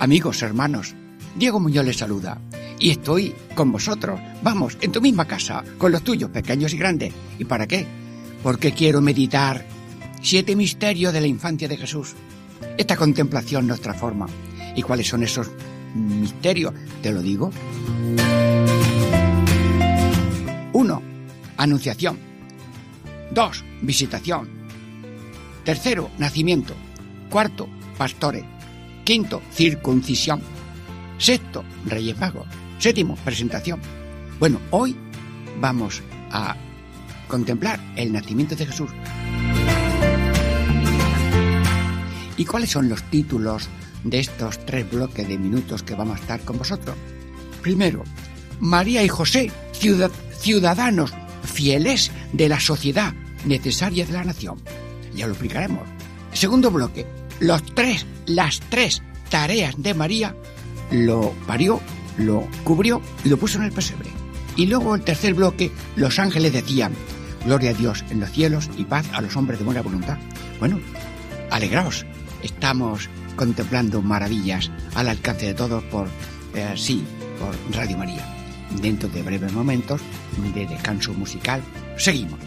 Amigos, 0.00 0.42
hermanos, 0.42 0.94
Diego 1.34 1.58
Muñoz 1.58 1.84
les 1.84 1.96
saluda. 1.96 2.40
Y 2.78 2.90
estoy 2.90 3.34
con 3.56 3.72
vosotros, 3.72 4.20
vamos, 4.42 4.78
en 4.80 4.92
tu 4.92 5.00
misma 5.00 5.24
casa, 5.24 5.64
con 5.76 5.90
los 5.90 6.02
tuyos, 6.02 6.30
pequeños 6.30 6.72
y 6.72 6.78
grandes. 6.78 7.12
¿Y 7.36 7.44
para 7.44 7.66
qué? 7.66 7.84
Porque 8.42 8.72
quiero 8.72 9.00
meditar 9.00 9.66
siete 10.22 10.54
misterios 10.54 11.12
de 11.12 11.20
la 11.20 11.26
infancia 11.26 11.66
de 11.66 11.76
Jesús. 11.76 12.14
Esta 12.76 12.96
contemplación 12.96 13.66
nos 13.66 13.80
transforma. 13.80 14.26
¿Y 14.76 14.82
cuáles 14.82 15.08
son 15.08 15.24
esos 15.24 15.50
misterios? 15.96 16.72
Te 17.02 17.10
lo 17.10 17.20
digo. 17.20 17.50
Uno, 20.72 21.02
anunciación. 21.56 22.18
Dos, 23.32 23.64
visitación. 23.82 24.48
Tercero, 25.64 26.08
nacimiento. 26.18 26.74
Cuarto, 27.28 27.68
pastores. 27.96 28.44
Quinto, 29.08 29.40
circuncisión. 29.50 30.42
Sexto, 31.16 31.64
Reyes 31.86 32.18
Magos. 32.18 32.46
Séptimo, 32.78 33.16
presentación. 33.24 33.80
Bueno, 34.38 34.60
hoy 34.70 34.94
vamos 35.58 36.02
a 36.30 36.54
contemplar 37.26 37.80
el 37.96 38.12
nacimiento 38.12 38.54
de 38.54 38.66
Jesús. 38.66 38.90
¿Y 42.36 42.44
cuáles 42.44 42.68
son 42.68 42.90
los 42.90 43.02
títulos 43.04 43.70
de 44.04 44.18
estos 44.18 44.58
tres 44.66 44.90
bloques 44.90 45.26
de 45.26 45.38
minutos 45.38 45.82
que 45.82 45.94
vamos 45.94 46.18
a 46.18 46.20
estar 46.20 46.40
con 46.42 46.58
vosotros? 46.58 46.94
Primero, 47.62 48.04
María 48.60 49.02
y 49.02 49.08
José, 49.08 49.50
ciudadanos 50.38 51.14
fieles 51.44 52.12
de 52.34 52.50
la 52.50 52.60
sociedad 52.60 53.14
necesaria 53.46 54.04
de 54.04 54.12
la 54.12 54.24
nación. 54.24 54.58
Ya 55.14 55.26
lo 55.26 55.32
explicaremos. 55.32 55.88
Segundo 56.34 56.70
bloque, 56.70 57.06
los 57.40 57.62
tres, 57.74 58.06
las 58.26 58.60
tres 58.68 59.02
tareas 59.30 59.74
de 59.78 59.94
María 59.94 60.34
lo 60.90 61.32
parió, 61.46 61.80
lo 62.16 62.46
cubrió 62.64 63.00
y 63.24 63.28
lo 63.28 63.36
puso 63.36 63.58
en 63.58 63.64
el 63.64 63.72
pesebre. 63.72 64.10
Y 64.56 64.66
luego 64.66 64.94
el 64.94 65.02
tercer 65.02 65.34
bloque, 65.34 65.70
los 65.96 66.18
ángeles 66.18 66.52
decían, 66.52 66.92
gloria 67.44 67.70
a 67.70 67.74
Dios 67.74 68.04
en 68.10 68.20
los 68.20 68.30
cielos 68.30 68.68
y 68.76 68.84
paz 68.84 69.06
a 69.12 69.20
los 69.20 69.36
hombres 69.36 69.58
de 69.58 69.64
buena 69.64 69.82
voluntad. 69.82 70.18
Bueno, 70.58 70.80
alegraos, 71.50 72.04
estamos 72.42 73.08
contemplando 73.36 74.02
maravillas 74.02 74.70
al 74.94 75.08
alcance 75.08 75.46
de 75.46 75.54
todos 75.54 75.82
por, 75.84 76.08
eh, 76.54 76.72
sí, 76.76 77.04
por 77.38 77.54
Radio 77.76 77.98
María. 77.98 78.26
Dentro 78.82 79.08
de 79.08 79.22
breves 79.22 79.52
momentos 79.52 80.00
de 80.54 80.66
descanso 80.66 81.14
musical, 81.14 81.62
seguimos. 81.96 82.40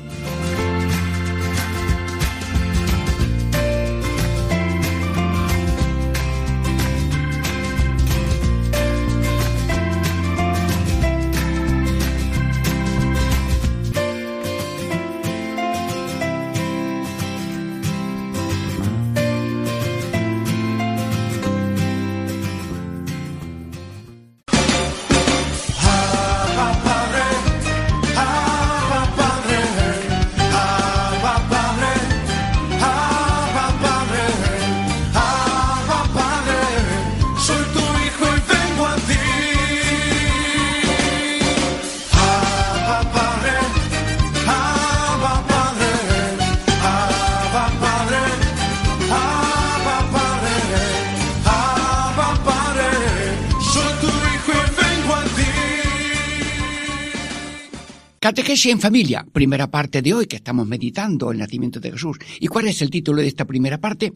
Catequesis 58.51 58.73
en 58.73 58.81
familia, 58.81 59.25
primera 59.31 59.71
parte 59.71 60.01
de 60.01 60.13
hoy 60.13 60.27
que 60.27 60.35
estamos 60.35 60.67
meditando 60.67 61.31
el 61.31 61.37
nacimiento 61.37 61.79
de 61.79 61.93
Jesús. 61.93 62.17
¿Y 62.37 62.47
cuál 62.47 62.67
es 62.67 62.81
el 62.81 62.89
título 62.89 63.21
de 63.21 63.29
esta 63.29 63.45
primera 63.45 63.77
parte? 63.79 64.11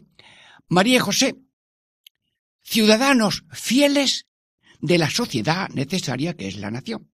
María 0.68 1.00
José, 1.00 1.36
ciudadanos 2.62 3.44
fieles 3.50 4.26
de 4.78 4.98
la 4.98 5.08
sociedad 5.08 5.70
necesaria 5.70 6.34
que 6.34 6.48
es 6.48 6.58
la 6.58 6.70
nación. 6.70 7.10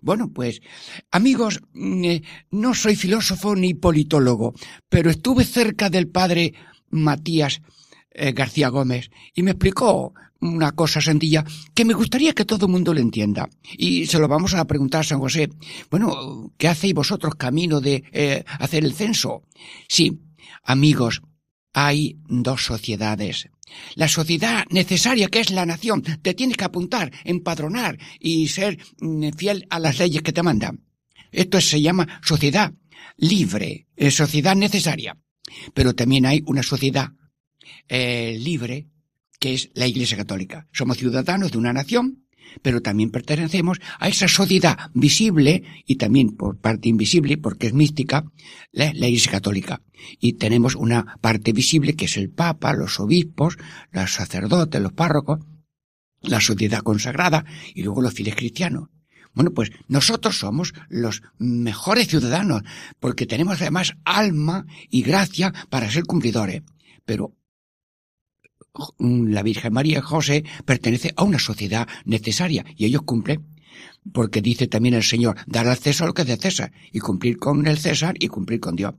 Bueno, 0.00 0.32
pues, 0.32 0.62
amigos, 1.12 1.60
mm, 1.74 2.04
eh, 2.04 2.22
no 2.50 2.74
soy 2.74 2.96
filósofo 2.96 3.54
ni 3.54 3.74
politólogo, 3.74 4.54
pero 4.88 5.10
estuve 5.10 5.44
cerca 5.44 5.90
del 5.90 6.08
padre 6.08 6.54
Matías 6.90 7.62
eh, 8.12 8.32
García 8.32 8.68
Gómez 8.68 9.10
y 9.34 9.42
me 9.42 9.52
explicó 9.52 10.12
una 10.40 10.72
cosa 10.72 11.00
sencilla 11.00 11.44
que 11.74 11.84
me 11.84 11.94
gustaría 11.94 12.32
que 12.32 12.44
todo 12.44 12.66
el 12.66 12.72
mundo 12.72 12.94
lo 12.94 13.00
entienda. 13.00 13.48
Y 13.76 14.06
se 14.06 14.18
lo 14.18 14.26
vamos 14.26 14.54
a 14.54 14.66
preguntar 14.66 15.02
a 15.02 15.04
San 15.04 15.20
José. 15.20 15.50
Bueno, 15.90 16.52
¿qué 16.56 16.68
hacéis 16.68 16.94
vosotros 16.94 17.34
camino 17.34 17.80
de 17.80 18.04
eh, 18.12 18.44
hacer 18.58 18.84
el 18.84 18.94
censo? 18.94 19.42
Sí, 19.88 20.20
amigos, 20.64 21.22
hay 21.72 22.18
dos 22.26 22.64
sociedades. 22.64 23.48
La 23.94 24.08
sociedad 24.08 24.64
necesaria 24.70 25.28
que 25.28 25.40
es 25.40 25.50
la 25.50 25.66
nación. 25.66 26.02
Te 26.02 26.34
tienes 26.34 26.56
que 26.56 26.64
apuntar, 26.64 27.12
empadronar 27.24 27.98
y 28.18 28.48
ser 28.48 28.78
mm, 29.00 29.28
fiel 29.36 29.66
a 29.70 29.78
las 29.78 29.98
leyes 29.98 30.22
que 30.22 30.32
te 30.32 30.42
mandan. 30.42 30.84
Esto 31.30 31.60
se 31.60 31.80
llama 31.80 32.20
sociedad 32.22 32.72
libre, 33.16 33.86
eh, 33.96 34.10
sociedad 34.10 34.56
necesaria. 34.56 35.16
Pero 35.74 35.94
también 35.94 36.26
hay 36.26 36.42
una 36.46 36.62
sociedad 36.62 37.12
eh, 37.88 38.36
libre 38.38 38.88
que 39.40 39.54
es 39.54 39.70
la 39.74 39.86
Iglesia 39.86 40.16
Católica. 40.16 40.68
Somos 40.70 40.98
ciudadanos 40.98 41.50
de 41.50 41.58
una 41.58 41.72
nación, 41.72 42.26
pero 42.62 42.82
también 42.82 43.10
pertenecemos 43.10 43.78
a 43.98 44.08
esa 44.08 44.28
sociedad 44.28 44.90
visible 44.92 45.62
y 45.86 45.96
también 45.96 46.36
por 46.36 46.58
parte 46.58 46.88
invisible, 46.88 47.38
porque 47.38 47.68
es 47.68 47.72
mística, 47.72 48.30
la, 48.70 48.92
la, 48.94 49.08
Iglesia 49.08 49.32
Católica. 49.32 49.82
Y 50.20 50.34
tenemos 50.34 50.74
una 50.76 51.16
parte 51.20 51.52
visible 51.52 51.96
que 51.96 52.04
es 52.04 52.16
el 52.16 52.30
Papa, 52.30 52.74
los 52.74 53.00
obispos, 53.00 53.56
los 53.92 54.12
sacerdotes, 54.12 54.80
los 54.80 54.92
párrocos, 54.92 55.40
la 56.20 56.40
sociedad 56.40 56.80
consagrada 56.80 57.44
y 57.74 57.82
luego 57.82 58.02
los 58.02 58.12
fieles 58.14 58.36
cristianos. 58.36 58.88
Bueno, 59.32 59.52
pues 59.52 59.70
nosotros 59.88 60.38
somos 60.38 60.74
los 60.88 61.22
mejores 61.38 62.08
ciudadanos, 62.08 62.62
porque 62.98 63.26
tenemos 63.26 63.60
además 63.60 63.94
alma 64.04 64.66
y 64.90 65.02
gracia 65.02 65.54
para 65.70 65.90
ser 65.90 66.04
cumplidores. 66.04 66.62
Pero 67.04 67.36
la 68.98 69.42
Virgen 69.42 69.72
María 69.72 70.02
José 70.02 70.44
pertenece 70.64 71.12
a 71.16 71.24
una 71.24 71.38
sociedad 71.38 71.88
necesaria 72.04 72.64
y 72.76 72.84
ellos 72.86 73.02
cumplen 73.02 73.46
porque 74.12 74.42
dice 74.42 74.66
también 74.66 74.94
el 74.94 75.02
Señor, 75.02 75.36
dar 75.46 75.68
al 75.68 75.76
César 75.76 76.06
lo 76.06 76.14
que 76.14 76.22
es 76.22 76.28
de 76.28 76.36
César 76.36 76.72
y 76.92 77.00
cumplir 77.00 77.36
con 77.38 77.66
el 77.66 77.78
César 77.78 78.14
y 78.18 78.28
cumplir 78.28 78.60
con 78.60 78.76
Dios. 78.76 78.94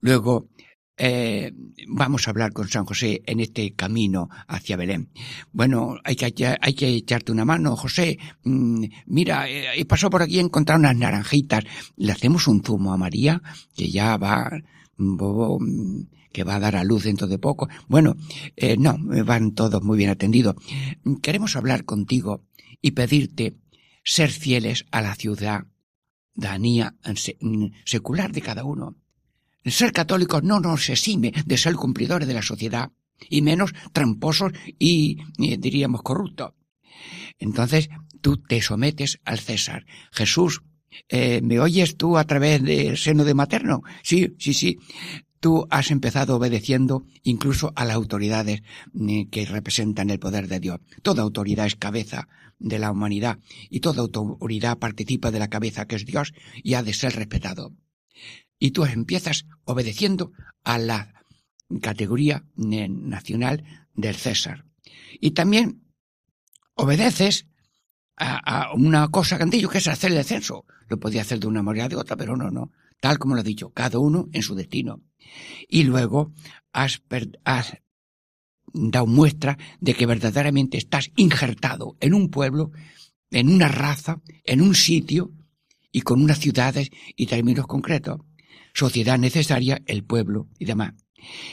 Luego, 0.00 0.48
eh, 0.96 1.52
vamos 1.88 2.26
a 2.26 2.30
hablar 2.30 2.52
con 2.52 2.68
San 2.68 2.84
José 2.84 3.22
en 3.26 3.40
este 3.40 3.74
camino 3.74 4.28
hacia 4.46 4.76
Belén. 4.76 5.10
Bueno, 5.52 5.96
hay 6.04 6.14
que, 6.16 6.86
echarte 6.88 7.32
una 7.32 7.44
mano, 7.44 7.76
José. 7.76 8.18
Mm, 8.44 8.84
mira, 9.06 9.48
he 9.48 9.80
eh, 9.80 9.84
pasado 9.86 10.10
por 10.10 10.22
aquí 10.22 10.38
a 10.38 10.42
encontrar 10.42 10.78
unas 10.78 10.96
naranjitas. 10.96 11.64
Le 11.96 12.12
hacemos 12.12 12.46
un 12.46 12.62
zumo 12.62 12.92
a 12.92 12.96
María, 12.96 13.42
que 13.74 13.90
ya 13.90 14.16
va, 14.16 14.50
bobo, 14.96 15.58
mm, 15.60 16.06
que 16.34 16.44
va 16.44 16.56
a 16.56 16.60
dar 16.60 16.74
a 16.76 16.84
luz 16.84 17.04
dentro 17.04 17.28
de 17.28 17.38
poco. 17.38 17.68
Bueno, 17.88 18.16
eh, 18.56 18.76
no, 18.76 18.98
van 18.98 19.54
todos 19.54 19.82
muy 19.82 19.96
bien 19.96 20.10
atendidos. 20.10 20.56
Queremos 21.22 21.54
hablar 21.54 21.84
contigo 21.84 22.44
y 22.82 22.90
pedirte 22.90 23.56
ser 24.02 24.30
fieles 24.30 24.84
a 24.90 25.00
la 25.00 25.14
ciudadanía 25.14 26.96
secular 27.84 28.32
de 28.32 28.42
cada 28.42 28.64
uno. 28.64 28.96
Ser 29.64 29.92
católicos 29.92 30.42
no 30.42 30.58
nos 30.60 30.90
exime 30.90 31.32
de 31.46 31.56
ser 31.56 31.74
cumplidores 31.76 32.28
de 32.28 32.34
la 32.34 32.42
sociedad, 32.42 32.90
y 33.28 33.42
menos 33.42 33.72
tramposos 33.92 34.52
y, 34.78 35.18
diríamos 35.38 36.02
corruptos. 36.02 36.52
Entonces, 37.38 37.88
tú 38.20 38.36
te 38.38 38.60
sometes 38.60 39.20
al 39.24 39.38
César. 39.38 39.86
Jesús, 40.12 40.62
eh, 41.08 41.40
¿me 41.42 41.60
oyes 41.60 41.96
tú 41.96 42.16
a 42.16 42.24
través 42.24 42.62
del 42.62 42.96
seno 42.96 43.24
de 43.24 43.34
materno? 43.34 43.82
Sí, 44.02 44.34
sí, 44.38 44.54
sí. 44.54 44.78
Tú 45.44 45.66
has 45.68 45.90
empezado 45.90 46.36
obedeciendo 46.36 47.04
incluso 47.22 47.70
a 47.76 47.84
las 47.84 47.96
autoridades 47.96 48.62
eh, 48.98 49.28
que 49.30 49.44
representan 49.44 50.08
el 50.08 50.18
poder 50.18 50.48
de 50.48 50.58
Dios. 50.58 50.80
Toda 51.02 51.22
autoridad 51.22 51.66
es 51.66 51.76
cabeza 51.76 52.28
de 52.58 52.78
la 52.78 52.90
humanidad 52.90 53.40
y 53.68 53.80
toda 53.80 54.00
autoridad 54.00 54.78
participa 54.78 55.30
de 55.30 55.40
la 55.40 55.50
cabeza 55.50 55.86
que 55.86 55.96
es 55.96 56.06
Dios 56.06 56.32
y 56.62 56.72
ha 56.72 56.82
de 56.82 56.94
ser 56.94 57.14
respetado. 57.14 57.74
Y 58.58 58.70
tú 58.70 58.86
empiezas 58.86 59.44
obedeciendo 59.64 60.32
a 60.62 60.78
la 60.78 61.12
categoría 61.82 62.46
nacional 62.56 63.64
del 63.92 64.14
César. 64.14 64.64
Y 65.20 65.32
también 65.32 65.82
obedeces 66.72 67.48
a, 68.16 68.72
una 68.72 69.08
cosa 69.08 69.36
cantillo 69.36 69.68
que 69.68 69.76
es 69.76 69.88
hacer 69.88 70.10
el 70.10 70.24
censo. 70.24 70.64
Lo 70.88 70.98
podía 70.98 71.20
hacer 71.20 71.38
de 71.38 71.48
una 71.48 71.62
manera 71.62 71.84
o 71.84 71.88
de 71.90 71.96
otra, 71.96 72.16
pero 72.16 72.34
no, 72.34 72.50
no. 72.50 72.72
Tal 73.04 73.18
como 73.18 73.34
lo 73.34 73.42
he 73.42 73.44
dicho, 73.44 73.68
cada 73.68 73.98
uno 73.98 74.30
en 74.32 74.40
su 74.40 74.54
destino. 74.54 75.02
Y 75.68 75.82
luego 75.82 76.32
has, 76.72 77.02
has 77.44 77.74
dado 78.72 79.06
muestra 79.06 79.58
de 79.78 79.92
que 79.92 80.06
verdaderamente 80.06 80.78
estás 80.78 81.10
injertado 81.14 81.98
en 82.00 82.14
un 82.14 82.30
pueblo, 82.30 82.70
en 83.30 83.50
una 83.50 83.68
raza, 83.68 84.22
en 84.42 84.62
un 84.62 84.74
sitio 84.74 85.32
y 85.92 86.00
con 86.00 86.22
unas 86.22 86.38
ciudades 86.38 86.88
y 87.14 87.26
términos 87.26 87.66
concretos. 87.66 88.20
Sociedad 88.72 89.18
necesaria, 89.18 89.82
el 89.84 90.02
pueblo 90.04 90.48
y 90.58 90.64
demás. 90.64 90.94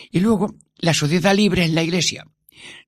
Y 0.10 0.22
luego, 0.22 0.56
la 0.78 0.94
sociedad 0.94 1.36
libre 1.36 1.66
en 1.66 1.76
la 1.76 1.84
iglesia. 1.84 2.28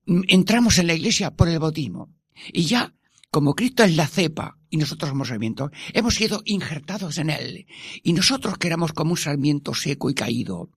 Entramos 0.05 0.77
en 0.77 0.87
la 0.87 0.93
iglesia 0.93 1.31
por 1.31 1.49
el 1.49 1.59
bautismo. 1.59 2.13
Y 2.53 2.63
ya, 2.63 2.95
como 3.29 3.55
Cristo 3.55 3.83
es 3.83 3.97
la 3.97 4.07
cepa 4.07 4.57
y 4.73 4.77
nosotros 4.77 5.09
somos 5.09 5.27
sarmientos, 5.27 5.69
hemos 5.93 6.15
sido 6.15 6.41
injertados 6.45 7.19
en 7.19 7.29
él. 7.29 7.67
Y 8.01 8.13
nosotros 8.13 8.57
que 8.57 8.65
éramos 8.65 8.91
como 8.91 9.11
un 9.11 9.17
sarmiento 9.17 9.75
seco 9.75 10.09
y 10.09 10.15
caído, 10.15 10.71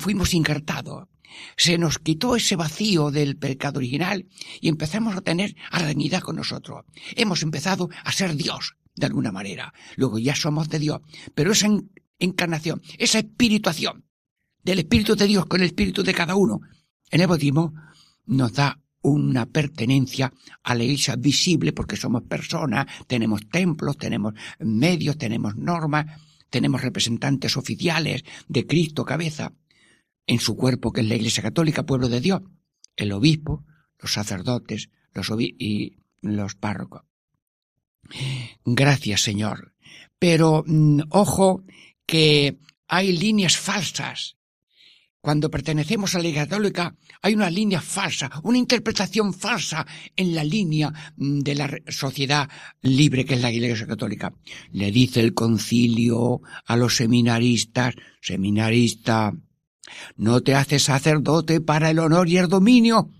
fuimos 0.00 0.34
injertados. 0.34 1.06
Se 1.56 1.78
nos 1.78 2.00
quitó 2.00 2.34
ese 2.34 2.56
vacío 2.56 3.12
del 3.12 3.36
pecado 3.36 3.78
original 3.78 4.26
y 4.60 4.68
empezamos 4.68 5.14
a 5.14 5.20
tener 5.20 5.54
arenidad 5.70 6.20
con 6.20 6.34
nosotros. 6.34 6.84
Hemos 7.14 7.44
empezado 7.44 7.88
a 8.02 8.10
ser 8.10 8.34
Dios, 8.34 8.74
de 8.96 9.06
alguna 9.06 9.30
manera. 9.30 9.72
Luego 9.94 10.18
ya 10.18 10.34
somos 10.34 10.68
de 10.68 10.80
Dios. 10.80 11.00
Pero 11.36 11.52
esa 11.52 11.68
encarnación, 12.18 12.82
esa 12.98 13.20
espirituación 13.20 14.04
del 14.64 14.80
Espíritu 14.80 15.14
de 15.14 15.28
Dios 15.28 15.46
con 15.46 15.60
el 15.60 15.68
Espíritu 15.68 16.02
de 16.02 16.12
cada 16.12 16.34
uno 16.34 16.58
en 17.08 17.20
el 17.20 17.28
bautismo 17.28 17.72
nos 18.26 18.52
da 18.54 18.80
una 19.02 19.46
pertenencia 19.46 20.32
a 20.62 20.74
la 20.74 20.84
iglesia 20.84 21.16
visible 21.16 21.72
porque 21.72 21.96
somos 21.96 22.22
personas, 22.24 22.86
tenemos 23.06 23.48
templos, 23.48 23.96
tenemos 23.96 24.34
medios, 24.58 25.18
tenemos 25.18 25.56
normas, 25.56 26.06
tenemos 26.50 26.82
representantes 26.82 27.56
oficiales 27.56 28.24
de 28.48 28.66
Cristo 28.66 29.04
cabeza 29.04 29.52
en 30.26 30.40
su 30.40 30.56
cuerpo 30.56 30.92
que 30.92 31.00
es 31.00 31.08
la 31.08 31.14
iglesia 31.14 31.42
católica, 31.42 31.86
pueblo 31.86 32.08
de 32.08 32.20
Dios, 32.20 32.42
el 32.96 33.12
obispo, 33.12 33.64
los 33.98 34.12
sacerdotes, 34.12 34.90
los 35.12 35.30
y 35.38 35.96
los 36.20 36.54
párrocos. 36.54 37.02
Gracias, 38.64 39.22
Señor. 39.22 39.74
Pero 40.18 40.64
mm, 40.66 41.02
ojo 41.10 41.64
que 42.06 42.58
hay 42.86 43.16
líneas 43.16 43.56
falsas 43.56 44.37
cuando 45.20 45.50
pertenecemos 45.50 46.14
a 46.14 46.18
la 46.18 46.28
Iglesia 46.28 46.48
Católica 46.48 46.94
hay 47.22 47.34
una 47.34 47.50
línea 47.50 47.80
falsa, 47.80 48.30
una 48.44 48.58
interpretación 48.58 49.34
falsa 49.34 49.86
en 50.16 50.34
la 50.34 50.44
línea 50.44 50.92
mm, 51.16 51.40
de 51.40 51.54
la 51.54 51.70
sociedad 51.88 52.48
libre 52.82 53.24
que 53.24 53.34
es 53.34 53.42
la 53.42 53.52
Iglesia 53.52 53.86
Católica. 53.86 54.32
Le 54.72 54.92
dice 54.92 55.20
el 55.20 55.34
concilio 55.34 56.40
a 56.66 56.76
los 56.76 56.96
seminaristas, 56.96 57.94
seminarista, 58.20 59.32
no 60.16 60.40
te 60.42 60.54
haces 60.54 60.84
sacerdote 60.84 61.60
para 61.60 61.90
el 61.90 61.98
honor 61.98 62.28
y 62.28 62.36
el 62.36 62.48
dominio, 62.48 63.10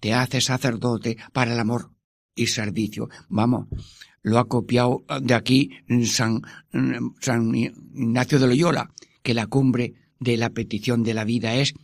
te 0.00 0.14
haces 0.14 0.46
sacerdote 0.46 1.16
para 1.32 1.52
el 1.52 1.60
amor 1.60 1.90
y 2.34 2.46
servicio. 2.48 3.08
Vamos, 3.28 3.68
lo 4.22 4.38
ha 4.38 4.48
copiado 4.48 5.04
de 5.20 5.34
aquí 5.34 5.70
San, 6.04 6.42
San 7.20 7.54
Ignacio 7.54 8.38
de 8.38 8.46
Loyola, 8.48 8.90
que 9.22 9.34
la 9.34 9.46
cumbre 9.46 9.94
de 10.22 10.36
la 10.36 10.50
petición 10.50 11.02
de 11.02 11.14
la 11.14 11.24
vida 11.24 11.54
es 11.56 11.74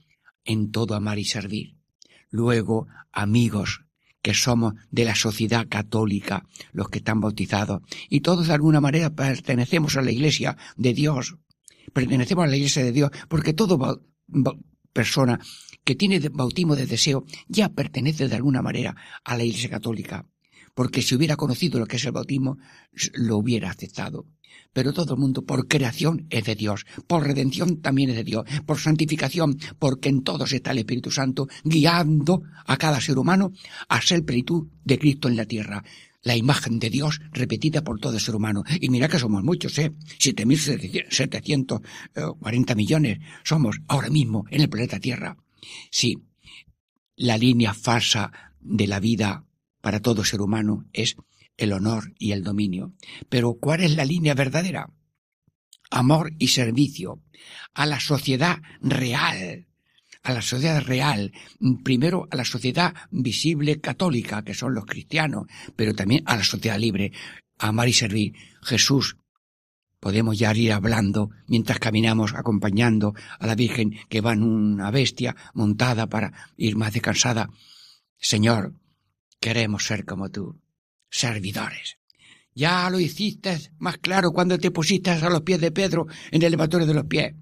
en 0.45 0.71
todo 0.71 0.95
amar 0.95 1.19
y 1.19 1.25
servir. 1.25 1.77
Luego, 2.31 2.87
amigos, 3.13 3.83
que 4.23 4.35
somos 4.35 4.75
de 4.91 5.05
la 5.05 5.15
sociedad 5.15 5.67
católica, 5.69 6.45
los 6.73 6.89
que 6.89 6.99
están 6.99 7.21
bautizados, 7.21 7.83
y 8.09 8.21
todos 8.21 8.49
de 8.49 8.55
alguna 8.55 8.81
manera 8.81 9.11
pertenecemos 9.11 9.97
a 9.97 10.03
la 10.03 10.11
iglesia 10.11 10.57
de 10.77 10.95
Dios, 10.95 11.37
pertenecemos 11.93 12.45
a 12.45 12.49
la 12.49 12.57
iglesia 12.57 12.85
de 12.85 12.93
Dios, 12.93 13.11
porque 13.29 13.53
toda 13.53 13.99
persona 14.93 15.41
que 15.85 15.95
tiene 15.95 16.21
bautismo 16.29 16.77
de 16.77 16.87
deseo 16.87 17.25
ya 17.47 17.71
pertenece 17.71 18.29
de 18.29 18.37
alguna 18.37 18.63
manera 18.63 18.97
a 19.25 19.37
la 19.37 19.45
iglesia 19.45 19.71
católica, 19.71 20.27
porque 20.75 21.03
si 21.03 21.15
hubiera 21.15 21.37
conocido 21.37 21.79
lo 21.79 21.87
que 21.87 21.97
es 21.97 22.05
el 22.05 22.13
bautismo, 22.13 22.59
lo 23.15 23.39
hubiera 23.39 23.71
aceptado 23.71 24.27
pero 24.73 24.93
todo 24.93 25.15
el 25.15 25.21
mundo 25.21 25.45
por 25.45 25.67
creación 25.67 26.27
es 26.31 26.45
de 26.45 26.55
Dios, 26.55 26.87
por 27.07 27.27
redención 27.27 27.81
también 27.81 28.11
es 28.11 28.17
de 28.17 28.25
Dios, 28.25 28.45
por 28.67 28.79
santificación, 28.79 29.59
porque 29.79 30.09
en 30.09 30.23
todos 30.23 30.53
está 30.53 30.73
el 30.73 30.79
Espíritu 30.79 31.11
Santo 31.11 31.49
guiando 31.65 32.43
a 32.67 32.77
cada 32.77 33.01
ser 33.01 33.19
humano 33.19 33.53
a 33.89 34.03
ser 34.03 34.25
plenitud 34.25 34.69
de 34.85 34.99
Cristo 34.99 35.29
en 35.29 35.37
la 35.37 35.47
tierra. 35.47 35.85
La 36.23 36.37
imagen 36.37 36.79
de 36.79 36.91
Dios 36.91 37.21
repetida 37.33 37.83
por 37.85 37.99
todo 38.01 38.19
ser 38.19 38.35
humano. 38.35 38.65
Y 38.81 38.89
mira 38.91 39.07
que 39.09 39.21
somos 39.21 39.45
muchos, 39.45 39.79
¿eh? 39.79 39.93
7.740 40.19 42.77
millones 42.77 43.21
somos 43.45 43.81
ahora 43.87 44.11
mismo 44.11 44.45
en 44.51 44.63
el 44.63 44.69
planeta 44.69 44.99
Tierra. 44.99 45.37
Sí, 45.91 46.25
la 47.17 47.39
línea 47.39 47.73
falsa 47.73 48.33
de 48.61 48.87
la 48.87 49.01
vida 49.01 49.45
para 49.81 50.01
todo 50.01 50.25
ser 50.25 50.41
humano 50.41 50.87
es 50.93 51.17
el 51.59 51.73
honor 51.73 52.15
y 52.19 52.33
el 52.33 52.43
dominio. 52.43 52.95
Pero 53.29 53.55
¿cuál 53.61 53.83
es 53.83 53.95
la 53.95 54.07
línea 54.07 54.35
verdadera? 54.35 54.91
Amor 55.91 56.33
y 56.39 56.49
servicio 56.49 57.23
a 57.75 57.85
la 57.85 58.01
sociedad 58.01 58.59
real, 58.81 59.67
a 60.23 60.33
la 60.33 60.43
sociedad 60.43 60.83
real, 60.83 61.33
primero 61.85 62.29
a 62.31 62.37
la 62.37 62.45
sociedad 62.45 62.95
visible 63.11 63.81
católica, 63.81 64.43
que 64.43 64.55
son 64.55 64.75
los 64.75 64.87
cristianos, 64.87 65.47
pero 65.77 65.95
también 65.95 66.23
a 66.27 66.37
la 66.37 66.45
sociedad 66.45 66.79
libre, 66.79 67.13
amar 67.59 67.89
y 67.89 67.93
servir. 67.93 68.35
Jesús, 68.63 69.17
podemos 70.01 70.39
ya 70.39 70.55
ir 70.55 70.73
hablando 70.73 71.31
mientras 71.47 71.79
caminamos 71.79 72.35
acompañando 72.35 73.15
a 73.39 73.47
la 73.47 73.55
Virgen 73.55 73.99
que 74.09 74.21
va 74.21 74.33
en 74.33 74.43
una 74.43 74.91
bestia 74.91 75.35
montada 75.55 76.07
para 76.07 76.33
ir 76.57 76.77
más 76.77 76.93
descansada. 76.93 77.51
Señor, 78.19 78.75
queremos 79.41 79.87
ser 79.87 80.05
como 80.05 80.31
tú 80.31 80.61
servidores. 81.11 81.99
Ya 82.55 82.91
lo 82.91 82.99
hiciste 82.99 83.57
más 83.79 83.99
claro 83.99 84.33
cuando 84.33 84.59
te 84.59 84.71
pusiste 84.71 85.11
a 85.11 85.31
los 85.31 85.43
pies 85.43 85.61
de 85.61 85.71
Pedro 85.71 86.07
en 86.31 86.43
el 86.43 86.49
elevatorio 86.49 86.87
de 86.87 86.95
los 86.95 87.05
pies. 87.05 87.35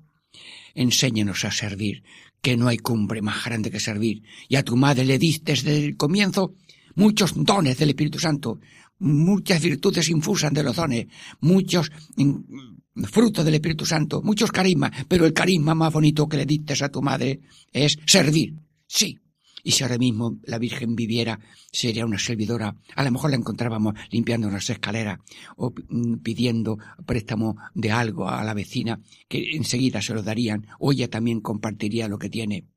Enséñanos 0.74 1.44
a 1.44 1.50
servir, 1.50 2.02
que 2.42 2.56
no 2.56 2.68
hay 2.68 2.76
cumbre 2.78 3.22
más 3.22 3.44
grande 3.44 3.70
que 3.70 3.80
servir. 3.80 4.22
Y 4.48 4.56
a 4.56 4.62
tu 4.62 4.76
madre 4.76 5.04
le 5.04 5.18
diste 5.18 5.52
desde 5.52 5.84
el 5.84 5.96
comienzo 5.96 6.54
muchos 6.96 7.32
dones 7.34 7.78
del 7.78 7.90
Espíritu 7.90 8.18
Santo, 8.18 8.60
muchas 8.98 9.62
virtudes 9.62 10.08
infusas 10.08 10.52
de 10.52 10.62
los 10.62 10.76
dones, 10.76 11.06
muchos 11.40 11.90
mm, 12.16 13.04
frutos 13.04 13.44
del 13.44 13.54
Espíritu 13.54 13.86
Santo, 13.86 14.22
muchos 14.22 14.52
carismas, 14.52 14.92
pero 15.08 15.24
el 15.24 15.32
carisma 15.32 15.74
más 15.74 15.92
bonito 15.92 16.28
que 16.28 16.38
le 16.38 16.46
diste 16.46 16.74
a 16.84 16.88
tu 16.88 17.00
madre 17.00 17.40
es 17.72 17.98
servir. 18.06 18.54
Sí, 18.86 19.18
y 19.66 19.72
si 19.72 19.82
ahora 19.82 19.98
mismo 19.98 20.38
la 20.44 20.60
Virgen 20.60 20.94
viviera, 20.94 21.40
sería 21.72 22.06
una 22.06 22.20
servidora. 22.20 22.76
A 22.94 23.02
lo 23.02 23.10
mejor 23.10 23.30
la 23.30 23.36
encontrábamos 23.36 23.94
limpiando 24.10 24.46
unas 24.46 24.70
escaleras 24.70 25.18
o 25.56 25.74
mm, 25.88 26.18
pidiendo 26.18 26.78
préstamo 27.04 27.56
de 27.74 27.90
algo 27.90 28.28
a 28.28 28.44
la 28.44 28.54
vecina, 28.54 29.00
que 29.26 29.56
enseguida 29.56 30.00
se 30.00 30.14
lo 30.14 30.22
darían, 30.22 30.68
o 30.78 30.92
ella 30.92 31.10
también 31.10 31.40
compartiría 31.40 32.06
lo 32.06 32.16
que 32.16 32.30
tiene. 32.30 32.68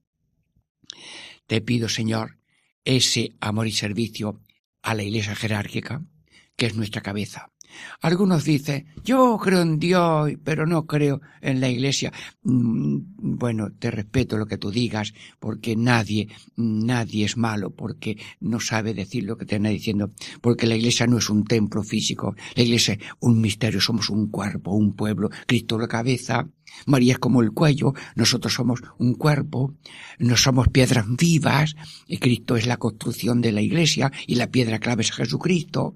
Te 1.45 1.61
pido, 1.61 1.89
Señor, 1.89 2.39
ese 2.83 3.35
amor 3.39 3.67
y 3.67 3.71
servicio 3.71 4.41
a 4.81 4.95
la 4.95 5.03
Iglesia 5.03 5.35
jerárquica, 5.35 6.03
que 6.55 6.65
es 6.65 6.75
nuestra 6.75 7.01
cabeza, 7.01 7.51
Algunos 8.01 8.43
dicen, 8.43 8.87
yo 9.03 9.37
creo 9.41 9.61
en 9.61 9.79
Dios, 9.79 10.31
pero 10.43 10.65
no 10.65 10.85
creo 10.85 11.21
en 11.41 11.59
la 11.59 11.69
iglesia. 11.69 12.11
Mm, 12.43 12.97
bueno, 13.17 13.71
te 13.77 13.91
respeto 13.91 14.37
lo 14.37 14.45
que 14.45 14.57
tú 14.57 14.71
digas, 14.71 15.13
porque 15.39 15.75
nadie, 15.75 16.29
nadie 16.55 17.25
es 17.25 17.37
malo, 17.37 17.71
porque 17.71 18.17
no 18.39 18.59
sabe 18.59 18.93
decir 18.93 19.23
lo 19.23 19.37
que 19.37 19.45
te 19.45 19.55
está 19.55 19.69
diciendo, 19.69 20.11
porque 20.41 20.67
la 20.67 20.75
iglesia 20.75 21.07
no 21.07 21.17
es 21.17 21.29
un 21.29 21.45
templo 21.45 21.83
físico, 21.83 22.35
la 22.55 22.63
iglesia 22.63 22.95
es 22.95 22.99
un 23.19 23.41
misterio, 23.41 23.81
somos 23.81 24.09
un 24.09 24.29
cuerpo, 24.29 24.71
un 24.71 24.95
pueblo, 24.95 25.29
Cristo 25.47 25.77
la 25.77 25.87
cabeza, 25.87 26.47
María 26.85 27.13
es 27.13 27.19
como 27.19 27.41
el 27.41 27.51
cuello, 27.51 27.93
nosotros 28.15 28.53
somos 28.53 28.81
un 28.97 29.15
cuerpo, 29.15 29.73
no 30.19 30.37
somos 30.37 30.69
piedras 30.69 31.05
vivas, 31.17 31.75
y 32.07 32.17
Cristo 32.17 32.55
es 32.55 32.67
la 32.67 32.77
construcción 32.77 33.41
de 33.41 33.51
la 33.51 33.61
iglesia, 33.61 34.11
y 34.27 34.35
la 34.35 34.47
piedra 34.47 34.79
clave 34.79 35.03
es 35.03 35.11
Jesucristo, 35.11 35.95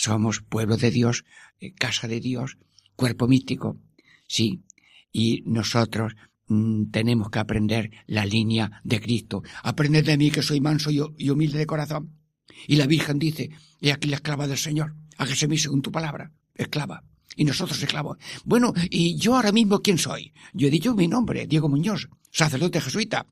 somos 0.00 0.40
pueblo 0.40 0.78
de 0.78 0.90
Dios, 0.90 1.24
eh, 1.60 1.74
casa 1.74 2.08
de 2.08 2.20
Dios, 2.20 2.56
cuerpo 2.96 3.28
místico. 3.28 3.76
Sí, 4.26 4.62
y 5.12 5.42
nosotros 5.44 6.14
mm, 6.46 6.90
tenemos 6.90 7.28
que 7.30 7.38
aprender 7.38 7.90
la 8.06 8.24
línea 8.24 8.80
de 8.82 8.98
Cristo. 8.98 9.42
Aprended 9.62 10.06
de 10.06 10.16
mí 10.16 10.30
que 10.30 10.42
soy 10.42 10.60
manso 10.60 10.90
y, 10.90 11.28
humilde 11.28 11.58
de 11.58 11.66
corazón. 11.66 12.16
Y 12.66 12.76
la 12.76 12.86
Virgen 12.86 13.18
dice, 13.18 13.50
he 13.80 13.92
aquí 13.92 14.08
la 14.08 14.16
esclava 14.16 14.46
del 14.46 14.56
Señor, 14.56 14.94
hágase 15.18 15.48
mí 15.48 15.58
según 15.58 15.82
tu 15.82 15.92
palabra, 15.92 16.32
esclava. 16.54 17.04
Y 17.36 17.44
nosotros 17.44 17.80
esclavos. 17.82 18.18
Bueno, 18.44 18.72
y 18.90 19.16
yo 19.16 19.36
ahora 19.36 19.52
mismo, 19.52 19.80
¿quién 19.80 19.98
soy? 19.98 20.32
Yo 20.52 20.66
he 20.66 20.70
dicho 20.70 20.94
mi 20.94 21.08
nombre, 21.08 21.46
Diego 21.46 21.68
Muñoz, 21.68 22.08
sacerdote 22.30 22.80
jesuita. 22.80 23.26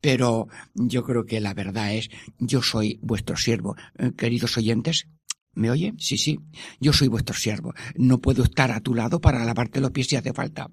Pero 0.00 0.48
yo 0.74 1.02
creo 1.04 1.26
que 1.26 1.40
la 1.40 1.52
verdad 1.52 1.94
es, 1.94 2.10
yo 2.38 2.62
soy 2.62 2.98
vuestro 3.02 3.36
siervo. 3.36 3.76
Eh, 3.98 4.12
queridos 4.16 4.56
oyentes, 4.56 5.06
¿Me 5.54 5.70
oye? 5.70 5.92
Sí, 5.98 6.16
sí. 6.16 6.38
Yo 6.80 6.92
soy 6.92 7.08
vuestro 7.08 7.36
siervo. 7.36 7.74
No 7.96 8.20
puedo 8.20 8.42
estar 8.42 8.70
a 8.70 8.80
tu 8.80 8.94
lado 8.94 9.20
para 9.20 9.44
lavarte 9.44 9.80
los 9.80 9.90
pies 9.90 10.06
si 10.06 10.16
hace 10.16 10.32
falta. 10.32 10.70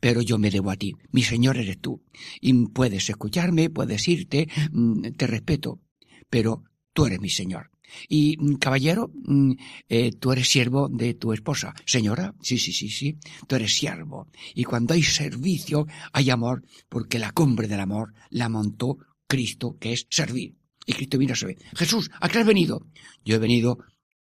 Pero 0.00 0.22
yo 0.22 0.38
me 0.38 0.50
debo 0.50 0.70
a 0.70 0.76
ti. 0.76 0.94
Mi 1.12 1.22
Señor 1.22 1.56
eres 1.56 1.80
tú. 1.80 2.02
Y 2.40 2.52
puedes 2.68 3.08
escucharme, 3.08 3.70
puedes 3.70 4.08
irte, 4.08 4.48
mm, 4.72 5.12
te 5.16 5.26
respeto. 5.26 5.80
Pero 6.28 6.64
tú 6.92 7.06
eres 7.06 7.20
mi 7.20 7.30
Señor. 7.30 7.70
Y, 8.08 8.36
mm, 8.38 8.54
caballero, 8.56 9.10
mm, 9.14 9.52
eh, 9.88 10.12
tú 10.18 10.32
eres 10.32 10.48
siervo 10.48 10.88
de 10.88 11.14
tu 11.14 11.32
esposa. 11.32 11.74
Señora, 11.86 12.34
sí, 12.40 12.58
sí, 12.58 12.72
sí, 12.72 12.88
sí. 12.90 13.18
Tú 13.46 13.56
eres 13.56 13.74
siervo. 13.74 14.28
Y 14.54 14.64
cuando 14.64 14.94
hay 14.94 15.02
servicio, 15.02 15.86
hay 16.12 16.30
amor, 16.30 16.64
porque 16.88 17.18
la 17.18 17.32
cumbre 17.32 17.68
del 17.68 17.80
amor 17.80 18.14
la 18.30 18.48
montó 18.48 18.98
Cristo, 19.26 19.76
que 19.78 19.92
es 19.92 20.06
servir. 20.10 20.56
Y 20.86 20.94
Cristo 20.94 21.18
vino 21.18 21.34
a 21.34 21.36
servir. 21.36 21.58
Jesús, 21.76 22.10
¿a 22.20 22.28
qué 22.28 22.38
has 22.38 22.46
venido? 22.46 22.86
Yo 23.24 23.36
he 23.36 23.38
venido 23.38 23.78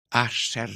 a 0.09 0.29
ser 0.29 0.71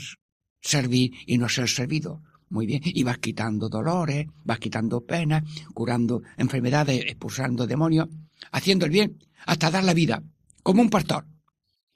servir 0.62 1.14
y 1.26 1.38
no 1.38 1.50
ser 1.50 1.70
servido. 1.70 2.22
Muy 2.50 2.66
bien. 2.66 2.82
Y 2.84 3.04
vas 3.04 3.18
quitando 3.18 3.70
dolores, 3.70 4.28
vas 4.44 4.60
quitando 4.60 5.06
penas, 5.06 5.44
curando 5.74 6.22
enfermedades, 6.38 7.04
expulsando 7.06 7.66
demonios, 7.66 8.10
haciendo 8.52 8.86
el 8.86 8.92
bien, 8.92 9.20
hasta 9.46 9.72
dar 9.72 9.84
la 9.84 9.94
vida, 9.94 10.24
como 10.62 10.82
un 10.82 10.90
pastor 10.90 11.26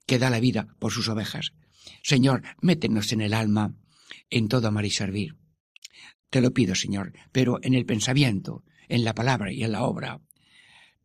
que 0.05 0.19
da 0.19 0.29
la 0.29 0.39
vida 0.39 0.67
por 0.79 0.91
sus 0.91 1.09
ovejas. 1.09 1.51
Señor, 2.03 2.43
métenos 2.61 3.11
en 3.11 3.21
el 3.21 3.33
alma, 3.33 3.75
en 4.29 4.47
todo 4.47 4.67
amar 4.67 4.85
y 4.85 4.91
servir. 4.91 5.35
Te 6.29 6.41
lo 6.41 6.51
pido, 6.51 6.75
Señor, 6.75 7.13
pero 7.31 7.59
en 7.61 7.73
el 7.73 7.85
pensamiento, 7.85 8.63
en 8.87 9.03
la 9.03 9.13
palabra 9.13 9.51
y 9.51 9.63
en 9.63 9.71
la 9.71 9.83
obra. 9.83 10.21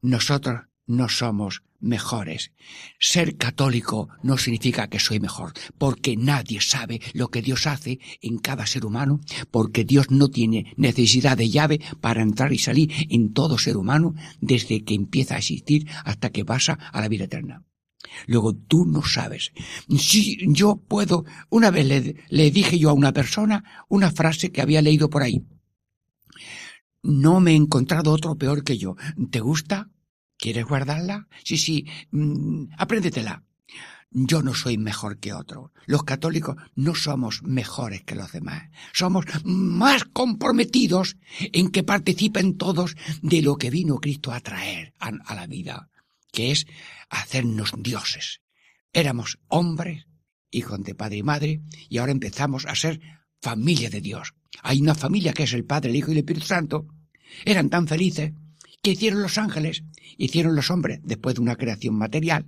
Nosotros 0.01 0.63
no 0.91 1.09
somos 1.09 1.63
mejores. 1.79 2.53
Ser 2.99 3.37
católico 3.37 4.09
no 4.23 4.37
significa 4.37 4.89
que 4.89 4.99
soy 4.99 5.21
mejor, 5.21 5.53
porque 5.79 6.17
nadie 6.17 6.61
sabe 6.61 7.01
lo 7.15 7.29
que 7.29 7.43
Dios 7.43 7.67
hace 7.67 8.01
en 8.21 8.39
cada 8.39 8.67
ser 8.67 8.85
humano, 8.85 9.21
porque 9.51 9.85
Dios 9.85 10.11
no 10.11 10.29
tiene 10.29 10.75
necesidad 10.77 11.39
de 11.39 11.49
llave 11.49 11.81
para 12.01 12.23
entrar 12.23 12.53
y 12.53 12.59
salir 12.59 12.93
en 13.09 13.33
todo 13.33 13.57
ser 13.57 13.77
humano 13.77 14.15
desde 14.41 14.85
que 14.85 14.95
empieza 14.95 15.37
a 15.37 15.39
existir 15.39 15.89
hasta 16.05 16.31
que 16.31 16.45
pasa 16.45 16.75
a 16.93 17.01
la 17.01 17.09
vida 17.09 17.25
eterna. 17.25 17.65
Luego 18.27 18.55
tú 18.55 18.85
no 18.85 19.03
sabes. 19.03 19.53
Si 19.97 20.39
yo 20.53 20.77
puedo, 20.77 21.25
una 21.51 21.71
vez 21.71 22.17
le, 22.29 22.51
dije 22.51 22.79
yo 22.79 22.91
a 22.91 22.95
una 22.95 23.13
persona 23.13 23.87
una 23.89 24.11
frase 24.11 24.51
que 24.51 24.61
había 24.61 24.83
leído 24.83 25.09
por 25.09 25.23
ahí. 25.23 25.45
No 27.03 27.41
me 27.41 27.53
he 27.53 27.57
encontrado 27.57 28.11
otro 28.11 28.37
peor 28.37 28.65
que 28.65 28.77
yo. 28.77 28.97
¿Te 29.31 29.41
gusta? 29.41 29.91
¿Quieres 30.41 30.65
guardarla? 30.65 31.29
Sí, 31.45 31.59
sí, 31.59 31.87
mm, 32.11 32.73
apréndetela. 32.79 33.45
Yo 34.13 34.43
no 34.43 34.55
soy 34.55 34.77
mejor 34.77 35.19
que 35.19 35.33
otro. 35.33 35.73
Los 35.87 36.03
católicos 36.03 36.57
no 36.75 36.97
somos 36.97 37.43
mejores 37.45 38.03
que 38.03 38.17
los 38.17 38.33
demás. 38.33 38.71
Somos 38.93 39.27
más 39.45 40.05
comprometidos 40.05 41.17
en 41.53 41.69
que 41.71 41.85
participen 41.85 42.57
todos 42.57 42.97
de 43.23 43.43
lo 43.43 43.57
que 43.57 43.71
vino 43.71 43.99
Cristo 43.99 44.33
a 44.33 44.41
traer 44.41 44.95
a, 44.99 45.09
a 45.09 45.35
la 45.37 45.47
vida, 45.47 45.91
que 46.33 46.51
es 46.51 46.67
hacernos 47.09 47.73
dioses. 47.77 48.41
Éramos 48.93 49.39
hombres, 49.47 50.07
hijos 50.51 50.83
de 50.83 50.97
padre 50.97 51.19
y 51.19 51.23
madre, 51.23 51.63
y 51.89 51.99
ahora 51.99 52.13
empezamos 52.13 52.67
a 52.67 52.75
ser 52.75 53.01
familia 53.41 53.91
de 53.91 54.01
Dios. 54.01 54.35
Hay 54.63 54.81
una 54.81 54.95
familia 54.95 55.33
que 55.33 55.45
es 55.45 55.53
el 55.53 55.65
Padre, 55.65 55.91
el 55.91 55.97
Hijo 55.97 56.09
y 56.09 56.13
el 56.13 56.19
Espíritu 56.19 56.47
Santo. 56.47 56.87
Eran 57.45 57.71
tan 57.71 57.87
felices 57.87 58.33
que 58.83 58.93
hicieron 58.93 59.23
los 59.23 59.39
ángeles, 59.39 59.85
hicieron 60.17 60.57
los 60.57 60.71
hombres 60.71 61.01
después 61.03 61.35
de 61.35 61.43
una 61.43 61.57
creación 61.57 61.97
material, 61.97 62.47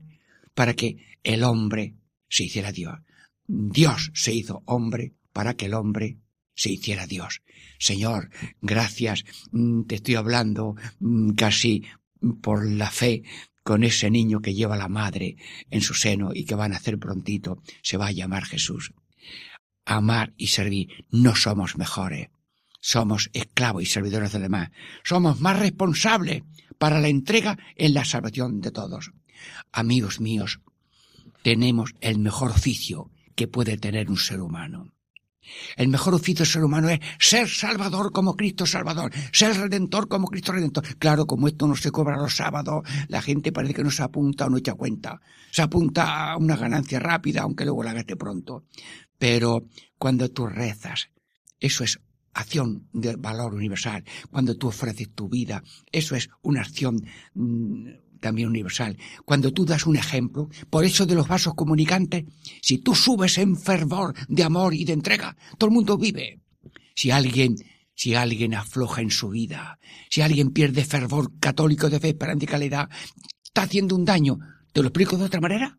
para 0.54 0.74
que 0.74 0.96
el 1.22 1.44
hombre 1.44 1.94
se 2.28 2.44
hiciera 2.44 2.72
Dios. 2.72 2.98
Dios 3.46 4.10
se 4.14 4.32
hizo 4.32 4.62
hombre 4.66 5.14
para 5.32 5.54
que 5.54 5.66
el 5.66 5.74
hombre 5.74 6.18
se 6.54 6.70
hiciera 6.70 7.06
Dios. 7.06 7.42
Señor, 7.78 8.30
gracias, 8.60 9.24
mm, 9.50 9.82
te 9.82 9.96
estoy 9.96 10.14
hablando 10.14 10.76
mm, 11.00 11.32
casi 11.32 11.84
por 12.40 12.66
la 12.66 12.90
fe 12.90 13.22
con 13.62 13.84
ese 13.84 14.10
niño 14.10 14.40
que 14.40 14.54
lleva 14.54 14.76
la 14.76 14.88
madre 14.88 15.36
en 15.70 15.80
su 15.80 15.94
seno 15.94 16.30
y 16.34 16.44
que 16.44 16.54
va 16.54 16.64
a 16.64 16.68
nacer 16.68 16.98
prontito, 16.98 17.62
se 17.82 17.96
va 17.96 18.08
a 18.08 18.12
llamar 18.12 18.44
Jesús. 18.44 18.92
Amar 19.84 20.32
y 20.36 20.48
servir, 20.48 21.06
no 21.10 21.34
somos 21.34 21.76
mejores, 21.76 22.28
somos 22.82 23.30
esclavos 23.32 23.84
y 23.84 23.86
servidores 23.86 24.32
de 24.32 24.40
demás. 24.40 24.70
Somos 25.04 25.40
más 25.40 25.58
responsables 25.58 26.42
para 26.78 27.00
la 27.00 27.08
entrega 27.08 27.56
en 27.76 27.94
la 27.94 28.04
salvación 28.04 28.60
de 28.60 28.72
todos. 28.72 29.12
Amigos 29.70 30.20
míos, 30.20 30.60
tenemos 31.42 31.94
el 32.00 32.18
mejor 32.18 32.50
oficio 32.50 33.10
que 33.36 33.46
puede 33.46 33.78
tener 33.78 34.10
un 34.10 34.18
ser 34.18 34.40
humano. 34.40 34.92
El 35.76 35.88
mejor 35.88 36.14
oficio 36.14 36.44
del 36.44 36.52
ser 36.52 36.64
humano 36.64 36.88
es 36.88 36.98
ser 37.18 37.48
salvador 37.48 38.10
como 38.12 38.36
Cristo 38.36 38.66
salvador, 38.66 39.12
ser 39.32 39.56
redentor 39.56 40.08
como 40.08 40.26
Cristo 40.26 40.52
redentor. 40.52 40.84
Claro, 40.98 41.26
como 41.26 41.46
esto 41.46 41.68
no 41.68 41.76
se 41.76 41.92
cobra 41.92 42.16
los 42.16 42.34
sábados, 42.34 42.82
la 43.08 43.22
gente 43.22 43.52
parece 43.52 43.74
que 43.74 43.84
no 43.84 43.90
se 43.92 44.02
apunta 44.02 44.46
o 44.46 44.50
no 44.50 44.56
echa 44.56 44.74
cuenta. 44.74 45.20
Se 45.52 45.62
apunta 45.62 46.32
a 46.32 46.36
una 46.36 46.56
ganancia 46.56 46.98
rápida, 46.98 47.42
aunque 47.42 47.64
luego 47.64 47.84
la 47.84 47.92
gaste 47.92 48.16
pronto. 48.16 48.64
Pero 49.18 49.66
cuando 49.98 50.30
tú 50.30 50.46
rezas, 50.46 51.10
eso 51.60 51.84
es 51.84 52.00
acción 52.34 52.88
de 52.92 53.16
valor 53.16 53.54
universal. 53.54 54.04
Cuando 54.30 54.56
tú 54.56 54.68
ofreces 54.68 55.10
tu 55.14 55.28
vida, 55.28 55.62
eso 55.90 56.16
es 56.16 56.28
una 56.42 56.62
acción 56.62 57.04
mm, 57.34 57.88
también 58.20 58.48
universal. 58.48 58.96
Cuando 59.24 59.52
tú 59.52 59.64
das 59.64 59.86
un 59.86 59.96
ejemplo, 59.96 60.48
por 60.70 60.84
eso 60.84 61.06
de 61.06 61.14
los 61.14 61.28
vasos 61.28 61.54
comunicantes, 61.54 62.24
si 62.62 62.78
tú 62.78 62.94
subes 62.94 63.38
en 63.38 63.56
fervor 63.56 64.14
de 64.28 64.44
amor 64.44 64.74
y 64.74 64.84
de 64.84 64.94
entrega, 64.94 65.36
todo 65.58 65.68
el 65.68 65.74
mundo 65.74 65.98
vive. 65.98 66.40
Si 66.94 67.10
alguien, 67.10 67.56
si 67.94 68.14
alguien 68.14 68.54
afloja 68.54 69.02
en 69.02 69.10
su 69.10 69.30
vida, 69.30 69.78
si 70.10 70.22
alguien 70.22 70.50
pierde 70.50 70.84
fervor 70.84 71.38
católico 71.38 71.90
de 71.90 72.00
fe, 72.00 72.08
esperanza 72.10 72.44
y 72.44 72.48
calidad, 72.48 72.88
está 73.44 73.62
haciendo 73.62 73.96
un 73.96 74.04
daño. 74.04 74.38
¿Te 74.72 74.80
lo 74.80 74.88
explico 74.88 75.18
de 75.18 75.24
otra 75.24 75.40
manera? 75.40 75.78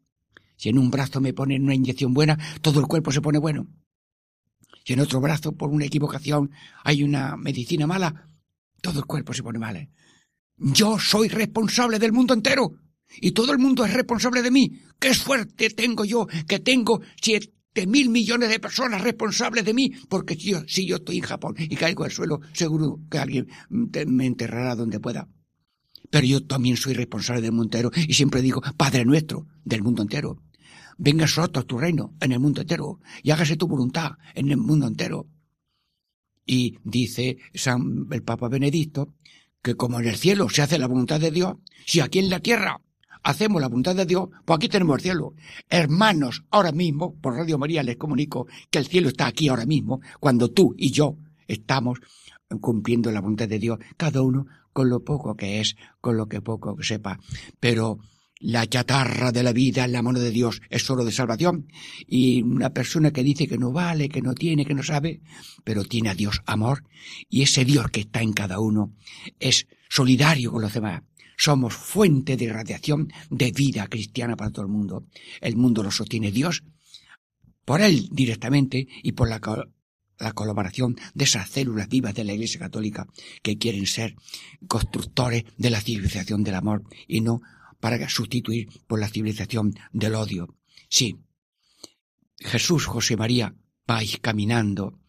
Si 0.55 0.69
en 0.69 0.77
un 0.77 0.91
brazo 0.91 1.19
me 1.19 1.33
ponen 1.33 1.63
una 1.63 1.73
inyección 1.73 2.13
buena, 2.13 2.37
todo 2.61 2.79
el 2.79 2.85
cuerpo 2.85 3.11
se 3.11 3.21
pone 3.21 3.39
bueno 3.39 3.67
y 4.85 4.93
en 4.93 4.99
otro 4.99 5.21
brazo, 5.21 5.53
por 5.53 5.69
una 5.69 5.85
equivocación, 5.85 6.51
hay 6.83 7.03
una 7.03 7.37
medicina 7.37 7.87
mala, 7.87 8.29
todo 8.81 8.99
el 8.99 9.05
cuerpo 9.05 9.33
se 9.33 9.43
pone 9.43 9.59
mal. 9.59 9.77
¿eh? 9.77 9.89
Yo 10.57 10.99
soy 10.99 11.29
responsable 11.29 11.99
del 11.99 12.11
mundo 12.11 12.33
entero 12.33 12.73
y 13.21 13.31
todo 13.31 13.51
el 13.51 13.59
mundo 13.59 13.85
es 13.85 13.93
responsable 13.93 14.41
de 14.41 14.51
mí. 14.51 14.81
¡Qué 14.99 15.13
suerte 15.13 15.69
tengo 15.69 16.03
yo 16.03 16.27
que 16.47 16.59
tengo 16.59 17.01
siete 17.21 17.87
mil 17.87 18.09
millones 18.09 18.49
de 18.49 18.59
personas 18.59 19.01
responsables 19.01 19.63
de 19.63 19.73
mí! 19.73 19.91
Porque 20.09 20.35
si 20.35 20.51
yo, 20.51 20.63
si 20.67 20.85
yo 20.85 20.97
estoy 20.97 21.17
en 21.17 21.23
Japón 21.23 21.55
y 21.57 21.75
caigo 21.75 22.03
al 22.03 22.11
suelo, 22.11 22.41
seguro 22.51 22.99
que 23.09 23.19
alguien 23.19 23.47
me 23.69 24.25
enterrará 24.25 24.75
donde 24.75 24.99
pueda. 24.99 25.29
Pero 26.09 26.27
yo 26.27 26.45
también 26.45 26.75
soy 26.77 26.93
responsable 26.93 27.41
del 27.41 27.53
mundo 27.53 27.77
entero 27.77 27.91
y 27.95 28.13
siempre 28.13 28.41
digo, 28.41 28.61
Padre 28.77 29.05
nuestro, 29.05 29.47
del 29.63 29.81
mundo 29.81 30.01
entero 30.01 30.43
venga 30.97 31.25
a 31.25 31.47
tu 31.47 31.77
reino 31.77 32.13
en 32.21 32.31
el 32.31 32.39
mundo 32.39 32.61
entero 32.61 32.99
y 33.21 33.31
hágase 33.31 33.55
tu 33.55 33.67
voluntad 33.67 34.13
en 34.35 34.49
el 34.49 34.57
mundo 34.57 34.87
entero. 34.87 35.27
Y 36.45 36.77
dice 36.83 37.37
el 37.53 38.23
Papa 38.23 38.49
Benedicto 38.49 39.13
que 39.61 39.75
como 39.75 39.99
en 39.99 40.07
el 40.07 40.17
cielo 40.17 40.49
se 40.49 40.61
hace 40.61 40.77
la 40.77 40.87
voluntad 40.87 41.19
de 41.19 41.31
Dios, 41.31 41.55
si 41.85 42.01
aquí 42.01 42.19
en 42.19 42.29
la 42.29 42.41
tierra 42.41 42.81
hacemos 43.23 43.61
la 43.61 43.69
voluntad 43.69 43.95
de 43.95 44.05
Dios, 44.05 44.29
pues 44.45 44.57
aquí 44.57 44.67
tenemos 44.67 44.97
el 44.97 45.01
cielo. 45.01 45.33
Hermanos, 45.69 46.43
ahora 46.51 46.71
mismo, 46.71 47.15
por 47.15 47.35
Radio 47.35 47.57
María 47.57 47.81
les 47.81 47.95
comunico 47.95 48.47
que 48.69 48.79
el 48.79 48.87
cielo 48.87 49.07
está 49.07 49.27
aquí 49.27 49.47
ahora 49.47 49.65
mismo, 49.65 50.01
cuando 50.19 50.51
tú 50.51 50.75
y 50.77 50.91
yo 50.91 51.17
estamos 51.47 51.99
cumpliendo 52.59 53.11
la 53.11 53.21
voluntad 53.21 53.47
de 53.47 53.59
Dios, 53.59 53.79
cada 53.97 54.21
uno 54.21 54.45
con 54.73 54.89
lo 54.89 55.03
poco 55.03 55.35
que 55.35 55.61
es, 55.61 55.75
con 56.01 56.17
lo 56.17 56.27
que 56.27 56.41
poco 56.41 56.75
que 56.75 56.83
sepa. 56.83 57.19
Pero 57.59 57.99
la 58.39 58.67
chatarra 58.67 59.31
de 59.31 59.43
la 59.43 59.53
vida 59.53 59.85
en 59.85 59.93
la 59.93 60.01
mano 60.01 60.19
de 60.19 60.31
Dios 60.31 60.61
es 60.69 60.83
solo 60.83 61.05
de 61.05 61.11
salvación. 61.11 61.67
Y 62.07 62.41
una 62.41 62.71
persona 62.71 63.11
que 63.11 63.23
dice 63.23 63.47
que 63.47 63.57
no 63.57 63.71
vale, 63.71 64.09
que 64.09 64.21
no 64.21 64.33
tiene, 64.33 64.65
que 64.65 64.73
no 64.73 64.83
sabe, 64.83 65.21
pero 65.63 65.85
tiene 65.85 66.09
a 66.09 66.15
Dios 66.15 66.41
amor, 66.45 66.83
y 67.29 67.41
ese 67.43 67.65
Dios 67.65 67.89
que 67.89 68.01
está 68.01 68.21
en 68.21 68.33
cada 68.33 68.59
uno 68.59 68.93
es 69.39 69.67
solidario 69.89 70.51
con 70.51 70.61
los 70.61 70.73
demás. 70.73 71.03
Somos 71.37 71.73
fuente 71.73 72.37
de 72.37 72.51
radiación 72.51 73.11
de 73.29 73.51
vida 73.51 73.87
cristiana 73.87 74.35
para 74.35 74.51
todo 74.51 74.65
el 74.65 74.71
mundo. 74.71 75.07
El 75.41 75.55
mundo 75.55 75.83
lo 75.83 75.91
sostiene 75.91 76.31
Dios 76.31 76.63
por 77.65 77.81
él 77.81 78.09
directamente 78.11 78.87
y 79.01 79.13
por 79.13 79.29
la, 79.29 79.39
la 80.19 80.33
colaboración 80.33 80.95
de 81.13 81.23
esas 81.23 81.49
células 81.49 81.89
vivas 81.89 82.13
de 82.13 82.23
la 82.23 82.33
Iglesia 82.33 82.59
Católica 82.59 83.07
que 83.41 83.57
quieren 83.57 83.87
ser 83.87 84.15
constructores 84.67 85.45
de 85.57 85.69
la 85.69 85.81
civilización 85.81 86.43
del 86.43 86.55
amor 86.55 86.83
y 87.07 87.21
no 87.21 87.41
para 87.83 88.07
sustituir 88.07 88.69
por 88.87 88.97
la 88.97 89.09
civilización 89.09 89.73
del 89.91 90.15
odio. 90.15 90.55
Sí, 90.87 91.17
Jesús, 92.39 92.85
José 92.85 93.17
María, 93.17 93.57
vais 93.85 94.19
caminando 94.21 95.01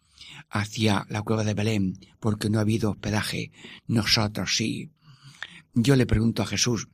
hacia 0.49 1.05
la 1.07 1.21
cueva 1.21 1.45
de 1.45 1.53
Belén 1.53 1.93
porque 2.19 2.49
no 2.49 2.57
ha 2.57 2.63
habido 2.63 2.91
hospedaje. 2.91 3.53
Nosotros 3.87 4.57
sí. 4.57 4.91
Yo 5.73 5.95
le 5.95 6.05
pregunto 6.05 6.43
a 6.43 6.47
Jesús, 6.47 6.89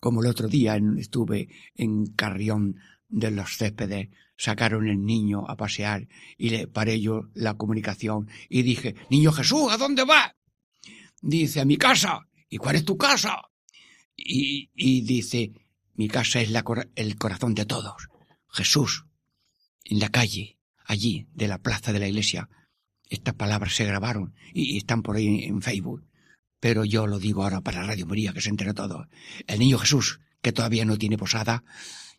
como 0.00 0.22
el 0.22 0.28
otro 0.28 0.48
día 0.48 0.80
estuve 0.96 1.50
en 1.74 2.06
Carrión 2.14 2.76
de 3.10 3.30
los 3.30 3.58
céspedes, 3.58 4.08
sacaron 4.38 4.88
el 4.88 5.04
niño 5.04 5.44
a 5.50 5.58
pasear 5.58 6.08
y 6.38 6.48
le 6.48 6.66
paré 6.66 6.98
yo 6.98 7.28
la 7.34 7.58
comunicación 7.58 8.30
y 8.48 8.62
dije, 8.62 8.94
Niño 9.10 9.32
Jesús, 9.32 9.70
¿a 9.70 9.76
dónde 9.76 10.04
va? 10.06 10.34
Dice, 11.20 11.60
a 11.60 11.66
mi 11.66 11.76
casa. 11.76 12.26
¿Y 12.48 12.56
cuál 12.56 12.76
es 12.76 12.86
tu 12.86 12.96
casa? 12.96 13.42
Y, 14.18 15.02
dice, 15.02 15.52
mi 15.94 16.08
casa 16.08 16.40
es 16.40 16.50
la, 16.50 16.64
el 16.96 17.16
corazón 17.16 17.54
de 17.54 17.64
todos. 17.64 18.08
Jesús, 18.50 19.06
en 19.84 20.00
la 20.00 20.08
calle, 20.08 20.58
allí, 20.84 21.28
de 21.32 21.48
la 21.48 21.58
plaza 21.58 21.92
de 21.92 22.00
la 22.00 22.08
iglesia, 22.08 22.48
estas 23.08 23.34
palabras 23.34 23.74
se 23.74 23.84
grabaron 23.84 24.34
y, 24.52 24.76
están 24.76 25.02
por 25.02 25.16
ahí 25.16 25.44
en, 25.44 25.62
Facebook. 25.62 26.04
Pero 26.60 26.84
yo 26.84 27.06
lo 27.06 27.20
digo 27.20 27.44
ahora 27.44 27.60
para 27.60 27.84
Radio 27.84 28.06
María, 28.06 28.32
que 28.32 28.40
se 28.40 28.50
entere 28.50 28.74
todo. 28.74 29.06
El 29.46 29.60
niño 29.60 29.78
Jesús, 29.78 30.20
que 30.42 30.52
todavía 30.52 30.84
no 30.84 30.98
tiene 30.98 31.16
posada, 31.16 31.62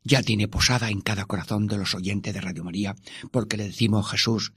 ya 0.04 0.24
tiene 0.24 0.48
posada 0.48 0.90
en 0.90 1.02
cada 1.02 1.26
corazón 1.26 1.68
de 1.68 1.78
los 1.78 1.94
oyentes 1.94 2.34
de 2.34 2.40
Radio 2.40 2.64
María, 2.64 2.96
porque 3.32 3.58
le 3.58 3.66
decimos 3.66 4.10
Jesús, 4.10 4.54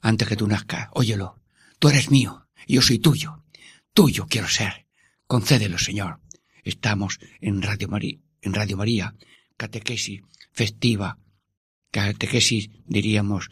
antes 0.00 0.26
que 0.26 0.36
tú 0.36 0.46
nazcas, 0.46 0.88
óyelo, 0.92 1.38
tú 1.78 1.90
eres 1.90 2.10
mío, 2.10 2.48
yo 2.66 2.80
soy 2.80 2.98
tuyo, 2.98 3.44
tuyo 3.92 4.26
quiero 4.26 4.48
ser, 4.48 4.86
concédelo, 5.26 5.78
Señor. 5.78 6.20
Estamos 6.66 7.20
en 7.40 7.62
Radio 7.62 7.86
María, 7.86 8.18
en 8.42 8.52
Radio 8.52 8.76
María, 8.76 9.14
catequesis 9.56 10.22
festiva, 10.50 11.16
catequesis, 11.92 12.70
diríamos, 12.86 13.50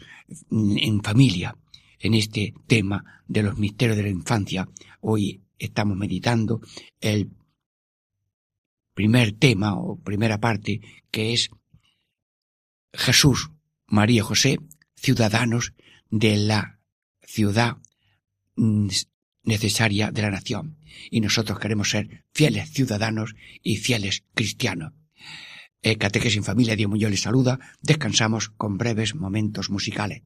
en 0.51 1.01
familia, 1.01 1.57
en 1.97 2.13
este 2.13 2.53
tema 2.67 3.23
de 3.25 3.43
los 3.43 3.57
misterios 3.57 3.95
de 3.95 4.03
la 4.03 4.09
infancia. 4.09 4.67
Hoy 4.99 5.41
estamos 5.57 5.95
meditando 5.95 6.59
el 6.99 7.31
primer 8.93 9.31
tema 9.31 9.79
o 9.79 9.97
primera 9.97 10.41
parte 10.41 10.81
que 11.09 11.31
es 11.31 11.49
Jesús, 12.91 13.49
María 13.87 14.23
José, 14.23 14.57
ciudadanos 14.97 15.73
de 16.09 16.35
la 16.35 16.81
ciudad 17.21 17.77
mm, 18.57 18.89
necesaria 19.45 20.11
de 20.11 20.21
la 20.21 20.31
nación. 20.31 20.77
Y 21.09 21.21
nosotros 21.21 21.59
queremos 21.59 21.89
ser 21.89 22.23
fieles 22.33 22.71
ciudadanos 22.71 23.35
y 23.61 23.77
fieles 23.77 24.23
cristianos. 24.33 24.93
Eh, 25.81 25.97
Catequesis 25.97 26.37
en 26.37 26.43
Familia, 26.43 26.75
Dios 26.75 26.89
Muñoz 26.89 27.11
les 27.11 27.21
saluda. 27.21 27.59
Descansamos 27.81 28.49
con 28.49 28.77
breves 28.77 29.15
momentos 29.15 29.69
musicales. 29.69 30.23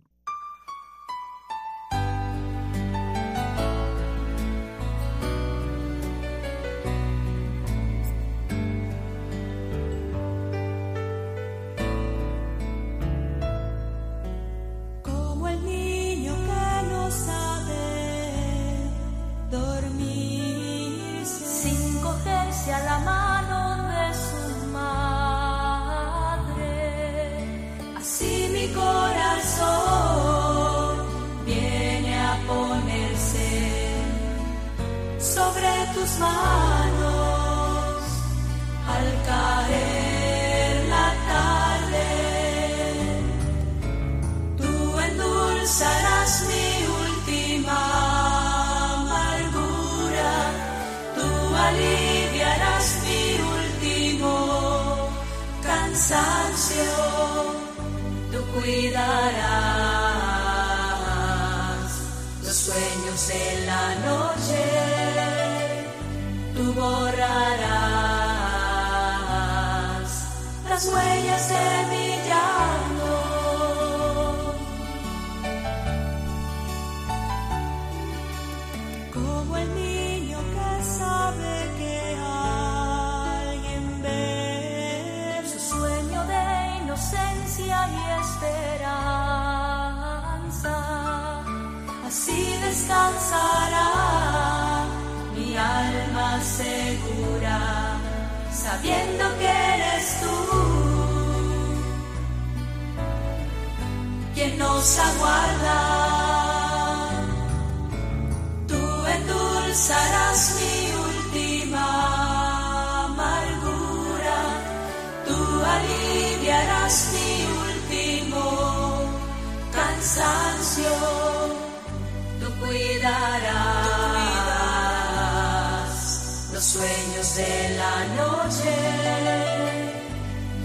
en 127.39 127.77
la 127.77 128.05
noche, 128.19 128.75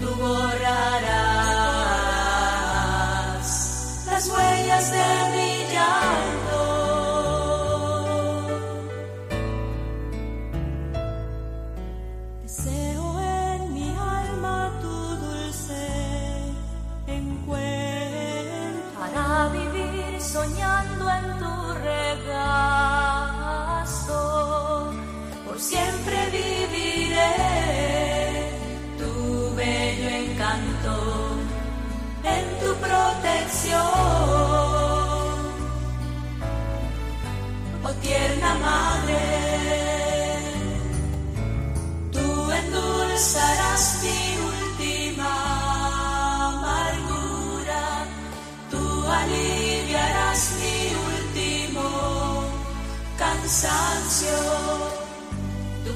tú 0.01 0.09
borrarás 0.15 1.25
las 4.05 4.27
huellas 4.27 4.91
de 4.91 5.07
mi 5.35 5.44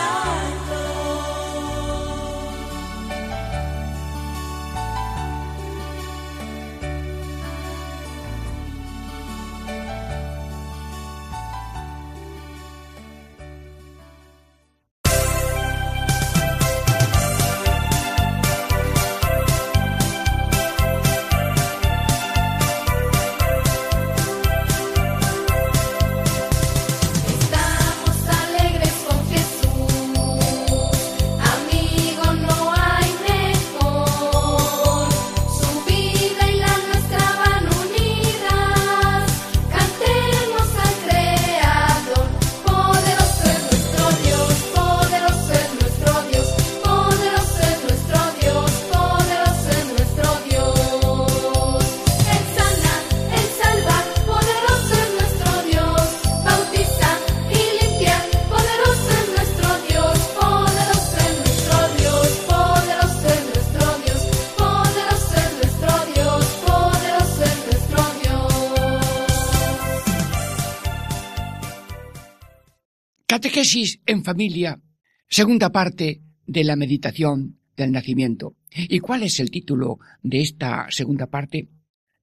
Catequesis 73.60 74.00
en 74.06 74.24
familia, 74.24 74.82
segunda 75.28 75.70
parte 75.70 76.22
de 76.48 76.64
la 76.64 76.78
meditación 76.78 77.60
del 77.76 77.92
nacimiento. 77.92 78.56
¿Y 78.72 79.00
cuál 79.00 79.24
es 79.24 79.42
el 79.42 79.52
título 79.52 80.00
de 80.24 80.40
esta 80.40 80.88
segunda 80.92 81.28
parte? 81.28 81.68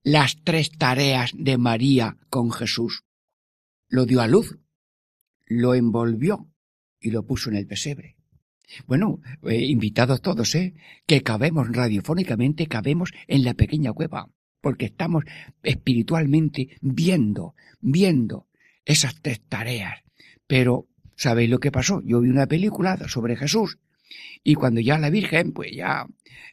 Las 0.03 0.38
tres 0.42 0.70
tareas 0.70 1.33
de 1.35 1.59
María 1.59 2.16
con 2.31 2.51
Jesús. 2.51 3.05
Lo 3.87 4.07
dio 4.07 4.22
a 4.22 4.29
luz, 4.29 4.59
lo 5.44 5.75
envolvió 5.75 6.49
y 6.99 7.11
lo 7.11 7.27
puso 7.27 7.51
en 7.51 7.57
el 7.57 7.66
pesebre. 7.66 8.16
Bueno, 8.87 9.20
eh, 9.42 9.62
invitados 9.62 10.22
todos, 10.22 10.55
¿eh? 10.55 10.72
Que 11.07 11.22
cabemos 11.22 11.68
radiofónicamente, 11.70 12.66
cabemos 12.66 13.12
en 13.27 13.44
la 13.44 13.53
pequeña 13.53 13.92
cueva, 13.92 14.31
porque 14.62 14.87
estamos 14.87 15.25
espiritualmente 15.62 16.79
viendo, 16.81 17.55
viendo 17.83 18.49
esas 18.87 19.20
tres 19.20 19.42
tareas. 19.46 20.03
Pero, 20.46 20.88
¿sabéis 21.16 21.50
lo 21.50 21.59
que 21.59 21.72
pasó? 21.72 22.02
Yo 22.05 22.20
vi 22.20 22.29
una 22.29 22.46
película 22.46 22.96
sobre 23.09 23.37
Jesús 23.37 23.79
y 24.44 24.55
cuando 24.55 24.81
ya 24.81 24.98
la 24.98 25.11
Virgen, 25.11 25.52
pues 25.52 25.72
ya, 25.74 26.07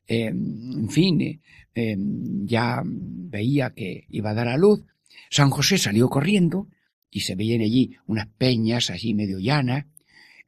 eh, 0.07 0.25
en 0.27 0.89
fin, 0.89 1.41
eh, 1.75 1.95
ya 2.45 2.81
veía 2.85 3.71
que 3.71 4.05
iba 4.09 4.31
a 4.31 4.33
dar 4.33 4.47
a 4.47 4.57
luz, 4.57 4.83
San 5.29 5.49
José 5.49 5.77
salió 5.77 6.09
corriendo 6.09 6.67
y 7.09 7.21
se 7.21 7.35
veían 7.35 7.61
allí 7.61 7.95
unas 8.07 8.27
peñas 8.27 8.89
así 8.89 9.13
medio 9.13 9.39
llanas. 9.39 9.85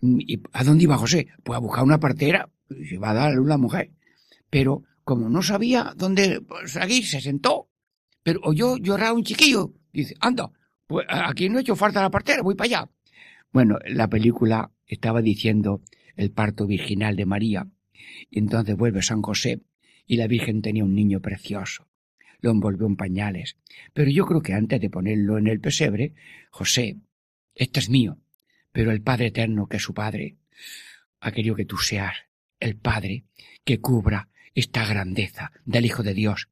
¿Y 0.02 0.42
¿A 0.54 0.64
dónde 0.64 0.84
iba 0.84 0.98
José? 0.98 1.28
Pues 1.44 1.58
a 1.58 1.60
buscar 1.60 1.84
una 1.84 2.00
partera, 2.00 2.50
se 2.90 2.98
va 2.98 3.12
a 3.12 3.14
dar 3.14 3.32
a 3.32 3.36
luz 3.36 3.48
la 3.48 3.58
mujer. 3.58 3.92
Pero 4.50 4.84
como 5.04 5.30
no 5.30 5.42
sabía 5.42 5.94
dónde 5.96 6.42
pues, 6.42 6.76
aquí 6.78 7.04
se 7.04 7.22
sentó, 7.22 7.70
pero 8.24 8.40
oyó 8.44 8.78
llorar 8.78 9.10
a 9.10 9.14
un 9.14 9.24
chiquillo. 9.24 9.74
Dice, 9.94 10.16
anda, 10.20 10.52
pues 10.88 11.06
aquí 11.10 11.48
no 11.48 11.60
he 11.60 11.62
hecho 11.62 11.76
falta 11.76 12.02
la 12.02 12.10
partera, 12.10 12.42
voy 12.42 12.56
para 12.56 12.66
allá. 12.66 12.92
Bueno, 13.56 13.80
la 13.86 14.10
película 14.10 14.74
estaba 14.86 15.22
diciendo 15.22 15.82
el 16.18 16.30
parto 16.30 16.68
virginal 16.68 17.16
de 17.16 17.26
María. 17.26 17.70
Entonces 18.30 18.76
vuelve 18.76 19.02
San 19.02 19.22
José 19.22 19.62
y 20.06 20.18
la 20.18 20.28
Virgen 20.28 20.62
tenía 20.62 20.84
un 20.84 20.94
niño 20.94 21.22
precioso. 21.22 21.88
Lo 22.42 22.52
envolvió 22.52 22.86
en 22.86 22.98
pañales. 22.98 23.56
Pero 23.94 24.12
yo 24.12 24.26
creo 24.26 24.42
que 24.42 24.52
antes 24.52 24.82
de 24.82 24.90
ponerlo 24.90 25.38
en 25.38 25.48
el 25.48 25.62
pesebre, 25.62 26.16
José, 26.50 26.98
este 27.54 27.80
es 27.80 27.90
mío, 27.90 28.18
pero 28.74 28.92
el 28.92 29.02
Padre 29.02 29.28
Eterno, 29.28 29.68
que 29.68 29.78
es 29.78 29.84
su 29.84 29.94
Padre, 29.94 30.36
ha 31.22 31.32
querido 31.32 31.56
que 31.56 31.64
tú 31.64 31.78
seas 31.78 32.14
el 32.60 32.76
Padre 32.76 33.24
que 33.64 33.80
cubra 33.80 34.28
esta 34.54 34.86
grandeza 34.86 35.54
del 35.64 35.86
Hijo 35.86 36.04
de 36.04 36.14
Dios, 36.14 36.50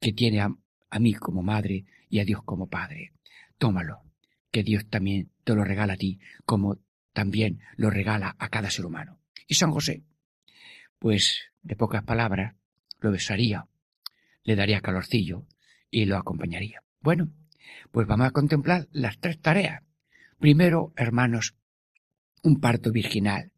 que 0.00 0.12
tiene 0.12 0.40
a 0.40 0.98
mí 0.98 1.14
como 1.14 1.44
madre 1.44 1.84
y 2.08 2.18
a 2.18 2.24
Dios 2.24 2.42
como 2.42 2.68
Padre. 2.68 3.12
Tómalo, 3.56 4.00
que 4.50 4.64
Dios 4.64 4.86
también 4.88 5.30
lo 5.54 5.64
regala 5.64 5.94
a 5.94 5.96
ti, 5.96 6.18
como 6.44 6.78
también 7.12 7.60
lo 7.76 7.90
regala 7.90 8.36
a 8.38 8.48
cada 8.48 8.70
ser 8.70 8.86
humano. 8.86 9.18
Y 9.46 9.54
San 9.54 9.72
José, 9.72 10.02
pues 10.98 11.40
de 11.62 11.76
pocas 11.76 12.02
palabras, 12.04 12.54
lo 13.00 13.10
besaría, 13.10 13.66
le 14.44 14.56
daría 14.56 14.80
calorcillo 14.80 15.46
y 15.90 16.04
lo 16.04 16.16
acompañaría. 16.16 16.82
Bueno, 17.00 17.32
pues 17.90 18.06
vamos 18.06 18.26
a 18.26 18.30
contemplar 18.32 18.88
las 18.92 19.18
tres 19.18 19.40
tareas. 19.40 19.82
Primero, 20.38 20.92
hermanos, 20.96 21.54
un 22.42 22.60
parto 22.60 22.92
virginal. 22.92 23.52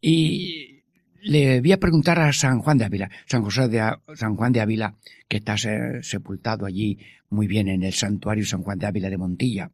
Y 0.00 0.82
le 1.22 1.60
voy 1.60 1.72
a 1.72 1.78
preguntar 1.80 2.18
a 2.18 2.32
San 2.32 2.58
Juan 2.60 2.78
de 2.78 2.84
Ávila, 2.84 3.10
San 3.26 3.42
José 3.42 3.68
de 3.68 3.80
San 4.16 4.36
Juan 4.36 4.52
de 4.52 4.60
Ávila, 4.60 4.96
que 5.28 5.36
está 5.38 5.56
se- 5.56 6.02
sepultado 6.02 6.66
allí 6.66 6.98
muy 7.30 7.46
bien 7.46 7.68
en 7.68 7.82
el 7.84 7.92
santuario 7.94 8.44
San 8.44 8.62
Juan 8.62 8.78
de 8.78 8.86
Ávila 8.86 9.08
de 9.08 9.18
Montilla. 9.18 9.70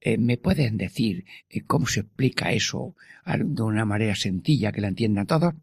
Eh, 0.00 0.18
¿Me 0.18 0.36
pueden 0.36 0.76
decir 0.76 1.24
eh, 1.48 1.62
cómo 1.62 1.86
se 1.86 2.00
explica 2.00 2.52
eso 2.52 2.94
de 3.26 3.62
una 3.62 3.84
manera 3.84 4.14
sencilla 4.14 4.72
que 4.72 4.80
la 4.80 4.88
entiendan 4.88 5.26
todos? 5.26 5.54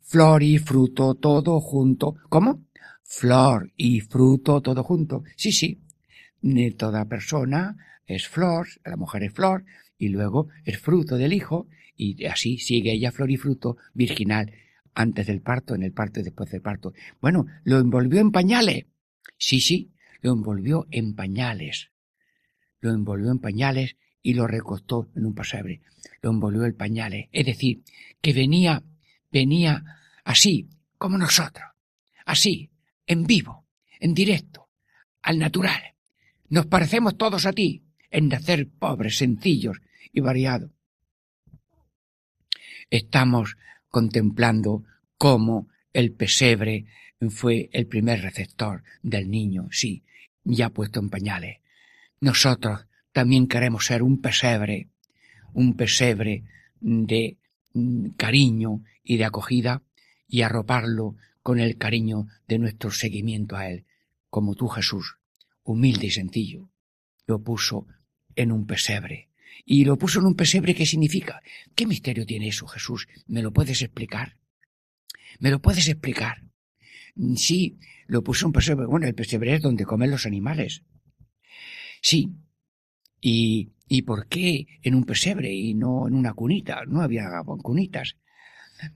Flor 0.00 0.42
y 0.42 0.58
fruto 0.58 1.14
todo 1.14 1.60
junto. 1.60 2.16
¿Cómo? 2.28 2.64
Flor 3.02 3.72
y 3.76 4.00
fruto 4.00 4.60
todo 4.60 4.82
junto. 4.82 5.24
Sí, 5.36 5.52
sí. 5.52 5.80
Toda 6.76 7.04
persona 7.06 7.76
es 8.06 8.28
flor, 8.28 8.68
la 8.84 8.96
mujer 8.96 9.24
es 9.24 9.32
flor, 9.32 9.64
y 9.98 10.08
luego 10.08 10.48
es 10.64 10.78
fruto 10.78 11.16
del 11.16 11.32
hijo, 11.32 11.66
y 11.96 12.24
así 12.26 12.58
sigue 12.58 12.92
ella 12.92 13.10
flor 13.10 13.30
y 13.30 13.36
fruto 13.36 13.76
virginal 13.92 14.52
antes 14.94 15.26
del 15.26 15.40
parto, 15.40 15.74
en 15.74 15.82
el 15.82 15.92
parto 15.92 16.20
y 16.20 16.22
después 16.22 16.50
del 16.50 16.62
parto. 16.62 16.92
Bueno, 17.20 17.46
lo 17.64 17.78
envolvió 17.78 18.20
en 18.20 18.30
pañales. 18.30 18.86
Sí, 19.36 19.60
sí, 19.60 19.92
lo 20.22 20.32
envolvió 20.32 20.86
en 20.90 21.14
pañales. 21.14 21.90
Lo 22.80 22.92
envolvió 22.92 23.30
en 23.30 23.38
pañales 23.38 23.96
y 24.22 24.34
lo 24.34 24.46
recostó 24.46 25.08
en 25.14 25.26
un 25.26 25.34
pesebre. 25.34 25.82
Lo 26.22 26.30
envolvió 26.30 26.64
en 26.64 26.76
pañales. 26.76 27.28
Es 27.32 27.46
decir, 27.46 27.82
que 28.20 28.32
venía, 28.32 28.82
venía 29.30 29.84
así, 30.24 30.68
como 30.96 31.18
nosotros. 31.18 31.66
Así, 32.24 32.70
en 33.06 33.24
vivo, 33.24 33.66
en 34.00 34.14
directo, 34.14 34.68
al 35.22 35.38
natural. 35.38 35.94
Nos 36.48 36.66
parecemos 36.66 37.16
todos 37.16 37.46
a 37.46 37.52
ti, 37.52 37.84
en 38.10 38.28
nacer 38.28 38.68
pobres, 38.68 39.18
sencillos 39.18 39.80
y 40.12 40.20
variados. 40.20 40.70
Estamos 42.90 43.56
contemplando 43.88 44.84
cómo 45.18 45.68
el 45.92 46.12
pesebre 46.12 46.86
fue 47.30 47.68
el 47.72 47.86
primer 47.86 48.22
receptor 48.22 48.82
del 49.02 49.30
niño, 49.30 49.68
sí, 49.70 50.04
ya 50.44 50.70
puesto 50.70 51.00
en 51.00 51.10
pañales. 51.10 51.58
Nosotros 52.20 52.86
también 53.12 53.46
queremos 53.46 53.86
ser 53.86 54.02
un 54.02 54.20
pesebre, 54.20 54.88
un 55.52 55.74
pesebre 55.74 56.44
de 56.80 57.38
mm, 57.74 58.10
cariño 58.16 58.82
y 59.02 59.16
de 59.16 59.24
acogida 59.24 59.82
y 60.26 60.42
arroparlo 60.42 61.16
con 61.42 61.60
el 61.60 61.78
cariño 61.78 62.26
de 62.46 62.58
nuestro 62.58 62.90
seguimiento 62.90 63.56
a 63.56 63.68
Él, 63.68 63.86
como 64.30 64.54
tú 64.54 64.68
Jesús, 64.68 65.18
humilde 65.62 66.08
y 66.08 66.10
sencillo, 66.10 66.70
lo 67.26 67.42
puso 67.42 67.86
en 68.34 68.52
un 68.52 68.66
pesebre. 68.66 69.28
Y 69.64 69.84
lo 69.84 69.96
puso 69.96 70.20
en 70.20 70.26
un 70.26 70.34
pesebre, 70.34 70.74
¿qué 70.74 70.86
significa? 70.86 71.42
¿Qué 71.74 71.86
misterio 71.86 72.26
tiene 72.26 72.48
eso, 72.48 72.66
Jesús? 72.66 73.08
¿Me 73.26 73.42
lo 73.42 73.52
puedes 73.52 73.82
explicar? 73.82 74.36
¿Me 75.40 75.50
lo 75.50 75.60
puedes 75.60 75.88
explicar? 75.88 76.44
Sí, 77.36 77.78
lo 78.06 78.22
puso 78.22 78.44
en 78.44 78.48
un 78.48 78.52
pesebre. 78.52 78.86
Bueno, 78.86 79.06
el 79.06 79.14
pesebre 79.14 79.54
es 79.54 79.62
donde 79.62 79.84
comen 79.84 80.10
los 80.10 80.26
animales. 80.26 80.82
Sí. 82.00 82.30
¿Y, 83.20 83.72
¿Y 83.88 84.02
por 84.02 84.28
qué 84.28 84.66
en 84.82 84.94
un 84.94 85.04
pesebre 85.04 85.52
y 85.52 85.74
no 85.74 86.06
en 86.06 86.14
una 86.14 86.34
cunita? 86.34 86.84
No 86.86 87.00
había 87.00 87.28
cunitas. 87.62 88.16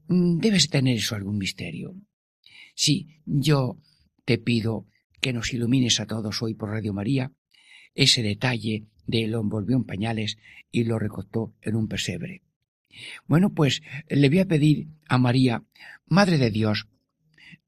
Mm, 0.09 0.39
Debes 0.39 0.69
tener 0.69 0.97
eso 0.97 1.15
algún 1.15 1.39
misterio. 1.39 1.95
Sí, 2.75 3.21
yo 3.25 3.79
te 4.25 4.39
pido 4.39 4.87
que 5.21 5.33
nos 5.33 5.53
ilumines 5.53 6.01
a 6.01 6.07
todos 6.07 6.43
hoy 6.43 6.55
por 6.55 6.71
Radio 6.71 6.93
María 6.93 7.33
ese 7.95 8.23
detalle 8.23 8.87
de 9.07 9.27
lo 9.27 9.41
envolvió 9.41 9.77
en 9.77 9.85
pañales 9.85 10.39
y 10.71 10.85
lo 10.85 10.99
recostó 10.99 11.55
en 11.61 11.77
un 11.77 11.89
pesebre. 11.89 12.43
Bueno, 13.27 13.53
pues 13.53 13.83
le 14.09 14.29
voy 14.29 14.41
a 14.41 14.49
pedir 14.49 14.89
a 15.09 15.19
María, 15.19 15.65
Madre 16.07 16.39
de 16.39 16.51
Dios, 16.51 16.89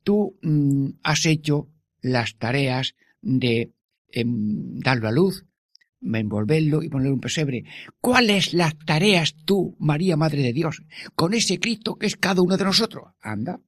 tú 0.03 0.39
mm, 0.43 0.91
has 1.03 1.27
hecho 1.27 1.71
las 2.01 2.37
tareas 2.37 2.95
de 3.21 3.73
em, 4.15 4.79
darlo 4.81 5.09
a 5.09 5.13
luz, 5.13 5.45
envolverlo 6.01 6.83
y 6.83 6.89
ponerlo 6.89 7.11
en 7.11 7.15
un 7.15 7.21
pesebre. 7.21 7.65
¿Cuáles 8.01 8.55
las 8.55 8.77
tareas 8.79 9.35
tú, 9.45 9.77
María, 9.79 10.17
Madre 10.17 10.43
de 10.43 10.53
Dios, 10.53 10.83
con 11.15 11.35
ese 11.35 11.59
Cristo 11.59 11.97
que 11.97 12.07
es 12.07 12.17
cada 12.17 12.43
uno 12.43 12.57
de 12.57 12.65
nosotros? 12.65 13.13
Anda, 13.21 13.61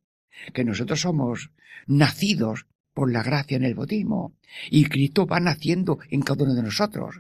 que 0.53 0.65
nosotros 0.65 1.01
somos 1.01 1.51
nacidos 1.87 2.67
por 2.93 3.13
la 3.13 3.23
gracia 3.23 3.57
en 3.57 3.65
el 3.65 3.75
bautismo 3.75 4.35
y 4.71 4.85
Cristo 4.87 5.27
va 5.27 5.41
naciendo 5.41 5.99
en 6.11 6.23
cada 6.23 6.45
uno 6.45 6.55
de 6.55 6.63
nosotros. 6.63 7.17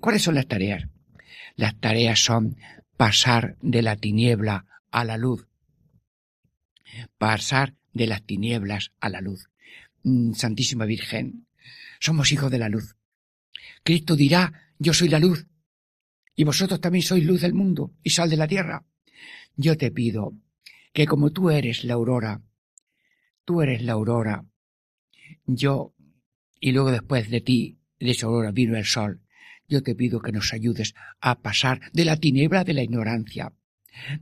¿Cuáles 0.00 0.22
son 0.22 0.34
las 0.34 0.46
tareas? 0.46 0.84
Las 1.56 1.78
tareas 1.78 2.20
son 2.20 2.56
pasar 2.96 3.56
de 3.60 3.82
la 3.82 3.96
tiniebla 3.96 4.66
a 4.90 5.04
la 5.04 5.16
luz. 5.16 5.46
Pasar 7.18 7.74
de 7.92 8.06
las 8.06 8.22
tinieblas 8.22 8.92
a 9.00 9.08
la 9.08 9.20
luz. 9.20 9.48
Mm, 10.02 10.32
Santísima 10.32 10.84
Virgen, 10.84 11.46
somos 12.00 12.32
hijos 12.32 12.50
de 12.50 12.58
la 12.58 12.68
luz. 12.68 12.96
Cristo 13.82 14.16
dirá, 14.16 14.72
yo 14.78 14.92
soy 14.92 15.08
la 15.08 15.18
luz, 15.18 15.46
y 16.34 16.44
vosotros 16.44 16.80
también 16.80 17.02
sois 17.02 17.24
luz 17.24 17.40
del 17.40 17.54
mundo 17.54 17.94
y 18.02 18.10
sal 18.10 18.30
de 18.30 18.36
la 18.36 18.46
tierra. 18.46 18.84
Yo 19.56 19.76
te 19.76 19.90
pido 19.90 20.34
que 20.92 21.06
como 21.06 21.30
tú 21.30 21.50
eres 21.50 21.84
la 21.84 21.94
aurora, 21.94 22.42
tú 23.44 23.62
eres 23.62 23.82
la 23.82 23.92
aurora, 23.94 24.44
yo, 25.44 25.94
y 26.60 26.72
luego 26.72 26.90
después 26.90 27.28
de 27.30 27.40
ti, 27.40 27.78
de 27.98 28.12
esa 28.12 28.26
aurora 28.26 28.52
vino 28.52 28.76
el 28.76 28.84
sol, 28.84 29.20
yo 29.68 29.82
te 29.82 29.94
pido 29.94 30.20
que 30.20 30.32
nos 30.32 30.52
ayudes 30.52 30.94
a 31.20 31.40
pasar 31.40 31.80
de 31.92 32.04
la 32.04 32.16
tiniebla 32.16 32.64
de 32.64 32.74
la 32.74 32.82
ignorancia, 32.82 33.52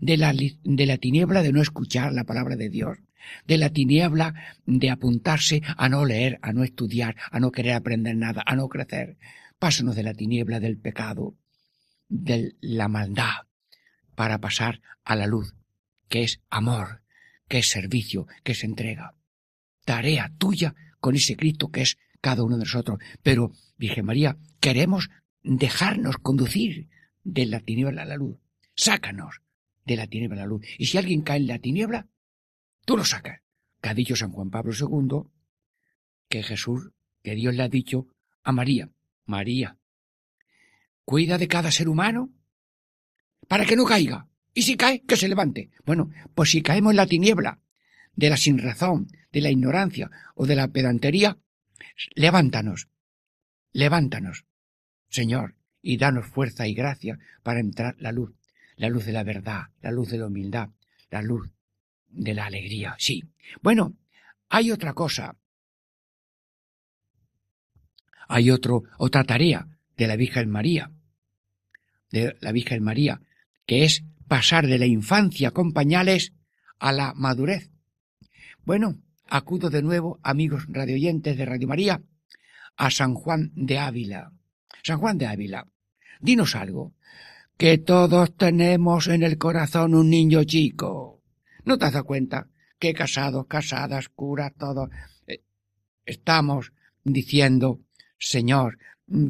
de 0.01 0.17
la, 0.17 0.33
de 0.33 0.87
la 0.87 0.97
tiniebla 0.99 1.43
de 1.43 1.53
no 1.53 1.63
escuchar 1.63 2.13
la 2.13 2.25
palabra 2.25 2.57
de 2.57 2.69
Dios, 2.69 2.99
de 3.47 3.59
la 3.59 3.71
tiniebla 3.71 4.35
de 4.67 4.91
apuntarse 4.91 5.63
a 5.77 5.89
no 5.89 6.05
leer, 6.05 6.39
a 6.43 6.53
no 6.53 6.65
estudiar, 6.65 7.17
a 7.31 7.41
no 7.41 7.53
querer 7.53 7.75
aprender 7.75 8.17
nada, 8.17 8.43
a 8.47 8.57
no 8.57 8.69
crecer. 8.69 9.17
Pásanos 9.59 9.97
de 9.97 10.03
la 10.03 10.15
tiniebla 10.15 10.61
del 10.61 10.79
pecado, 10.79 11.37
de 12.09 12.57
la 12.61 12.89
maldad, 12.89 13.47
para 14.15 14.39
pasar 14.39 14.81
a 15.05 15.17
la 15.17 15.27
luz, 15.27 15.55
que 16.09 16.23
es 16.23 16.41
amor, 16.51 17.03
que 17.49 17.59
es 17.59 17.71
servicio, 17.71 18.27
que 18.43 18.53
es 18.53 18.65
entrega. 18.65 19.15
Tarea 19.85 20.33
tuya 20.39 20.75
con 21.01 21.15
ese 21.15 21.37
Cristo 21.37 21.71
que 21.71 21.83
es 21.83 21.99
cada 22.21 22.43
uno 22.43 22.57
de 22.57 22.65
nosotros. 22.65 22.99
Pero, 23.23 23.53
Virgen 23.77 24.07
María, 24.07 24.37
queremos 24.61 25.11
dejarnos 25.43 26.17
conducir 26.19 26.89
de 27.23 27.47
la 27.47 27.61
tiniebla 27.61 28.03
a 28.03 28.07
la 28.07 28.17
luz. 28.17 28.39
Sácanos 28.75 29.43
de 29.85 29.97
la 29.97 30.07
tiniebla 30.07 30.43
a 30.43 30.45
la 30.45 30.47
luz. 30.47 30.67
Y 30.79 30.87
si 30.87 30.99
alguien 30.99 31.23
cae 31.23 31.39
en 31.39 31.47
la 31.47 31.59
tiniebla, 31.59 32.09
tú 32.87 32.97
lo 32.97 33.05
sacas. 33.05 33.43
Que 33.83 33.91
ha 33.91 33.95
dicho 33.95 34.17
San 34.17 34.33
Juan 34.33 34.49
Pablo 34.49 34.73
II 34.73 35.31
que 36.31 36.43
Jesús, 36.43 36.91
que 37.23 37.35
Dios 37.35 37.55
le 37.55 37.63
ha 37.63 37.69
dicho 37.69 38.07
a 38.43 38.53
María, 38.53 38.91
María, 39.27 39.77
cuida 41.05 41.37
de 41.39 41.49
cada 41.49 41.71
ser 41.71 41.89
humano 41.89 42.31
para 43.49 43.67
que 43.67 43.77
no 43.77 43.85
caiga. 43.85 44.29
Y 44.55 44.63
si 44.63 44.77
cae, 44.77 45.03
que 45.03 45.17
se 45.17 45.29
levante. 45.29 45.71
Bueno, 45.85 46.11
pues 46.35 46.51
si 46.51 46.63
caemos 46.63 46.93
en 46.93 46.97
la 46.97 47.07
tiniebla 47.07 47.61
de 48.15 48.31
la 48.31 48.37
sinrazón, 48.37 49.09
de 49.31 49.41
la 49.43 49.51
ignorancia 49.51 50.11
o 50.35 50.47
de 50.47 50.57
la 50.57 50.69
pedantería, 50.69 51.39
levántanos, 52.15 52.89
levántanos, 53.73 54.47
Señor, 55.11 55.57
y 55.83 55.99
danos 55.99 56.27
fuerza 56.27 56.67
y 56.67 56.75
gracia 56.75 57.19
para 57.43 57.61
entrar 57.61 57.97
la 57.99 58.13
luz, 58.13 58.35
la 58.77 58.89
luz 58.89 59.05
de 59.05 59.13
la 59.13 59.25
verdad, 59.25 59.67
la 59.83 59.91
luz 59.91 60.11
de 60.11 60.19
la 60.19 60.27
humildad, 60.27 60.71
la 61.11 61.23
luz 61.23 61.51
de 62.17 62.35
la 62.35 62.47
alegría. 62.47 62.97
Sí. 62.99 63.25
Bueno, 63.63 63.97
hay 64.49 64.71
otra 64.71 64.95
cosa. 64.95 65.37
Hay 68.29 68.51
otro, 68.51 68.83
otra 68.99 69.25
tarea 69.25 69.69
de 69.97 70.07
la 70.07 70.17
Virgen 70.17 70.51
María, 70.51 70.91
de 72.11 72.37
la 72.41 72.53
Virgen 72.53 72.83
María, 72.83 73.21
que 73.67 73.85
es 73.85 74.05
pasar 74.27 74.67
de 74.67 74.79
la 74.79 74.87
infancia 74.87 75.53
con 75.53 75.73
pañales 75.73 76.33
a 76.79 76.93
la 76.93 77.15
madurez. 77.15 77.71
Bueno, 78.65 79.01
acudo 79.29 79.71
de 79.71 79.83
nuevo, 79.83 80.19
amigos 80.23 80.65
radioyentes 80.69 81.37
de 81.37 81.45
Radio 81.45 81.69
María, 81.69 82.03
a 82.77 82.91
San 82.91 83.15
Juan 83.15 83.53
de 83.55 83.79
Ávila. 83.79 84.33
San 84.83 84.99
Juan 84.99 85.19
de 85.19 85.27
Ávila, 85.27 85.67
dinos 86.21 86.57
algo. 86.57 86.95
Que 87.57 87.79
todos 87.79 88.37
tenemos 88.37 89.09
en 89.09 89.23
el 89.23 89.39
corazón 89.39 89.95
un 89.95 90.11
niño 90.11 90.45
chico. 90.45 91.16
¿No 91.67 91.77
te 91.77 91.85
has 91.85 91.93
dado 91.93 92.05
cuenta 92.05 92.49
que 92.79 92.95
casados, 92.95 93.47
casadas, 93.47 94.09
curas, 94.09 94.53
todos 94.57 94.89
eh, 95.27 95.43
estamos 96.05 96.73
diciendo, 97.03 97.81
Señor, 98.19 98.79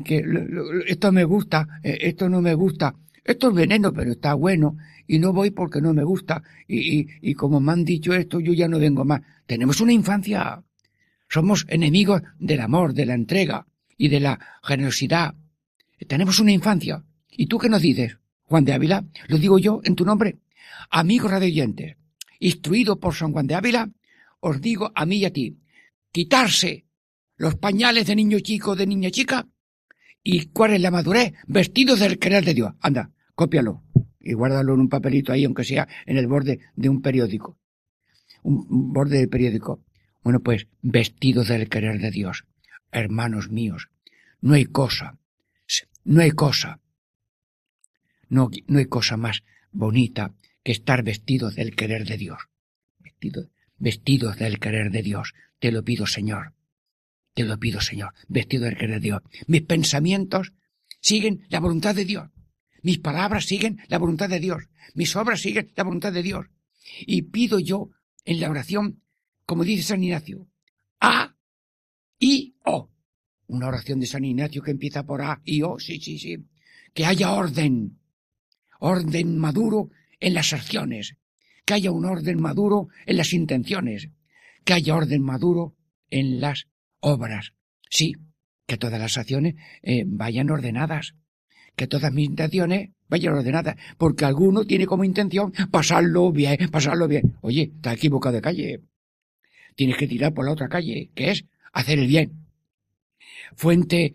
que 0.04 0.22
esto 0.86 1.12
me 1.12 1.24
gusta, 1.24 1.66
eh, 1.82 1.98
esto 2.02 2.28
no 2.28 2.42
me 2.42 2.54
gusta, 2.54 2.94
esto 3.24 3.48
es 3.48 3.54
veneno, 3.54 3.92
pero 3.92 4.12
está 4.12 4.34
bueno, 4.34 4.76
y 5.06 5.18
no 5.18 5.32
voy 5.32 5.50
porque 5.50 5.80
no 5.80 5.94
me 5.94 6.04
gusta, 6.04 6.42
y, 6.68 7.00
y, 7.00 7.06
y 7.22 7.34
como 7.34 7.58
me 7.58 7.72
han 7.72 7.84
dicho 7.84 8.12
esto, 8.12 8.38
yo 8.38 8.52
ya 8.52 8.68
no 8.68 8.78
vengo 8.78 9.04
más. 9.04 9.22
Tenemos 9.46 9.80
una 9.80 9.92
infancia. 9.92 10.62
Somos 11.28 11.64
enemigos 11.68 12.22
del 12.38 12.60
amor, 12.60 12.92
de 12.92 13.06
la 13.06 13.14
entrega 13.14 13.66
y 13.96 14.08
de 14.08 14.20
la 14.20 14.38
generosidad. 14.62 15.34
Tenemos 16.06 16.38
una 16.38 16.52
infancia. 16.52 17.02
¿Y 17.30 17.46
tú 17.46 17.58
qué 17.58 17.70
nos 17.70 17.80
dices, 17.80 18.18
Juan 18.44 18.64
de 18.66 18.74
Ávila? 18.74 19.06
Lo 19.28 19.38
digo 19.38 19.58
yo 19.58 19.80
en 19.84 19.94
tu 19.96 20.04
nombre. 20.04 20.38
Amigos 20.90 21.30
radioyentes, 21.30 21.96
instruido 22.38 22.98
por 22.98 23.14
San 23.14 23.32
Juan 23.32 23.46
de 23.46 23.54
Ávila, 23.54 23.90
os 24.40 24.60
digo 24.60 24.92
a 24.94 25.06
mí 25.06 25.18
y 25.18 25.24
a 25.24 25.32
ti, 25.32 25.58
quitarse 26.12 26.86
los 27.36 27.56
pañales 27.56 28.06
de 28.06 28.16
niño 28.16 28.40
chico, 28.40 28.76
de 28.76 28.86
niña 28.86 29.10
chica, 29.10 29.48
y 30.22 30.46
cuál 30.46 30.74
es 30.74 30.80
la 30.80 30.90
madurez, 30.90 31.34
vestidos 31.46 32.00
del 32.00 32.18
querer 32.18 32.44
de 32.44 32.54
Dios. 32.54 32.72
Anda, 32.80 33.12
cópialo 33.34 33.84
y 34.18 34.32
guárdalo 34.32 34.74
en 34.74 34.80
un 34.80 34.88
papelito 34.88 35.32
ahí, 35.32 35.44
aunque 35.44 35.64
sea 35.64 35.86
en 36.04 36.16
el 36.16 36.26
borde 36.26 36.58
de 36.74 36.88
un 36.88 37.00
periódico. 37.00 37.58
Un, 38.42 38.92
borde 38.92 39.18
del 39.18 39.28
periódico. 39.28 39.84
Bueno, 40.22 40.40
pues, 40.40 40.66
vestidos 40.82 41.48
del 41.48 41.68
querer 41.68 42.00
de 42.00 42.10
Dios. 42.10 42.44
Hermanos 42.90 43.50
míos, 43.50 43.90
no 44.40 44.54
hay 44.54 44.64
cosa, 44.64 45.18
no 46.04 46.22
hay 46.22 46.32
cosa, 46.32 46.80
no, 48.28 48.50
no 48.66 48.78
hay 48.78 48.86
cosa 48.86 49.16
más 49.16 49.44
bonita 49.70 50.34
que 50.66 50.72
estar 50.72 51.04
vestidos 51.04 51.54
del 51.54 51.76
querer 51.76 52.04
de 52.04 52.16
Dios. 52.16 52.38
Vestidos, 52.98 53.50
vestidos 53.78 54.36
del 54.36 54.58
querer 54.58 54.90
de 54.90 55.00
Dios. 55.00 55.32
Te 55.60 55.70
lo 55.70 55.84
pido, 55.84 56.08
Señor. 56.08 56.54
Te 57.34 57.44
lo 57.44 57.56
pido, 57.56 57.80
Señor. 57.80 58.14
Vestido 58.26 58.64
del 58.64 58.76
querer 58.76 59.00
de 59.00 59.06
Dios. 59.06 59.22
Mis 59.46 59.62
pensamientos 59.62 60.54
siguen 61.00 61.46
la 61.50 61.60
voluntad 61.60 61.94
de 61.94 62.04
Dios. 62.04 62.30
Mis 62.82 62.98
palabras 62.98 63.44
siguen 63.44 63.78
la 63.86 63.98
voluntad 63.98 64.28
de 64.28 64.40
Dios. 64.40 64.64
Mis 64.94 65.14
obras 65.14 65.40
siguen 65.40 65.70
la 65.76 65.84
voluntad 65.84 66.12
de 66.12 66.24
Dios. 66.24 66.46
Y 67.06 67.22
pido 67.22 67.60
yo 67.60 67.90
en 68.24 68.40
la 68.40 68.50
oración, 68.50 69.04
como 69.44 69.62
dice 69.62 69.84
San 69.84 70.02
Ignacio, 70.02 70.48
A, 70.98 71.36
I, 72.18 72.56
O. 72.64 72.90
Una 73.46 73.68
oración 73.68 74.00
de 74.00 74.06
San 74.06 74.24
Ignacio 74.24 74.62
que 74.64 74.72
empieza 74.72 75.06
por 75.06 75.22
A 75.22 75.40
y 75.44 75.62
O, 75.62 75.78
sí, 75.78 76.00
sí, 76.00 76.18
sí. 76.18 76.38
Que 76.92 77.06
haya 77.06 77.30
orden. 77.34 78.00
Orden 78.80 79.38
maduro 79.38 79.90
en 80.20 80.34
las 80.34 80.52
acciones. 80.52 81.16
Que 81.64 81.74
haya 81.74 81.90
un 81.90 82.04
orden 82.04 82.40
maduro 82.40 82.88
en 83.06 83.16
las 83.16 83.32
intenciones. 83.32 84.10
Que 84.64 84.74
haya 84.74 84.94
orden 84.94 85.22
maduro 85.22 85.74
en 86.10 86.40
las 86.40 86.68
obras. 87.00 87.52
Sí, 87.90 88.14
que 88.66 88.76
todas 88.76 89.00
las 89.00 89.18
acciones 89.18 89.54
eh, 89.82 90.04
vayan 90.06 90.50
ordenadas. 90.50 91.14
Que 91.74 91.86
todas 91.86 92.12
mis 92.12 92.26
intenciones 92.26 92.90
vayan 93.08 93.34
ordenadas. 93.34 93.76
Porque 93.98 94.24
alguno 94.24 94.64
tiene 94.64 94.86
como 94.86 95.04
intención 95.04 95.52
pasarlo 95.70 96.32
bien, 96.32 96.56
pasarlo 96.70 97.08
bien. 97.08 97.36
Oye, 97.40 97.72
está 97.74 97.92
equivocado 97.92 98.36
de 98.36 98.42
calle. 98.42 98.80
Tienes 99.74 99.96
que 99.96 100.08
tirar 100.08 100.32
por 100.32 100.46
la 100.46 100.52
otra 100.52 100.68
calle, 100.68 101.10
que 101.14 101.30
es 101.30 101.44
hacer 101.72 101.98
el 101.98 102.06
bien. 102.06 102.46
Fuente 103.54 104.14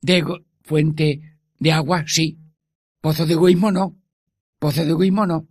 de, 0.00 0.24
fuente 0.62 1.38
de 1.58 1.72
agua, 1.72 2.04
sí. 2.06 2.38
Pozo 3.00 3.26
de 3.26 3.32
egoísmo, 3.34 3.72
no. 3.72 3.96
Pozo 4.66 4.84
de 4.84 4.90
egoísmo, 4.90 5.26
no. 5.26 5.46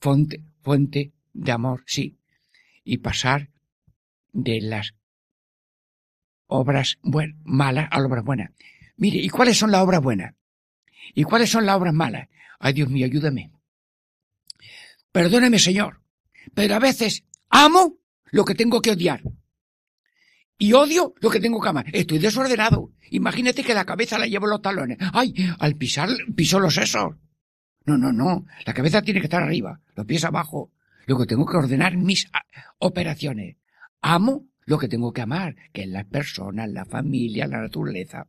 Fuente, 0.00 0.44
fuente 0.60 1.14
de 1.32 1.50
amor, 1.50 1.82
sí. 1.86 2.18
Y 2.84 2.98
pasar 2.98 3.48
de 4.34 4.60
las 4.60 4.94
obras 6.46 6.98
malas 7.42 7.88
a 7.90 7.96
las 7.96 8.06
obras 8.06 8.22
buenas. 8.22 8.50
Mire, 8.98 9.18
¿y 9.18 9.30
cuáles 9.30 9.56
son 9.56 9.70
las 9.70 9.80
obras 9.80 10.02
buenas? 10.02 10.34
¿Y 11.14 11.22
cuáles 11.22 11.48
son 11.48 11.64
las 11.64 11.74
obras 11.76 11.94
malas? 11.94 12.28
Ay, 12.58 12.74
Dios 12.74 12.90
mío, 12.90 13.06
ayúdame. 13.06 13.50
Perdóneme, 15.10 15.58
Señor, 15.58 16.02
pero 16.52 16.74
a 16.74 16.80
veces 16.80 17.24
amo 17.48 17.96
lo 18.26 18.44
que 18.44 18.54
tengo 18.54 18.82
que 18.82 18.90
odiar. 18.90 19.22
Y 20.58 20.74
odio 20.74 21.14
lo 21.22 21.30
que 21.30 21.40
tengo 21.40 21.62
que 21.62 21.68
amar. 21.70 21.86
Estoy 21.94 22.18
desordenado. 22.18 22.92
Imagínate 23.08 23.64
que 23.64 23.72
la 23.72 23.86
cabeza 23.86 24.18
la 24.18 24.26
llevo 24.26 24.48
los 24.48 24.60
talones. 24.60 24.98
Ay, 25.14 25.32
al 25.58 25.76
pisar, 25.76 26.10
piso 26.36 26.60
los 26.60 26.74
sesos. 26.74 27.14
No, 27.90 27.98
no, 27.98 28.12
no. 28.12 28.46
La 28.64 28.72
cabeza 28.72 29.02
tiene 29.02 29.18
que 29.18 29.26
estar 29.26 29.42
arriba, 29.42 29.80
los 29.96 30.06
pies 30.06 30.24
abajo. 30.24 30.70
Luego 31.06 31.26
tengo 31.26 31.44
que 31.44 31.56
ordenar 31.56 31.96
mis 31.96 32.28
ah, 32.32 32.44
operaciones. 32.78 33.56
Amo 34.00 34.46
lo 34.64 34.78
que 34.78 34.86
tengo 34.86 35.12
que 35.12 35.22
amar, 35.22 35.56
que 35.72 35.82
es 35.82 35.88
las 35.88 36.04
personas, 36.04 36.70
la 36.70 36.84
familia, 36.84 37.48
la 37.48 37.60
naturaleza. 37.60 38.28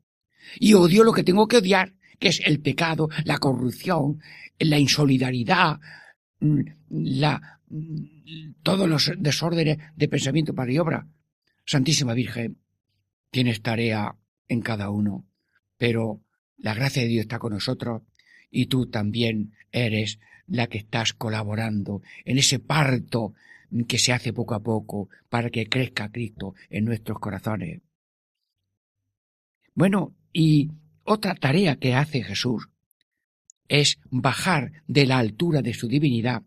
Y 0.60 0.74
odio 0.74 1.04
lo 1.04 1.14
que 1.14 1.24
tengo 1.24 1.48
que 1.48 1.58
odiar, 1.58 1.94
que 2.18 2.30
es 2.30 2.42
el 2.44 2.60
pecado, 2.60 3.10
la 3.24 3.38
corrupción, 3.38 4.20
la 4.58 4.80
insolidaridad, 4.80 5.80
mm, 6.40 6.62
la, 6.90 7.60
mm, 7.68 8.54
todos 8.64 8.90
los 8.90 9.12
desórdenes 9.16 9.78
de 9.96 10.08
pensamiento, 10.08 10.56
para 10.56 10.72
y 10.72 10.80
obra. 10.80 11.08
Santísima 11.66 12.16
Virgen, 12.16 12.58
tienes 13.30 13.62
tarea 13.62 14.16
en 14.48 14.62
cada 14.62 14.90
uno, 14.90 15.28
pero 15.78 16.24
la 16.58 16.74
gracia 16.74 17.04
de 17.04 17.10
Dios 17.10 17.22
está 17.22 17.38
con 17.38 17.54
nosotros 17.54 18.02
y 18.52 18.68
tú 18.68 18.86
también 18.86 19.54
eres 19.72 20.20
la 20.48 20.68
que 20.68 20.78
estás 20.78 21.14
colaborando 21.14 22.02
en 22.26 22.38
ese 22.38 22.60
parto 22.60 23.34
que 23.88 23.98
se 23.98 24.12
hace 24.12 24.34
poco 24.34 24.54
a 24.54 24.60
poco 24.62 25.10
para 25.30 25.50
que 25.50 25.68
crezca 25.68 26.12
Cristo 26.12 26.54
en 26.70 26.86
nuestros 26.86 27.20
corazones. 27.20 27.82
Bueno, 29.74 30.14
y 30.34 30.70
otra 31.04 31.36
tarea 31.36 31.78
que 31.78 31.96
hace 31.96 32.24
Jesús 32.24 32.68
es 33.70 34.00
bajar 34.10 34.84
de 34.88 35.06
la 35.06 35.20
altura 35.20 35.62
de 35.62 35.74
su 35.74 35.88
divinidad 35.88 36.44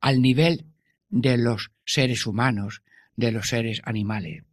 al 0.00 0.20
nivel 0.20 0.66
de 1.08 1.38
los 1.38 1.72
seres 1.86 2.26
humanos, 2.26 2.82
de 3.16 3.32
los 3.32 3.48
seres 3.48 3.80
animales. 3.84 4.44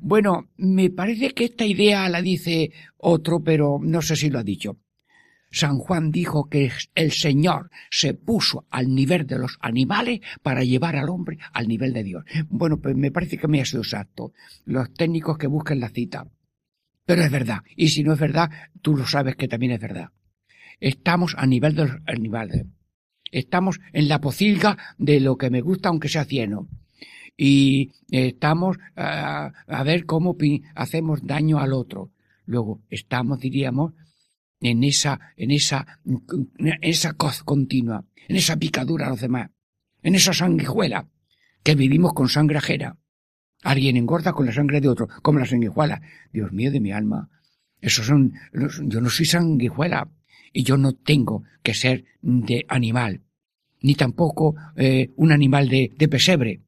Bueno, 0.00 0.48
me 0.56 0.90
parece 0.90 1.34
que 1.34 1.44
esta 1.44 1.64
idea 1.64 2.08
la 2.08 2.22
dice 2.22 2.72
otro, 2.96 3.40
pero 3.40 3.78
no 3.80 4.02
sé 4.02 4.16
si 4.16 4.30
lo 4.30 4.38
ha 4.38 4.44
dicho. 4.44 4.78
San 5.50 5.78
Juan 5.78 6.10
dijo 6.10 6.48
que 6.48 6.70
el 6.94 7.12
Señor 7.12 7.70
se 7.90 8.14
puso 8.14 8.66
al 8.70 8.94
nivel 8.94 9.26
de 9.26 9.38
los 9.38 9.58
animales 9.60 10.20
para 10.42 10.62
llevar 10.64 10.96
al 10.96 11.08
hombre 11.08 11.38
al 11.52 11.68
nivel 11.68 11.92
de 11.92 12.04
Dios. 12.04 12.24
Bueno, 12.48 12.78
pues 12.78 12.96
me 12.96 13.10
parece 13.10 13.38
que 13.38 13.48
me 13.48 13.60
ha 13.60 13.64
sido 13.64 13.82
exacto. 13.82 14.32
Los 14.64 14.92
técnicos 14.92 15.38
que 15.38 15.46
busquen 15.46 15.80
la 15.80 15.88
cita. 15.88 16.26
Pero 17.06 17.22
es 17.22 17.30
verdad. 17.30 17.60
Y 17.76 17.88
si 17.88 18.02
no 18.02 18.12
es 18.12 18.18
verdad, 18.18 18.50
tú 18.82 18.94
lo 18.94 19.06
sabes 19.06 19.36
que 19.36 19.48
también 19.48 19.72
es 19.72 19.80
verdad. 19.80 20.10
Estamos 20.80 21.34
a 21.38 21.46
nivel 21.46 21.74
de 21.74 21.86
los 21.86 21.96
animales. 22.06 22.66
Estamos 23.30 23.80
en 23.92 24.08
la 24.08 24.20
pocilga 24.20 24.76
de 24.98 25.20
lo 25.20 25.36
que 25.36 25.50
me 25.50 25.60
gusta 25.60 25.88
aunque 25.88 26.08
sea 26.08 26.24
cieno. 26.24 26.68
Y 27.36 27.92
estamos 28.10 28.78
ah, 28.96 29.52
a 29.66 29.82
ver 29.84 30.04
cómo 30.04 30.36
hacemos 30.74 31.26
daño 31.26 31.58
al 31.58 31.72
otro. 31.72 32.10
Luego 32.44 32.80
estamos, 32.90 33.40
diríamos, 33.40 33.94
en 34.60 34.84
esa, 34.84 35.20
en 35.36 35.50
esa, 35.50 36.00
en 36.04 36.78
esa 36.82 37.12
coz 37.14 37.42
continua, 37.42 38.04
en 38.28 38.36
esa 38.36 38.56
picadura 38.56 39.06
a 39.06 39.10
los 39.10 39.20
demás, 39.20 39.50
en 40.02 40.14
esa 40.14 40.32
sanguijuela 40.32 41.08
que 41.62 41.74
vivimos 41.74 42.12
con 42.12 42.28
sangre 42.28 42.58
ajena. 42.58 42.98
Alguien 43.62 43.96
engorda 43.96 44.32
con 44.32 44.46
la 44.46 44.52
sangre 44.52 44.80
de 44.80 44.88
otro, 44.88 45.08
como 45.22 45.38
la 45.38 45.46
sanguijuela. 45.46 46.00
Dios 46.32 46.52
mío 46.52 46.70
de 46.70 46.80
mi 46.80 46.92
alma. 46.92 47.28
Esos 47.80 48.06
son, 48.06 48.32
yo 48.52 49.00
no 49.00 49.10
soy 49.10 49.26
sanguijuela 49.26 50.10
y 50.52 50.62
yo 50.62 50.76
no 50.76 50.94
tengo 50.94 51.44
que 51.62 51.74
ser 51.74 52.04
de 52.22 52.64
animal, 52.68 53.22
ni 53.80 53.94
tampoco 53.94 54.56
eh, 54.76 55.12
un 55.16 55.32
animal 55.32 55.68
de, 55.68 55.92
de 55.96 56.08
pesebre. 56.08 56.62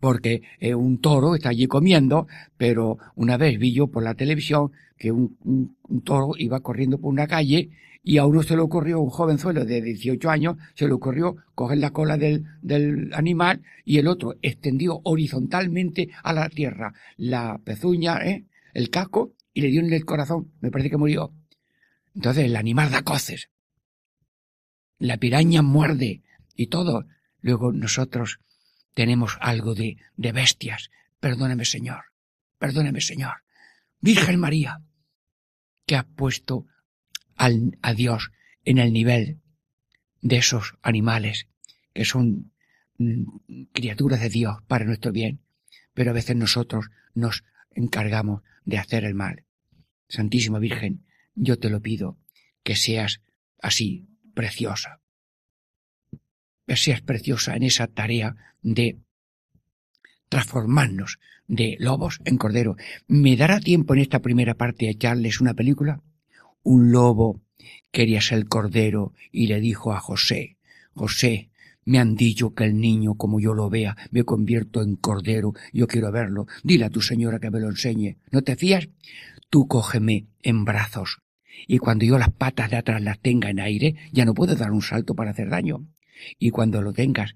Porque 0.00 0.42
eh, 0.58 0.74
un 0.74 1.00
toro 1.00 1.34
está 1.34 1.50
allí 1.50 1.66
comiendo, 1.66 2.26
pero 2.56 2.98
una 3.14 3.36
vez 3.36 3.58
vi 3.58 3.72
yo 3.72 3.88
por 3.88 4.02
la 4.02 4.14
televisión 4.14 4.72
que 4.96 5.12
un, 5.12 5.76
toro 6.04 6.32
iba 6.36 6.60
corriendo 6.60 6.98
por 6.98 7.12
una 7.12 7.26
calle 7.26 7.70
y 8.02 8.16
a 8.16 8.24
uno 8.24 8.42
se 8.42 8.56
le 8.56 8.62
ocurrió, 8.62 9.00
un 9.00 9.10
jovenzuelo 9.10 9.64
de 9.64 9.82
18 9.82 10.30
años, 10.30 10.56
se 10.74 10.86
le 10.86 10.94
ocurrió 10.94 11.36
coger 11.54 11.78
la 11.78 11.90
cola 11.90 12.16
del, 12.16 12.44
del 12.62 13.12
animal 13.12 13.62
y 13.84 13.98
el 13.98 14.08
otro 14.08 14.36
extendió 14.40 15.00
horizontalmente 15.04 16.08
a 16.22 16.32
la 16.32 16.48
tierra 16.48 16.94
la 17.18 17.60
pezuña, 17.62 18.24
¿eh? 18.26 18.46
el 18.72 18.88
casco, 18.88 19.34
y 19.52 19.60
le 19.60 19.68
dio 19.68 19.80
en 19.80 19.92
el 19.92 20.04
corazón. 20.04 20.52
Me 20.60 20.70
parece 20.70 20.90
que 20.90 20.96
murió. 20.96 21.32
Entonces 22.14 22.44
el 22.44 22.56
animal 22.56 22.90
da 22.90 23.02
coces. 23.02 23.50
La 24.98 25.16
piraña 25.16 25.62
muerde 25.62 26.22
y 26.54 26.66
todo. 26.66 27.06
Luego 27.40 27.72
nosotros 27.72 28.40
tenemos 28.94 29.38
algo 29.40 29.74
de, 29.74 29.96
de 30.16 30.32
bestias. 30.32 30.90
Perdóneme, 31.20 31.64
Señor. 31.64 32.04
Perdóneme, 32.58 33.00
Señor. 33.00 33.42
Virgen 34.00 34.40
María, 34.40 34.82
que 35.86 35.96
ha 35.96 36.04
puesto 36.04 36.66
al, 37.36 37.78
a 37.82 37.94
Dios 37.94 38.30
en 38.64 38.78
el 38.78 38.92
nivel 38.92 39.40
de 40.20 40.36
esos 40.36 40.74
animales 40.82 41.48
que 41.92 42.04
son 42.04 42.52
mm, 42.98 43.64
criaturas 43.72 44.20
de 44.20 44.28
Dios 44.28 44.58
para 44.66 44.84
nuestro 44.84 45.12
bien, 45.12 45.40
pero 45.94 46.10
a 46.10 46.14
veces 46.14 46.36
nosotros 46.36 46.90
nos 47.14 47.44
encargamos 47.70 48.42
de 48.64 48.78
hacer 48.78 49.04
el 49.04 49.14
mal. 49.14 49.44
Santísima 50.08 50.58
Virgen, 50.58 51.04
yo 51.34 51.58
te 51.58 51.70
lo 51.70 51.80
pido, 51.80 52.18
que 52.62 52.76
seas 52.76 53.22
así, 53.60 54.08
preciosa. 54.34 54.99
Seas 56.68 57.00
preciosa 57.00 57.56
en 57.56 57.64
esa 57.64 57.86
tarea 57.88 58.36
de 58.62 58.98
transformarnos 60.28 61.18
de 61.48 61.76
lobos 61.80 62.20
en 62.24 62.38
cordero. 62.38 62.76
¿Me 63.08 63.36
dará 63.36 63.60
tiempo 63.60 63.94
en 63.94 64.00
esta 64.00 64.20
primera 64.20 64.54
parte 64.54 64.86
a 64.86 64.90
echarles 64.90 65.40
una 65.40 65.54
película? 65.54 66.00
Un 66.62 66.92
lobo 66.92 67.42
quería 67.90 68.20
ser 68.20 68.46
cordero 68.46 69.12
y 69.32 69.48
le 69.48 69.60
dijo 69.60 69.92
a 69.92 70.00
José, 70.00 70.56
José, 70.94 71.50
me 71.84 71.98
han 71.98 72.14
dicho 72.14 72.54
que 72.54 72.64
el 72.64 72.78
niño, 72.78 73.14
como 73.14 73.40
yo 73.40 73.54
lo 73.54 73.68
vea, 73.68 73.96
me 74.10 74.22
convierto 74.22 74.82
en 74.82 74.96
cordero, 74.96 75.54
yo 75.72 75.86
quiero 75.86 76.12
verlo. 76.12 76.46
Dile 76.62 76.84
a 76.84 76.90
tu 76.90 77.00
señora 77.00 77.40
que 77.40 77.50
me 77.50 77.58
lo 77.58 77.68
enseñe. 77.68 78.18
¿No 78.30 78.42
te 78.42 78.54
fías? 78.54 78.88
Tú 79.48 79.66
cógeme 79.66 80.26
en 80.42 80.64
brazos. 80.64 81.18
Y 81.66 81.78
cuando 81.78 82.04
yo 82.04 82.18
las 82.18 82.30
patas 82.30 82.70
de 82.70 82.76
atrás 82.76 83.02
las 83.02 83.18
tenga 83.18 83.50
en 83.50 83.60
aire, 83.60 83.96
ya 84.12 84.24
no 84.24 84.34
puedo 84.34 84.54
dar 84.54 84.70
un 84.70 84.82
salto 84.82 85.14
para 85.14 85.32
hacer 85.32 85.48
daño. 85.48 85.86
Y 86.38 86.50
cuando 86.50 86.82
lo 86.82 86.92
tengas, 86.92 87.34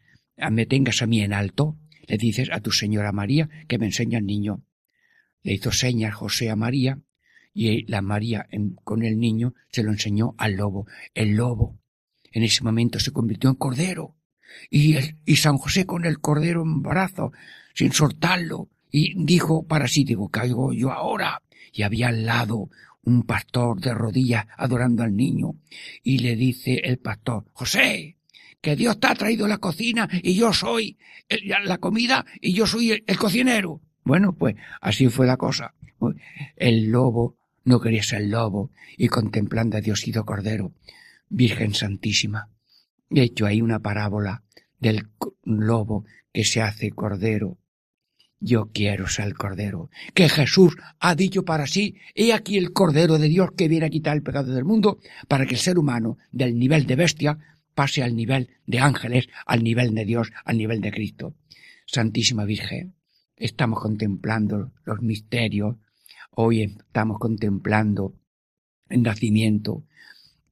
me 0.50 0.66
tengas 0.66 1.02
a 1.02 1.06
mí 1.06 1.20
en 1.20 1.32
alto, 1.32 1.78
le 2.06 2.18
dices 2.18 2.50
a 2.52 2.60
tu 2.60 2.70
señora 2.70 3.12
María 3.12 3.48
que 3.68 3.78
me 3.78 3.86
enseña 3.86 4.18
al 4.18 4.26
niño. 4.26 4.64
Le 5.42 5.54
hizo 5.54 5.72
señas 5.72 6.14
José 6.14 6.50
a 6.50 6.56
María 6.56 7.00
y 7.52 7.86
la 7.90 8.02
María 8.02 8.46
con 8.82 9.04
el 9.04 9.18
niño 9.18 9.54
se 9.70 9.82
lo 9.82 9.92
enseñó 9.92 10.34
al 10.38 10.54
lobo. 10.54 10.86
El 11.14 11.36
lobo 11.36 11.78
en 12.32 12.42
ese 12.42 12.64
momento 12.64 12.98
se 12.98 13.12
convirtió 13.12 13.50
en 13.50 13.56
cordero 13.56 14.16
y, 14.70 14.96
y 15.24 15.36
San 15.36 15.56
José 15.58 15.86
con 15.86 16.04
el 16.04 16.20
cordero 16.20 16.62
en 16.62 16.82
brazo 16.82 17.32
sin 17.74 17.92
soltarlo 17.92 18.70
y 18.90 19.24
dijo 19.24 19.66
para 19.66 19.88
sí, 19.88 20.04
digo, 20.04 20.28
caigo 20.28 20.72
yo 20.72 20.92
ahora. 20.92 21.42
Y 21.72 21.82
había 21.82 22.08
al 22.08 22.24
lado 22.24 22.70
un 23.02 23.24
pastor 23.24 23.80
de 23.80 23.92
rodillas 23.92 24.46
adorando 24.56 25.02
al 25.02 25.16
niño 25.16 25.56
y 26.02 26.18
le 26.18 26.37
dice 26.37 26.80
el 26.85 26.98
pastor, 26.98 27.44
José, 27.52 28.16
que 28.65 28.77
Dios 28.77 28.98
te 28.98 29.08
ha 29.08 29.15
traído 29.15 29.46
la 29.46 29.58
cocina 29.58 30.08
y 30.23 30.35
yo 30.35 30.54
soy 30.54 30.96
la 31.65 31.77
comida 31.77 32.25
y 32.40 32.54
yo 32.54 32.67
soy 32.67 32.92
el, 33.06 33.19
cocinero. 33.19 33.83
Bueno, 34.04 34.33
pues 34.33 34.56
así 34.81 35.10
fue 35.10 35.27
la 35.27 35.37
cosa. 35.37 35.75
El 36.56 36.90
lobo 36.90 37.37
no 37.65 37.79
quería 37.79 38.02
ser 38.02 38.23
lobo 38.23 38.71
y 38.96 39.08
contemplando 39.08 39.77
a 39.77 39.83
Dios 39.83 40.08
hizo 40.08 40.25
cordero. 40.25 40.73
Virgen 41.29 41.75
Santísima. 41.75 42.48
He 43.10 43.21
hecho 43.21 43.44
ahí 43.44 43.60
una 43.60 43.81
parábola 43.81 44.42
del 44.79 45.08
lobo 45.42 46.06
que 46.33 46.44
se 46.44 46.62
hace 46.62 46.90
cordero. 46.90 47.58
Yo 48.40 48.71
quiero 48.73 49.08
ser 49.08 49.27
el 49.27 49.35
cordero. 49.35 49.90
Que 50.15 50.31
Jesús 50.31 50.75
ha 51.00 51.15
dicho 51.15 51.44
para 51.44 51.67
sí, 51.67 51.96
he 52.15 52.33
aquí 52.33 52.56
el 52.56 52.73
cordero 52.73 53.19
de 53.19 53.29
Dios 53.29 53.50
que 53.56 53.69
viene 53.69 53.87
a 53.87 53.90
quitar 53.90 54.17
el 54.17 54.23
pecado 54.23 54.54
del 54.54 54.65
mundo 54.65 55.00
para 55.29 55.44
que 55.44 55.54
el 55.54 55.60
ser 55.60 55.79
humano 55.79 56.17
del 56.33 56.58
nivel 56.58 56.87
de 56.87 56.96
bestia 56.96 57.38
pase 57.75 58.02
al 58.02 58.16
nivel 58.16 58.50
de 58.66 58.79
ángeles, 58.79 59.29
al 59.46 59.62
nivel 59.62 59.94
de 59.94 60.04
Dios, 60.04 60.33
al 60.44 60.56
nivel 60.56 60.81
de 60.81 60.92
Cristo. 60.92 61.35
Santísima 61.87 62.44
Virgen, 62.44 62.94
estamos 63.37 63.81
contemplando 63.81 64.72
los 64.85 65.02
misterios, 65.02 65.77
hoy 66.31 66.62
estamos 66.62 67.18
contemplando 67.18 68.14
el 68.88 69.02
nacimiento, 69.02 69.85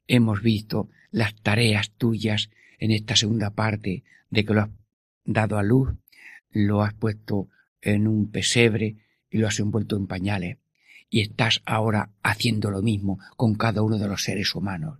hemos 0.07 0.43
visto 0.43 0.91
las 1.11 1.35
tareas 1.37 1.91
tuyas 1.93 2.51
en 2.79 2.91
esta 2.91 3.17
segunda 3.17 3.51
parte 3.51 4.05
de 4.31 4.45
que 4.45 4.55
lo 4.55 4.63
has 4.63 4.71
dado 5.25 5.59
a 5.59 5.63
luz, 5.63 5.95
lo 6.51 6.83
has 6.83 6.95
puesto 6.95 7.49
en 7.81 8.07
un 8.09 8.31
pesebre 8.31 8.97
y 9.31 9.39
lo 9.39 9.49
has 9.49 9.59
envuelto 9.59 9.97
en 9.97 10.07
pañales. 10.07 10.59
Y 11.09 11.21
estás 11.21 11.63
ahora 11.67 12.11
haciendo 12.23 12.71
lo 12.71 12.83
mismo 12.83 13.19
con 13.37 13.55
cada 13.55 13.83
uno 13.83 13.99
de 13.99 14.09
los 14.09 14.23
seres 14.23 14.55
humanos. 14.55 14.99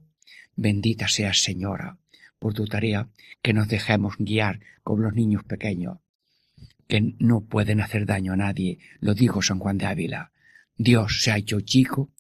Bendita 0.55 1.09
seas, 1.09 1.43
Señora, 1.43 1.99
por 2.43 2.55
tu 2.55 2.67
tarea, 2.67 3.09
que 3.41 3.53
nos 3.53 3.69
dejemos 3.69 4.17
guiar 4.19 4.59
como 4.83 5.05
los 5.05 5.15
niños 5.15 5.45
pequeños, 5.45 5.99
que 6.89 7.15
no 7.21 7.43
pueden 7.43 7.81
hacer 7.81 8.05
daño 8.05 8.33
a 8.33 8.37
nadie, 8.37 8.81
lo 8.99 9.15
dijo 9.15 9.43
San 9.43 9.61
Juan 9.61 9.79
de 9.79 9.87
Ávila. 9.87 10.33
Dios 10.77 11.23
se 11.23 11.31
ha 11.31 11.37
hecho 11.37 11.61
chico 11.61 12.11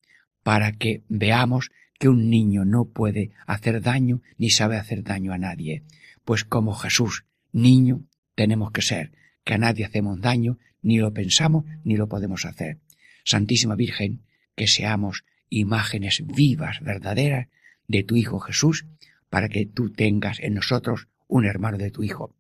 para 0.45 0.71
que 0.71 1.03
veamos 1.09 1.73
que 1.99 2.09
un 2.09 2.31
niño 2.31 2.65
no 2.65 2.85
puede 2.85 3.33
hacer 3.49 3.83
daño 3.83 4.23
ni 4.39 4.51
sabe 4.51 4.77
hacer 4.77 5.03
daño 5.03 5.33
a 5.33 5.39
nadie. 5.39 5.83
Pues 6.25 6.45
como 6.45 6.73
Jesús, 6.73 7.25
niño, 7.51 8.05
tenemos 8.37 8.71
que 8.71 8.83
ser, 8.83 9.11
que 9.43 9.55
a 9.55 9.59
nadie 9.59 9.85
hacemos 9.85 10.21
daño, 10.21 10.59
ni 10.83 10.99
lo 10.99 11.13
pensamos, 11.13 11.65
ni 11.83 11.97
lo 11.97 12.09
podemos 12.09 12.45
hacer. 12.45 12.79
Santísima 13.25 13.75
Virgen, 13.75 14.23
que 14.55 14.69
seamos 14.69 15.25
imágenes 15.49 16.23
vivas, 16.25 16.79
verdaderas, 16.81 17.49
de 17.89 18.05
tu 18.05 18.15
Hijo 18.15 18.39
Jesús, 18.39 18.87
para 19.33 19.49
que 19.49 19.65
tú 19.65 19.91
tengas 19.91 20.41
en 20.41 20.53
nosotros 20.53 21.09
un 21.27 21.47
hermano 21.47 21.79
de 21.79 21.91
tu 21.91 22.03
Hijo. 22.03 22.37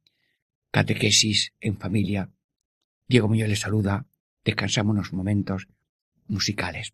Catequesis 0.70 1.54
en 1.58 1.78
familia. 1.78 2.28
Diego 3.08 3.28
Muñoz 3.28 3.48
les 3.48 3.60
saluda. 3.60 4.04
Descansamos 4.44 4.92
unos 4.92 5.12
momentos 5.14 5.68
musicales. 6.26 6.92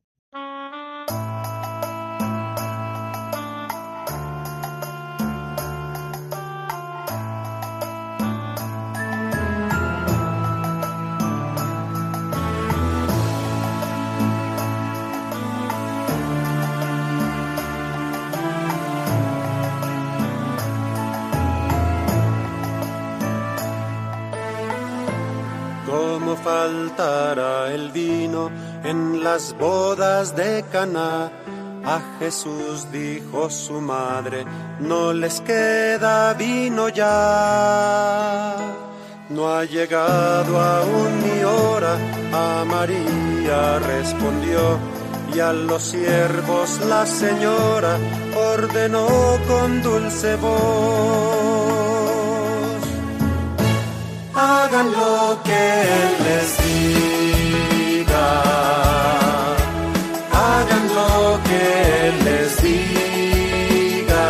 ¿Cómo 26.49 26.61
faltará 26.61 27.75
el 27.75 27.91
vino 27.91 28.51
en 28.83 29.23
las 29.23 29.55
bodas 29.59 30.35
de 30.35 30.65
Caná? 30.73 31.31
A 31.85 32.01
Jesús 32.19 32.91
dijo 32.91 33.51
su 33.51 33.83
madre, 33.83 34.47
no 34.81 35.13
les 35.13 35.43
queda 35.43 36.33
vino 36.33 36.89
ya. 36.89 38.57
No 39.29 39.49
ha 39.55 39.65
llegado 39.67 40.59
aún 40.59 41.23
mi 41.23 41.45
hora, 41.45 41.95
a 42.33 42.65
María 42.65 43.79
respondió, 43.81 44.79
y 45.35 45.41
a 45.41 45.53
los 45.53 45.83
siervos 45.83 46.81
la 46.89 47.05
señora 47.05 47.99
ordenó 48.55 49.07
con 49.47 49.83
dulce 49.83 50.37
voz 50.37 51.88
hagan 54.39 54.93
lo 54.93 55.39
que 55.47 55.63
Él 55.99 56.13
les 56.27 56.49
diga. 56.65 58.29
Hagan 60.47 60.85
lo 60.99 61.13
que 61.49 61.61
Él 62.07 62.15
les 62.29 62.51
diga. 62.67 64.29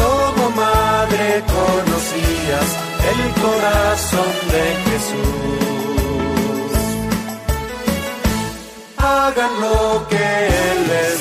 Como 0.00 0.44
madre 0.64 1.26
conocías 1.58 2.68
el 3.12 3.20
corazón 3.44 4.32
de 4.52 4.64
Jesús. 4.86 5.64
Hagan 8.98 9.52
lo 9.64 9.82
que 10.10 10.26
Él 10.68 10.78
les 10.92 11.13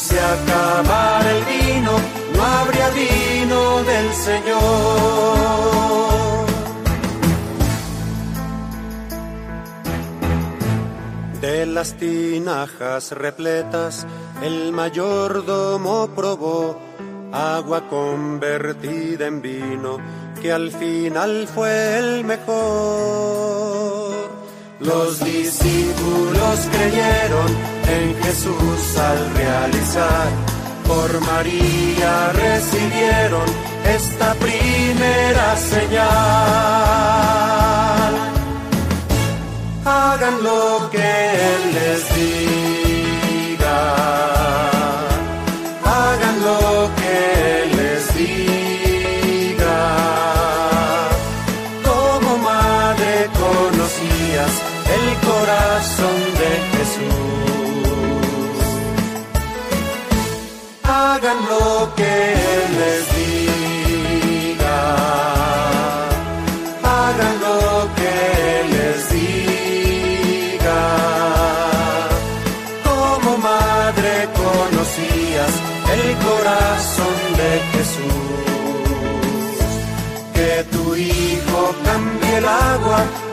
se 0.00 0.18
acabara 0.18 1.30
el 1.30 1.44
vino, 1.44 1.92
no 2.34 2.42
habría 2.42 2.88
vino 2.90 3.82
del 3.84 4.12
Señor. 4.14 5.60
De 11.40 11.66
las 11.66 11.94
tinajas 11.94 13.12
repletas, 13.12 14.06
el 14.42 14.72
mayordomo 14.72 16.08
probó 16.14 16.78
agua 17.32 17.88
convertida 17.88 19.26
en 19.26 19.42
vino, 19.42 19.98
que 20.40 20.50
al 20.52 20.70
final 20.70 21.46
fue 21.46 21.98
el 21.98 22.24
mejor. 22.24 23.90
Los 24.80 25.20
discípulos 25.20 26.68
creyeron 26.72 27.48
en 27.86 28.22
Jesús 28.22 28.98
al 28.98 29.34
realizar, 29.34 30.28
por 30.88 31.20
María 31.20 32.32
recibieron 32.32 33.44
esta 33.84 34.34
primera 34.34 35.56
señal 35.56 36.80
hagan 39.84 40.42
lo 40.42 40.90
que 40.90 40.98
Él 40.98 41.74
les 41.74 42.14
diga. 42.14 42.69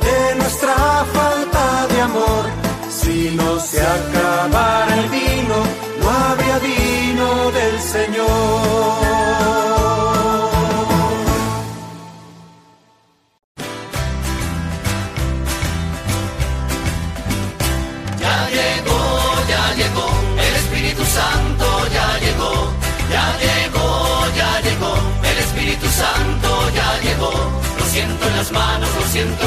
De 0.07 0.36
nuestra 0.36 0.76
falta 1.13 1.88
de 1.88 2.01
amor. 2.01 2.43
Si 2.89 3.32
no 3.36 3.59
se 3.59 3.82
acabara 3.82 4.93
el 4.99 5.09
vino, 5.09 5.57
no 6.01 6.09
habría 6.09 6.59
vino 6.59 7.51
del 7.51 7.80
Señor. 7.80 9.26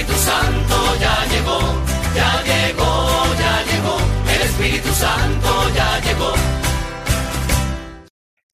Espíritu 0.00 0.18
Santo 0.18 0.76
ya 0.98 1.26
llegó, 1.26 1.60
ya 2.16 2.42
llegó, 2.42 3.34
ya 3.38 3.64
llegó. 3.70 3.98
El 4.34 4.40
Espíritu 4.48 4.88
Santo 4.94 5.74
ya 5.74 6.00
llegó. 6.00 6.32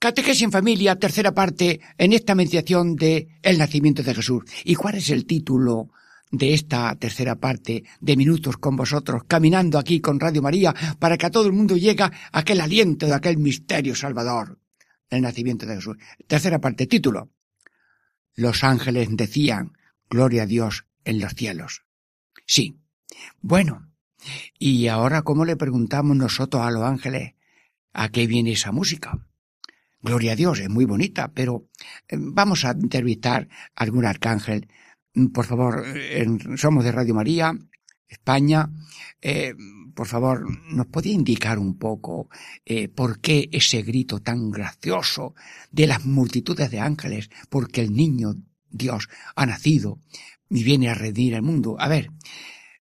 Catequesis 0.01 0.43
en 0.43 0.51
familia, 0.51 0.97
tercera 0.97 1.33
parte, 1.33 1.81
en 1.99 2.13
esta 2.15 2.35
meditación 2.35 2.97
de 2.97 3.29
el 3.43 3.59
nacimiento 3.59 4.03
de 4.03 4.15
Jesús. 4.15 4.43
¿Y 4.65 4.75
cuál 4.75 4.97
es 4.97 5.09
el 5.11 5.25
título 5.25 5.91
de 6.33 6.53
esta 6.53 6.97
tercera 6.97 7.37
parte 7.37 7.85
de 8.01 8.17
Minutos 8.17 8.57
con 8.57 8.75
vosotros, 8.75 9.23
caminando 9.29 9.79
aquí 9.79 10.01
con 10.01 10.19
Radio 10.19 10.43
María, 10.43 10.75
para 10.99 11.17
que 11.17 11.27
a 11.27 11.31
todo 11.31 11.47
el 11.47 11.53
mundo 11.53 11.77
llegue 11.77 12.11
aquel 12.33 12.61
aliento 12.61 13.07
de 13.07 13.15
aquel 13.15 13.39
misterio 13.39 13.95
salvador, 13.95 14.59
el 15.11 15.23
nacimiento 15.23 15.65
de 15.65 15.77
Jesús? 15.77 15.97
Tercera 16.27 16.61
parte, 16.61 16.89
título. 16.89 17.31
Los 18.35 18.65
ángeles 18.65 19.07
decían, 19.13 19.75
Gloria 20.11 20.43
a 20.43 20.47
Dios 20.47 20.87
en 21.07 21.21
los 21.21 21.33
cielos. 21.35 21.83
Sí. 22.47 22.79
Bueno. 23.41 23.91
Y 24.59 24.89
ahora, 24.89 25.23
¿cómo 25.23 25.45
le 25.45 25.57
preguntamos 25.57 26.17
nosotros 26.17 26.63
a 26.63 26.71
los 26.73 26.83
ángeles 26.83 27.35
a 27.93 28.09
qué 28.11 28.27
viene 28.27 28.53
esa 28.53 28.73
música? 28.73 29.25
Gloria 30.03 30.33
a 30.33 30.37
Dios, 30.37 30.59
es 30.61 30.69
muy 30.69 30.85
bonita, 30.85 31.33
pero 31.33 31.69
eh, 32.09 32.17
vamos 32.19 32.65
a 32.65 32.71
entrevistar 32.73 33.49
a 33.75 33.83
algún 33.85 34.05
arcángel. 34.05 34.69
Mm, 35.15 35.27
Por 35.29 35.47
favor, 35.47 35.85
eh, 35.87 36.27
somos 36.57 36.85
de 36.85 36.93
Radio 36.93 37.15
María, 37.15 37.55
España. 38.09 38.69
eh, 39.23 39.55
por 39.95 40.07
favor, 40.07 40.45
¿nos 40.71 40.87
podía 40.89 41.15
indicar 41.15 41.59
un 41.59 41.79
poco 41.79 42.29
por 42.95 43.19
qué 43.21 43.49
ese 43.51 43.81
grito 43.81 44.21
tan 44.21 44.51
gracioso 44.51 45.35
de 45.71 45.87
las 45.87 46.05
multitudes 46.05 46.71
de 46.71 46.81
ángeles? 46.81 47.31
Porque 47.49 47.81
el 47.81 47.95
niño 47.95 48.35
Dios 48.69 49.09
ha 49.35 49.47
nacido 49.47 49.99
y 50.49 50.65
viene 50.65 50.89
a 50.89 50.95
redimir 50.95 51.35
el 51.35 51.43
mundo. 51.43 51.77
A 51.79 51.89
ver, 51.89 52.11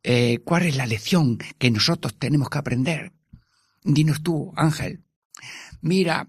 eh, 0.03 0.39
¿cuál 0.45 0.65
es 0.65 0.77
la 0.77 0.87
lección 0.87 1.39
que 1.59 1.71
nosotros 1.71 2.19
tenemos 2.19 2.49
que 2.49 2.59
aprender? 2.59 3.13
Dinos 3.83 4.23
tú, 4.23 4.53
ángel. 4.57 5.05
Mira, 5.81 6.29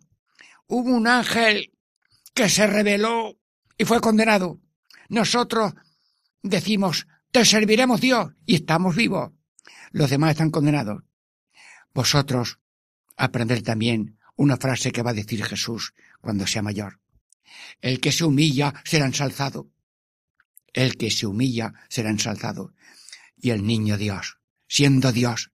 hubo 0.67 0.89
un 0.89 1.07
ángel 1.07 1.73
que 2.33 2.49
se 2.49 2.67
rebeló 2.67 3.37
y 3.77 3.85
fue 3.85 3.99
condenado. 3.99 4.59
Nosotros 5.09 5.73
decimos, 6.41 7.07
te 7.31 7.45
serviremos 7.45 8.01
Dios 8.01 8.31
y 8.45 8.55
estamos 8.55 8.95
vivos. 8.95 9.31
Los 9.91 10.09
demás 10.09 10.31
están 10.31 10.51
condenados. 10.51 11.03
Vosotros 11.93 12.59
aprender 13.17 13.61
también 13.61 14.17
una 14.35 14.57
frase 14.57 14.91
que 14.91 15.01
va 15.01 15.11
a 15.11 15.15
decir 15.15 15.43
Jesús 15.43 15.93
cuando 16.21 16.47
sea 16.47 16.61
mayor. 16.61 16.99
El 17.81 17.99
que 17.99 18.11
se 18.11 18.23
humilla 18.23 18.73
será 18.85 19.05
ensalzado. 19.05 19.69
El 20.73 20.97
que 20.97 21.11
se 21.11 21.27
humilla 21.27 21.73
será 21.89 22.09
ensalzado. 22.09 22.73
Y 23.37 23.49
el 23.49 23.65
niño 23.65 23.97
Dios, 23.97 24.37
siendo 24.67 25.11
Dios, 25.11 25.51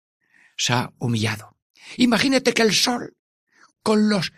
se 0.57 0.73
ha 0.73 0.93
humillado. 0.99 1.57
Imagínate 1.97 2.53
que 2.53 2.63
el 2.63 2.73
sol, 2.73 3.15
con 3.81 4.09
los, 4.09 4.33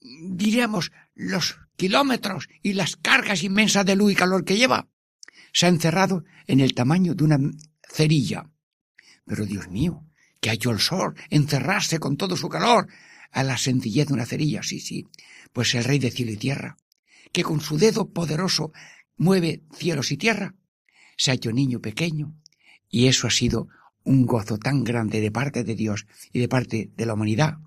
diríamos, 0.00 0.92
los 1.14 1.58
kilómetros 1.76 2.48
y 2.62 2.74
las 2.74 2.96
cargas 2.96 3.42
inmensas 3.42 3.86
de 3.86 3.96
luz 3.96 4.12
y 4.12 4.16
calor 4.16 4.44
que 4.44 4.56
lleva, 4.56 4.88
se 5.52 5.66
ha 5.66 5.68
encerrado 5.68 6.24
en 6.46 6.60
el 6.60 6.74
tamaño 6.74 7.14
de 7.14 7.24
una 7.24 7.38
cerilla. 7.88 8.50
Pero 9.24 9.46
Dios 9.46 9.68
mío, 9.68 10.04
que 10.40 10.50
ha 10.50 10.54
hecho 10.54 10.70
el 10.70 10.80
sol 10.80 11.14
encerrarse 11.30 11.98
con 11.98 12.16
todo 12.16 12.36
su 12.36 12.48
calor 12.48 12.88
a 13.30 13.42
la 13.42 13.56
sencillez 13.56 14.08
de 14.08 14.14
una 14.14 14.26
cerilla, 14.26 14.62
sí, 14.62 14.80
sí. 14.80 15.06
Pues 15.52 15.74
el 15.74 15.84
Rey 15.84 15.98
de 15.98 16.10
cielo 16.10 16.32
y 16.32 16.36
tierra, 16.36 16.76
que 17.32 17.42
con 17.42 17.60
su 17.60 17.78
dedo 17.78 18.10
poderoso 18.10 18.72
mueve 19.16 19.62
cielos 19.72 20.12
y 20.12 20.16
tierra, 20.16 20.54
se 21.16 21.30
ha 21.30 21.34
hecho 21.34 21.52
niño 21.52 21.80
pequeño, 21.80 22.34
y 22.88 23.06
eso 23.06 23.26
ha 23.26 23.30
sido 23.30 23.68
un 24.04 24.26
gozo 24.26 24.58
tan 24.58 24.84
grande 24.84 25.20
de 25.20 25.30
parte 25.30 25.64
de 25.64 25.74
Dios 25.74 26.06
y 26.32 26.40
de 26.40 26.48
parte 26.48 26.90
de 26.96 27.06
la 27.06 27.14
humanidad, 27.14 27.58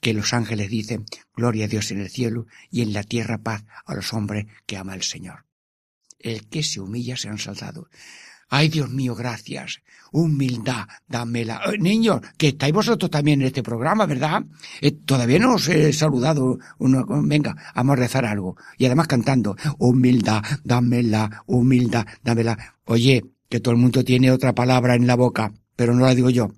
que 0.00 0.14
los 0.14 0.32
ángeles 0.32 0.70
dicen, 0.70 1.04
gloria 1.34 1.66
a 1.66 1.68
Dios 1.68 1.90
en 1.90 2.00
el 2.00 2.10
cielo 2.10 2.46
y 2.70 2.82
en 2.82 2.92
la 2.92 3.02
tierra 3.02 3.38
paz 3.38 3.64
a 3.84 3.94
los 3.94 4.12
hombres 4.12 4.46
que 4.66 4.76
ama 4.76 4.94
el 4.94 5.02
Señor. 5.02 5.46
El 6.18 6.48
que 6.48 6.62
se 6.62 6.80
humilla 6.80 7.16
se 7.16 7.28
ha 7.28 7.32
ensalzado. 7.32 7.88
Ay, 8.52 8.68
Dios 8.68 8.90
mío, 8.90 9.14
gracias. 9.14 9.80
Humildad, 10.10 10.88
dámela. 11.06 11.60
Eh, 11.66 11.78
niños, 11.78 12.20
que 12.36 12.48
estáis 12.48 12.74
vosotros 12.74 13.08
también 13.08 13.40
en 13.40 13.46
este 13.46 13.62
programa, 13.62 14.06
¿verdad? 14.06 14.42
Eh, 14.80 14.90
todavía 14.90 15.38
no 15.38 15.54
os 15.54 15.68
he 15.68 15.92
saludado. 15.92 16.58
Venga, 16.80 17.54
vamos 17.76 17.92
a 17.92 17.96
rezar 17.96 18.24
algo. 18.24 18.56
Y 18.76 18.86
además 18.86 19.06
cantando, 19.06 19.56
humildad, 19.78 20.42
dámela, 20.64 21.44
humildad, 21.46 22.04
dámela. 22.24 22.74
Oye, 22.86 23.24
que 23.48 23.60
todo 23.60 23.72
el 23.72 23.80
mundo 23.80 24.02
tiene 24.02 24.32
otra 24.32 24.52
palabra 24.52 24.96
en 24.96 25.06
la 25.06 25.14
boca, 25.14 25.52
pero 25.76 25.94
no 25.94 26.04
la 26.04 26.16
digo 26.16 26.30
yo. 26.30 26.50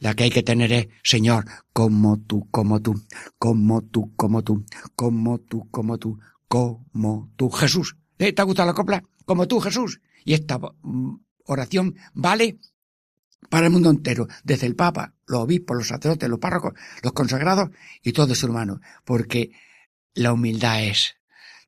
La 0.00 0.14
que 0.14 0.24
hay 0.24 0.30
que 0.30 0.42
tener 0.42 0.72
es, 0.72 0.88
Señor, 1.04 1.44
como 1.72 2.18
tú, 2.18 2.48
como 2.50 2.82
tú, 2.82 3.00
como 3.38 3.80
tú, 3.82 4.12
como 4.16 4.42
tú, 4.42 4.64
como 4.96 5.38
tú, 5.38 5.68
como 5.70 5.98
tú, 5.98 6.18
como 6.48 7.30
tú. 7.36 7.48
Jesús, 7.48 7.96
¿eh? 8.18 8.32
¿te 8.32 8.42
ha 8.42 8.44
gustado 8.44 8.66
la 8.66 8.74
copla? 8.74 9.04
Como 9.24 9.48
tú, 9.48 9.60
Jesús. 9.60 10.00
Y 10.24 10.34
esta 10.34 10.58
mm, 10.58 11.16
oración 11.44 11.96
vale 12.14 12.58
para 13.50 13.66
el 13.66 13.72
mundo 13.72 13.90
entero, 13.90 14.28
desde 14.44 14.66
el 14.66 14.76
Papa, 14.76 15.14
los 15.26 15.40
obispos, 15.40 15.76
los 15.76 15.88
sacerdotes, 15.88 16.28
los 16.28 16.38
párrocos, 16.38 16.74
los 17.02 17.12
consagrados 17.12 17.70
y 18.02 18.12
todo 18.12 18.34
ser 18.34 18.50
humano, 18.50 18.80
porque 19.04 19.50
la 20.14 20.32
humildad 20.32 20.84
es 20.84 21.16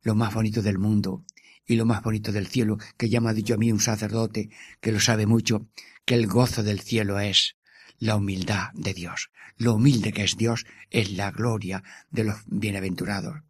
lo 0.02 0.14
más 0.14 0.32
bonito 0.32 0.62
del 0.62 0.78
mundo 0.78 1.24
y 1.66 1.76
lo 1.76 1.86
más 1.86 2.02
bonito 2.02 2.32
del 2.32 2.46
cielo, 2.46 2.78
que 2.96 3.08
ya 3.08 3.20
me 3.20 3.30
ha 3.30 3.34
dicho 3.34 3.54
a 3.54 3.56
mí 3.56 3.72
un 3.72 3.80
sacerdote 3.80 4.50
que 4.80 4.92
lo 4.92 5.00
sabe 5.00 5.26
mucho, 5.26 5.66
que 6.04 6.14
el 6.14 6.26
gozo 6.26 6.62
del 6.62 6.80
cielo 6.80 7.18
es 7.18 7.56
la 7.98 8.16
humildad 8.16 8.68
de 8.74 8.94
Dios. 8.94 9.30
Lo 9.56 9.74
humilde 9.74 10.12
que 10.12 10.24
es 10.24 10.36
Dios 10.36 10.66
es 10.90 11.12
la 11.12 11.30
gloria 11.30 11.82
de 12.10 12.24
los 12.24 12.36
bienaventurados. 12.46 13.42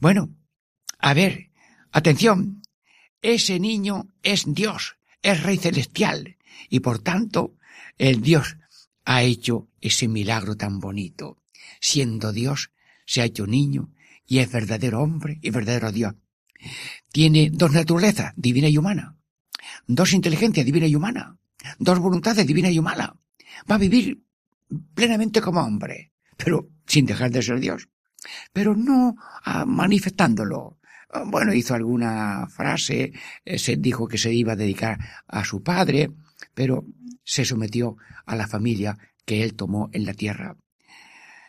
Bueno, 0.00 0.30
a 0.98 1.14
ver, 1.14 1.50
atención, 1.90 2.62
ese 3.22 3.58
niño 3.58 4.08
es 4.22 4.44
Dios, 4.46 4.96
es 5.22 5.42
Rey 5.42 5.58
Celestial, 5.58 6.36
y 6.68 6.80
por 6.80 6.98
tanto, 7.00 7.56
el 7.96 8.20
Dios 8.20 8.56
ha 9.04 9.22
hecho 9.22 9.68
ese 9.80 10.08
milagro 10.08 10.56
tan 10.56 10.80
bonito. 10.80 11.42
Siendo 11.80 12.32
Dios, 12.32 12.70
se 13.06 13.22
ha 13.22 13.24
hecho 13.24 13.46
niño 13.46 13.90
y 14.26 14.38
es 14.38 14.52
verdadero 14.52 15.00
hombre 15.00 15.38
y 15.42 15.50
verdadero 15.50 15.90
Dios. 15.90 16.14
Tiene 17.10 17.50
dos 17.50 17.72
naturalezas, 17.72 18.34
divina 18.36 18.68
y 18.68 18.76
humana. 18.76 19.16
Dos 19.86 20.12
inteligencias, 20.12 20.66
divina 20.66 20.86
y 20.86 20.94
humana. 20.94 21.38
Dos 21.78 21.98
voluntades, 21.98 22.46
divina 22.46 22.70
y 22.70 22.78
humana. 22.78 23.16
Va 23.70 23.76
a 23.76 23.78
vivir 23.78 24.22
plenamente 24.94 25.40
como 25.40 25.60
hombre, 25.60 26.12
pero 26.36 26.68
sin 26.86 27.06
dejar 27.06 27.30
de 27.30 27.42
ser 27.42 27.60
Dios. 27.60 27.88
Pero 28.52 28.76
no 28.76 29.16
ah, 29.44 29.64
manifestándolo. 29.64 30.77
Ah, 31.10 31.24
Bueno, 31.26 31.54
hizo 31.54 31.74
alguna 31.74 32.46
frase, 32.48 33.12
eh, 33.44 33.58
se 33.58 33.76
dijo 33.76 34.08
que 34.08 34.18
se 34.18 34.32
iba 34.32 34.52
a 34.52 34.56
dedicar 34.56 34.98
a 35.26 35.44
su 35.44 35.62
padre, 35.62 36.10
pero 36.54 36.84
se 37.24 37.44
sometió 37.44 37.96
a 38.26 38.36
la 38.36 38.46
familia 38.46 38.98
que 39.24 39.42
él 39.42 39.54
tomó 39.54 39.90
en 39.92 40.04
la 40.04 40.14
tierra. 40.14 40.56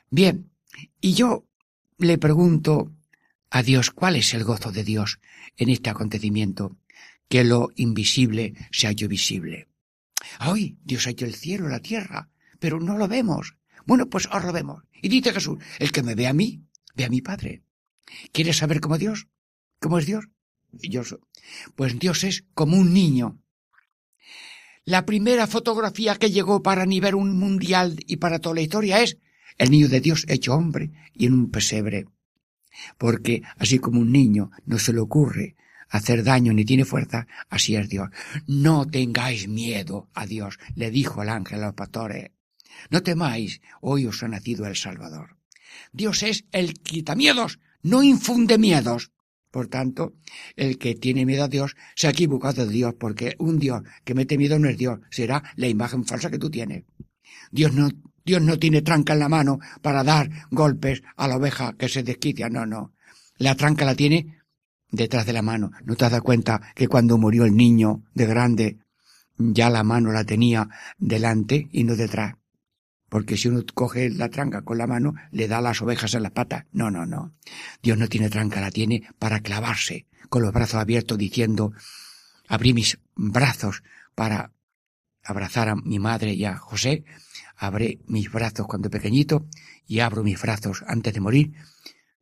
Bien, 0.10 0.50
y 1.02 1.14
yo 1.14 1.46
le 1.98 2.18
pregunto 2.18 2.94
a 3.50 3.64
Dios 3.64 3.92
cuál 3.92 4.16
es 4.16 4.34
el 4.34 4.44
gozo 4.44 4.72
de 4.72 4.84
Dios 4.84 5.20
en 5.58 5.70
este 5.70 5.90
acontecimiento, 5.90 6.78
que 7.28 7.44
lo 7.44 7.70
invisible 7.76 8.54
se 8.72 8.88
ha 8.88 8.92
hecho 8.92 9.08
visible. 9.08 9.68
Hoy 10.46 10.78
Dios 10.84 11.08
ha 11.08 11.12
hecho 11.12 11.26
el 11.26 11.36
cielo, 11.36 11.70
la 11.70 11.80
tierra, 11.80 12.30
pero 12.60 12.80
no 12.80 12.98
lo 12.98 13.08
vemos. 13.08 13.56
Bueno, 13.86 14.10
pues 14.10 14.28
ahora 14.32 14.48
lo 14.48 14.54
vemos. 14.54 14.84
Y 15.02 15.10
dice 15.10 15.34
Jesús, 15.34 15.60
el 15.80 15.92
que 15.92 16.04
me 16.04 16.16
ve 16.16 16.28
a 16.28 16.34
mí, 16.34 16.64
ve 16.96 17.06
a 17.06 17.10
mi 17.10 17.22
Padre. 17.22 17.64
¿Quieres 18.32 18.58
saber 18.58 18.80
cómo 18.80 18.98
Dios? 18.98 19.28
¿Cómo 19.80 19.98
es 19.98 20.06
Dios? 20.06 20.26
Soy. 21.08 21.20
Pues 21.76 21.98
Dios 21.98 22.24
es 22.24 22.44
como 22.54 22.78
un 22.78 22.94
niño. 22.94 23.40
La 24.86 25.06
primera 25.06 25.48
fotografía 25.48 26.16
que 26.16 26.32
llegó 26.32 26.62
para 26.64 26.86
nivel 26.86 27.16
un 27.16 27.38
mundial 27.38 28.00
y 28.08 28.18
para 28.18 28.40
toda 28.40 28.56
la 28.56 28.62
historia 28.62 29.02
es 29.02 29.18
el 29.58 29.72
niño 29.72 29.88
de 29.88 30.02
Dios 30.02 30.26
hecho 30.28 30.54
hombre 30.54 30.92
y 31.14 31.26
en 31.28 31.34
un 31.34 31.52
pesebre. 31.52 32.08
Porque 32.98 33.42
así 33.58 33.80
como 33.80 34.00
un 34.00 34.12
niño 34.12 34.52
no 34.66 34.80
se 34.80 34.94
le 34.94 35.00
ocurre 35.00 35.56
hacer 35.90 36.24
daño 36.24 36.54
ni 36.54 36.66
tiene 36.66 36.86
fuerza, 36.86 37.28
así 37.50 37.76
es 37.76 37.90
Dios. 37.90 38.10
No 38.48 38.86
tengáis 38.86 39.48
miedo 39.48 40.08
a 40.14 40.26
Dios, 40.26 40.60
le 40.76 40.92
dijo 40.92 41.24
el 41.24 41.30
ángel 41.30 41.64
a 41.64 41.68
los 41.68 41.76
pastores. 41.76 42.32
No 42.90 43.02
temáis, 43.02 43.62
hoy 43.82 44.06
os 44.06 44.24
ha 44.24 44.28
nacido 44.28 44.66
el 44.68 44.76
Salvador. 44.76 45.38
Dios 45.92 46.24
es 46.24 46.46
el 46.52 46.74
quitamiedos, 46.76 47.60
no 47.82 48.04
infunde 48.04 48.58
miedos. 48.58 49.12
Por 49.52 49.68
tanto, 49.68 50.14
el 50.56 50.78
que 50.78 50.96
tiene 50.96 51.26
miedo 51.26 51.44
a 51.44 51.48
Dios 51.48 51.76
se 51.96 52.08
ha 52.08 52.12
equivocado 52.12 52.66
de 52.66 52.72
Dios, 52.72 52.94
porque 53.00 53.36
un 53.40 53.58
Dios 53.58 53.82
que 54.04 54.14
mete 54.14 54.38
miedo 54.38 54.60
no 54.60 54.70
es 54.70 54.78
Dios, 54.78 55.00
será 55.10 55.44
la 55.56 55.68
imagen 55.68 56.06
falsa 56.06 56.30
que 56.30 56.38
tú 56.38 56.50
tienes. 56.52 56.84
Dios 57.52 57.74
no, 57.74 57.90
Dios 58.24 58.42
no 58.42 58.60
tiene 58.60 58.82
tranca 58.82 59.14
en 59.14 59.20
la 59.20 59.30
mano 59.30 59.60
para 59.82 60.04
dar 60.04 60.30
golpes 60.52 61.02
a 61.16 61.28
la 61.28 61.38
oveja 61.38 61.74
que 61.78 61.90
se 61.90 62.04
desquicia, 62.04 62.50
no, 62.50 62.66
no. 62.66 62.94
La 63.38 63.56
tranca 63.56 63.86
la 63.86 63.96
tiene 63.96 64.40
detrás 64.92 65.26
de 65.26 65.34
la 65.34 65.42
mano. 65.42 65.72
¿No 65.84 65.96
te 65.96 66.06
has 66.06 66.12
dado 66.12 66.24
cuenta 66.24 66.62
que 66.76 66.88
cuando 66.88 67.18
murió 67.18 67.46
el 67.46 67.56
niño 67.56 68.04
de 68.14 68.26
grande, 68.26 68.80
ya 69.38 69.70
la 69.70 69.84
mano 69.84 70.12
la 70.12 70.26
tenía 70.26 70.70
delante 70.98 71.70
y 71.72 71.84
no 71.84 71.96
detrás? 71.96 72.39
Porque 73.10 73.38
si 73.38 73.48
uno 73.48 73.64
coge 73.74 74.10
la 74.10 74.30
tranca 74.30 74.62
con 74.62 74.78
la 74.78 74.88
mano, 74.88 75.14
le 75.32 75.48
da 75.48 75.62
las 75.62 75.82
ovejas 75.82 76.14
en 76.14 76.24
las 76.24 76.32
patas. 76.32 76.66
No, 76.72 76.92
no, 76.92 77.06
no. 77.06 77.34
Dios 77.82 77.98
no 77.98 78.08
tiene 78.08 78.30
tranca, 78.30 78.62
la 78.62 78.72
tiene 78.72 79.04
para 79.18 79.42
clavarse, 79.42 80.06
con 80.30 80.44
los 80.44 80.54
brazos 80.54 80.80
abiertos, 80.80 81.18
diciendo, 81.18 81.74
abrí 82.48 82.74
mis 82.74 83.00
brazos 83.16 83.84
para 84.16 84.52
abrazar 85.24 85.70
a 85.70 85.76
mi 85.76 86.00
madre 86.00 86.34
y 86.34 86.46
a 86.46 86.58
José, 86.58 87.04
abrí 87.56 88.02
mis 88.08 88.32
brazos 88.32 88.68
cuando 88.68 88.90
pequeñito 88.90 89.48
y 89.86 90.00
abro 90.00 90.24
mis 90.24 90.42
brazos 90.42 90.84
antes 90.88 91.14
de 91.14 91.20
morir, 91.20 91.54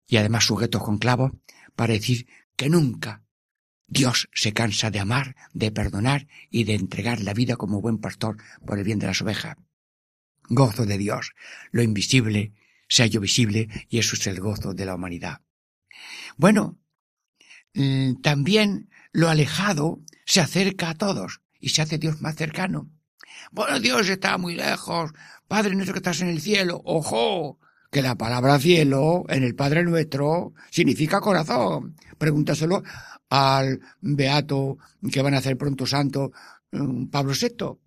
y 0.07 0.17
además 0.17 0.45
sujetos 0.45 0.83
con 0.83 0.97
clavos, 0.97 1.31
para 1.75 1.93
decir 1.93 2.27
que 2.55 2.69
nunca 2.69 3.23
Dios 3.88 4.29
se 4.33 4.53
cansa 4.53 4.91
de 4.91 4.99
amar, 4.99 5.35
de 5.53 5.71
perdonar 5.71 6.27
y 6.49 6.65
de 6.65 6.75
entregar 6.75 7.21
la 7.21 7.33
vida 7.33 7.55
como 7.55 7.81
buen 7.81 7.99
pastor 7.99 8.38
por 8.65 8.77
el 8.77 8.83
bien 8.83 8.99
de 8.99 9.07
las 9.07 9.21
ovejas. 9.21 9.55
Gozo 10.50 10.86
de 10.86 10.98
Dios, 10.98 11.32
lo 11.72 11.82
invisible 11.82 12.54
se 12.88 13.04
halló 13.04 13.20
visible 13.20 13.68
y 13.89 14.00
eso 14.00 14.16
es 14.16 14.28
el 14.28 14.39
gozo 14.39 14.74
de 14.74 14.86
la 14.86 14.95
humanidad. 14.95 15.41
Bueno, 16.38 16.78
mm, 17.74 18.22
también 18.22 18.89
lo 19.12 19.30
alejado 19.30 20.02
se 20.26 20.41
acerca 20.41 20.89
a 20.89 20.95
todos 20.95 21.41
y 21.60 21.70
se 21.70 21.82
hace 21.82 21.98
Dios 21.98 22.22
más 22.22 22.36
cercano. 22.36 22.89
Bueno, 23.52 23.80
Dios 23.80 24.10
está 24.10 24.38
muy 24.38 24.56
lejos. 24.56 25.12
Padre 25.48 25.76
nuestro 25.76 25.93
que 25.93 26.00
estás 26.00 26.22
en 26.22 26.30
el 26.30 26.41
cielo. 26.41 26.82
¡Ojo! 26.86 27.60
Que 27.91 28.02
la 28.02 28.16
palabra 28.16 28.60
cielo 28.60 29.26
en 29.30 29.43
el 29.43 29.56
Padre 29.56 29.84
nuestro 29.84 30.54
significa 30.70 31.22
corazón. 31.22 31.95
Pregúntaselo 32.18 32.84
al 33.30 33.80
beato 34.02 34.78
que 35.12 35.22
van 35.22 35.34
a 35.34 35.38
hacer 35.38 35.58
pronto 35.58 35.86
santo 35.86 36.32
mm, 36.72 37.06
Pablo 37.08 37.34
VI, 37.34 37.78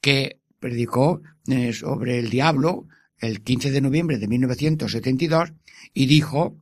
que 0.00 0.41
predicó 0.62 1.20
eh, 1.48 1.72
sobre 1.72 2.20
el 2.20 2.30
diablo 2.30 2.86
el 3.18 3.42
15 3.42 3.72
de 3.72 3.80
noviembre 3.80 4.18
de 4.18 4.28
1972 4.28 5.52
y 5.92 6.06
dijo, 6.06 6.56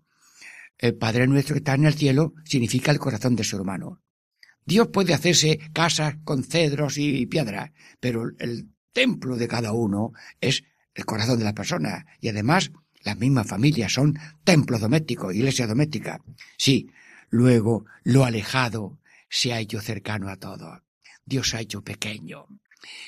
el 0.78 0.94
Padre 0.94 1.26
nuestro 1.26 1.54
que 1.54 1.58
está 1.58 1.74
en 1.74 1.84
el 1.84 1.94
cielo 1.94 2.34
significa 2.44 2.90
el 2.90 2.98
corazón 2.98 3.36
del 3.36 3.46
ser 3.46 3.60
humano. 3.60 4.02
Dios 4.64 4.88
puede 4.88 5.14
hacerse 5.14 5.58
casas 5.72 6.16
con 6.24 6.42
cedros 6.42 6.96
y 6.96 7.26
piedras, 7.26 7.72
pero 8.00 8.30
el 8.38 8.70
templo 8.92 9.36
de 9.36 9.48
cada 9.48 9.72
uno 9.72 10.12
es 10.40 10.64
el 10.94 11.04
corazón 11.04 11.38
de 11.38 11.44
la 11.44 11.54
persona 11.54 12.06
y 12.20 12.28
además 12.28 12.72
las 13.02 13.18
mismas 13.18 13.46
familias 13.46 13.92
son 13.92 14.18
templos 14.44 14.80
domésticos, 14.80 15.34
iglesia 15.34 15.66
doméstica. 15.66 16.20
Sí, 16.56 16.90
luego 17.28 17.84
lo 18.02 18.24
alejado 18.24 18.98
se 19.28 19.52
ha 19.52 19.60
hecho 19.60 19.80
cercano 19.80 20.28
a 20.30 20.36
todo. 20.36 20.82
Dios 21.24 21.50
se 21.50 21.58
ha 21.58 21.60
hecho 21.60 21.82
pequeño 21.82 22.46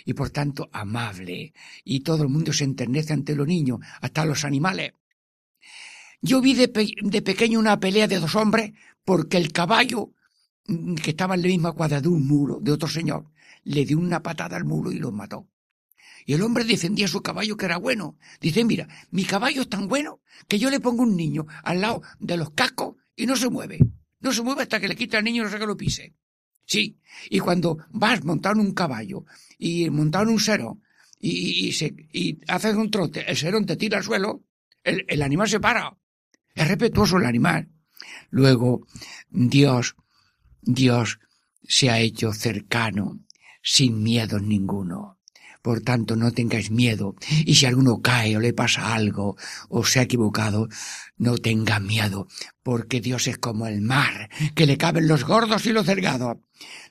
y 0.04 0.14
por 0.14 0.30
tanto 0.30 0.68
amable 0.72 1.52
y 1.84 2.00
todo 2.00 2.22
el 2.22 2.28
mundo 2.28 2.52
se 2.52 2.64
enternece 2.64 3.12
ante 3.12 3.34
los 3.36 3.46
niños, 3.46 3.80
hasta 4.00 4.24
los 4.24 4.44
animales. 4.44 4.92
Yo 6.20 6.40
vi 6.40 6.54
de, 6.54 6.68
pe- 6.68 6.94
de 7.02 7.22
pequeño 7.22 7.58
una 7.58 7.80
pelea 7.80 8.06
de 8.08 8.20
dos 8.20 8.34
hombres 8.36 8.72
porque 9.04 9.36
el 9.36 9.52
caballo 9.52 10.12
mm, 10.66 10.94
que 10.96 11.10
estaba 11.10 11.34
en 11.34 11.42
la 11.42 11.48
misma 11.48 11.72
cuadra 11.72 12.00
de 12.00 12.08
un 12.08 12.26
muro 12.26 12.58
de 12.60 12.72
otro 12.72 12.88
señor 12.88 13.30
le 13.64 13.84
dio 13.84 13.98
una 13.98 14.22
patada 14.22 14.56
al 14.56 14.64
muro 14.64 14.90
y 14.92 14.98
lo 14.98 15.12
mató. 15.12 15.48
Y 16.24 16.34
el 16.34 16.42
hombre 16.42 16.64
defendía 16.64 17.06
a 17.06 17.08
su 17.08 17.22
caballo 17.22 17.56
que 17.56 17.64
era 17.66 17.78
bueno. 17.78 18.16
Dice, 18.40 18.64
mira, 18.64 18.88
mi 19.10 19.24
caballo 19.24 19.62
es 19.62 19.68
tan 19.68 19.88
bueno 19.88 20.20
que 20.48 20.58
yo 20.58 20.70
le 20.70 20.80
pongo 20.80 21.02
un 21.02 21.16
niño 21.16 21.46
al 21.64 21.80
lado 21.80 22.02
de 22.20 22.36
los 22.36 22.50
cascos 22.50 22.96
y 23.16 23.26
no 23.26 23.36
se 23.36 23.50
mueve. 23.50 23.78
No 24.20 24.32
se 24.32 24.42
mueve 24.42 24.62
hasta 24.62 24.78
que 24.80 24.88
le 24.88 24.96
quita 24.96 25.18
al 25.18 25.24
niño 25.24 25.42
y 25.42 25.44
no 25.46 25.50
sé 25.50 25.58
que 25.58 25.66
lo 25.66 25.76
pise. 25.76 26.14
Sí, 26.64 26.98
y 27.28 27.38
cuando 27.40 27.78
vas 27.90 28.24
montando 28.24 28.62
un 28.62 28.72
caballo 28.72 29.24
y 29.58 29.90
montando 29.90 30.32
un 30.32 30.40
serón 30.40 30.82
y, 31.20 31.72
se, 31.72 31.94
y 32.12 32.40
haces 32.48 32.74
un 32.74 32.90
trote, 32.90 33.24
el 33.30 33.36
serón 33.36 33.64
te 33.64 33.76
tira 33.76 33.98
al 33.98 34.04
suelo, 34.04 34.42
el, 34.82 35.04
el 35.08 35.22
animal 35.22 35.48
se 35.48 35.60
para. 35.60 35.96
Es 36.54 36.68
respetuoso 36.68 37.18
el 37.18 37.26
animal. 37.26 37.68
Luego, 38.30 38.86
Dios, 39.30 39.96
Dios 40.60 41.20
se 41.62 41.90
ha 41.90 42.00
hecho 42.00 42.32
cercano, 42.32 43.20
sin 43.62 44.02
miedo 44.02 44.38
ninguno. 44.38 45.18
Por 45.62 45.80
tanto, 45.80 46.16
no 46.16 46.32
tengáis 46.32 46.70
miedo. 46.72 47.14
Y 47.46 47.54
si 47.54 47.66
alguno 47.66 48.00
cae 48.00 48.36
o 48.36 48.40
le 48.40 48.52
pasa 48.52 48.92
algo 48.92 49.36
o 49.68 49.84
se 49.84 50.00
ha 50.00 50.02
equivocado, 50.02 50.68
no 51.16 51.38
tenga 51.38 51.78
miedo, 51.78 52.26
porque 52.64 53.00
Dios 53.00 53.28
es 53.28 53.38
como 53.38 53.68
el 53.68 53.80
mar, 53.80 54.28
que 54.56 54.66
le 54.66 54.76
caben 54.76 55.06
los 55.06 55.24
gordos 55.24 55.64
y 55.66 55.72
los 55.72 55.86
delgados. 55.86 56.38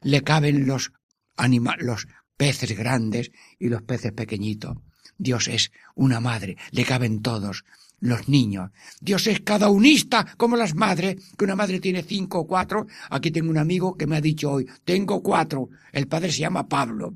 Le 0.02 0.22
caben 0.22 0.66
los 0.66 0.94
anima 1.36 1.76
los 1.80 2.08
peces 2.38 2.76
grandes 2.78 3.32
y 3.60 3.68
los 3.68 3.82
peces 3.82 4.14
pequeñitos. 4.14 4.78
Dios 5.18 5.48
es 5.48 5.72
una 5.94 6.20
madre, 6.20 6.58
le 6.72 6.86
caben 6.86 7.22
todos 7.22 7.66
los 8.00 8.28
niños. 8.28 8.72
Dios 9.00 9.28
es 9.28 9.42
cada 9.42 9.70
unista 9.70 10.26
como 10.38 10.56
las 10.58 10.76
madres, 10.76 11.18
que 11.38 11.46
una 11.46 11.56
madre 11.56 11.80
tiene 11.80 12.04
cinco 12.04 12.40
o 12.40 12.48
cuatro. 12.48 12.88
Aquí 13.10 13.32
tengo 13.32 13.52
un 13.52 13.58
amigo 13.58 13.96
que 13.96 14.08
me 14.08 14.18
ha 14.18 14.22
dicho 14.22 14.52
hoy, 14.52 14.68
tengo 14.84 15.22
cuatro. 15.22 15.70
El 15.92 16.08
padre 16.08 16.32
se 16.32 16.40
llama 16.40 16.68
Pablo. 16.68 17.16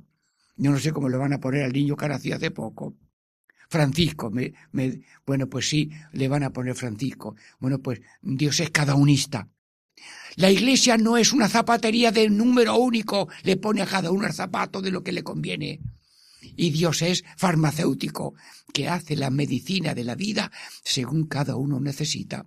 Yo 0.56 0.72
no 0.72 0.80
sé 0.80 0.92
cómo 0.92 1.10
le 1.10 1.18
van 1.18 1.34
a 1.34 1.40
poner 1.40 1.64
al 1.64 1.74
niño 1.74 1.96
que 1.96 2.06
hace 2.06 2.52
poco. 2.52 2.96
Francisco, 3.68 4.30
me, 4.30 4.54
me, 4.72 5.02
bueno, 5.26 5.50
pues 5.50 5.68
sí, 5.68 5.92
le 6.14 6.28
van 6.28 6.44
a 6.44 6.52
poner 6.52 6.76
Francisco. 6.76 7.36
Bueno, 7.60 7.80
pues 7.80 8.02
Dios 8.22 8.60
es 8.60 8.70
cada 8.70 8.96
unista. 8.96 9.50
La 10.36 10.52
iglesia 10.52 10.98
no 10.98 11.18
es 11.18 11.32
una 11.34 11.48
zapatería 11.48 12.12
de 12.12 12.30
número 12.30 12.76
único, 12.76 13.30
le 13.44 13.58
pone 13.58 13.82
a 13.82 13.86
cada 13.86 14.12
uno 14.12 14.28
el 14.28 14.34
zapato 14.34 14.82
de 14.82 14.92
lo 14.92 15.04
que 15.04 15.14
le 15.14 15.24
conviene. 15.24 15.80
Y 16.42 16.70
Dios 16.72 17.02
es 17.02 17.24
farmacéutico, 17.38 18.36
que 18.74 18.88
hace 18.90 19.16
la 19.16 19.30
medicina 19.30 19.94
de 19.94 20.04
la 20.04 20.16
vida 20.16 20.52
según 20.84 21.28
cada 21.28 21.56
uno 21.56 21.80
necesita. 21.80 22.46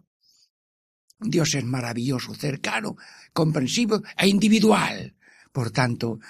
Dios 1.18 1.54
es 1.54 1.64
maravilloso, 1.64 2.34
cercano, 2.34 2.96
comprensivo 3.32 4.02
e 4.16 4.28
individual. 4.28 5.16
Por 5.52 5.70
tanto, 5.70 6.20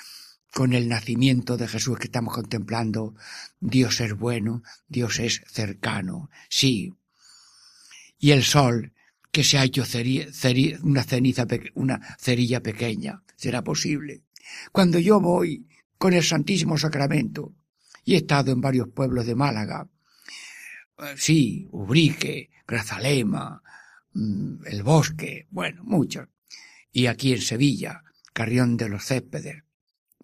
con 0.53 0.73
el 0.73 0.89
nacimiento 0.89 1.57
de 1.57 1.69
Jesús 1.69 1.99
que 1.99 2.07
estamos 2.07 2.35
contemplando, 2.35 3.15
Dios 3.61 4.01
es 4.01 4.15
bueno, 4.15 4.63
Dios 4.89 5.19
es 5.19 5.43
cercano, 5.47 6.31
sí. 6.49 6.95
Y 8.19 8.33
el 8.33 8.43
sol, 8.43 8.93
que 9.31 9.45
se 9.45 9.59
ha 9.59 9.65
hecho 9.65 9.85
una 10.83 11.03
ceniza, 11.03 11.47
una 11.75 12.17
cerilla 12.19 12.63
pequeña, 12.63 13.23
será 13.37 13.63
posible. 13.63 14.23
Cuando 14.73 14.99
yo 14.99 15.21
voy 15.21 15.67
con 15.99 16.13
el 16.15 16.25
Santísimo 16.25 16.79
Sacramento, 16.79 17.55
y 18.05 18.15
he 18.15 18.19
estado 18.19 18.53
en 18.53 18.61
varios 18.61 18.89
pueblos 18.89 19.27
de 19.27 19.35
Málaga, 19.35 19.87
eh, 20.99 21.15
sí, 21.17 21.69
Ubrique, 21.71 22.51
Grazalema, 22.67 23.63
mm, 24.15 24.67
El 24.67 24.83
Bosque, 24.83 25.47
bueno, 25.51 25.85
muchos, 25.85 26.27
y 26.91 27.07
aquí 27.07 27.33
en 27.35 27.43
Sevilla, 27.43 28.03
Carrión 28.33 28.77
de 28.77 28.89
los 28.89 29.05
Céspedes, 29.05 29.63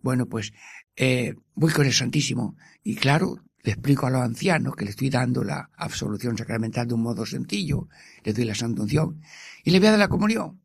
bueno, 0.05 0.27
pues 0.27 0.53
eh, 0.97 1.35
voy 1.55 1.73
con 1.73 1.87
el 1.87 1.93
Santísimo 1.95 2.57
y 2.83 2.95
claro, 2.95 3.39
le 3.63 3.73
explico 3.73 4.07
a 4.07 4.11
los 4.11 4.21
ancianos 4.21 4.77
que 4.77 4.85
le 4.85 4.91
estoy 4.91 5.09
dando 5.09 5.43
la 5.43 5.71
absolución 5.79 6.37
sacramental 6.37 6.87
de 6.87 6.93
un 6.93 7.03
modo 7.03 7.25
sencillo, 7.25 7.89
le 8.23 8.35
doy 8.35 8.45
la 8.45 8.55
santa 8.55 8.83
unción 8.83 9.23
y 9.65 9.71
le 9.71 9.79
voy 9.79 9.89
a 9.89 9.91
dar 9.93 10.01
la 10.01 10.09
comunión. 10.09 10.61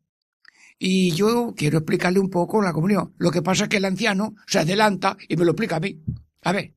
Y 0.78 1.12
yo 1.12 1.54
quiero 1.56 1.78
explicarle 1.78 2.20
un 2.20 2.28
poco 2.28 2.60
la 2.60 2.74
comunión. 2.74 3.14
Lo 3.16 3.30
que 3.30 3.40
pasa 3.40 3.62
es 3.64 3.70
que 3.70 3.78
el 3.78 3.86
anciano 3.86 4.34
se 4.46 4.58
adelanta 4.58 5.16
y 5.26 5.36
me 5.36 5.46
lo 5.46 5.52
explica 5.52 5.76
a 5.76 5.80
mí. 5.80 6.02
A 6.42 6.52
ver, 6.52 6.74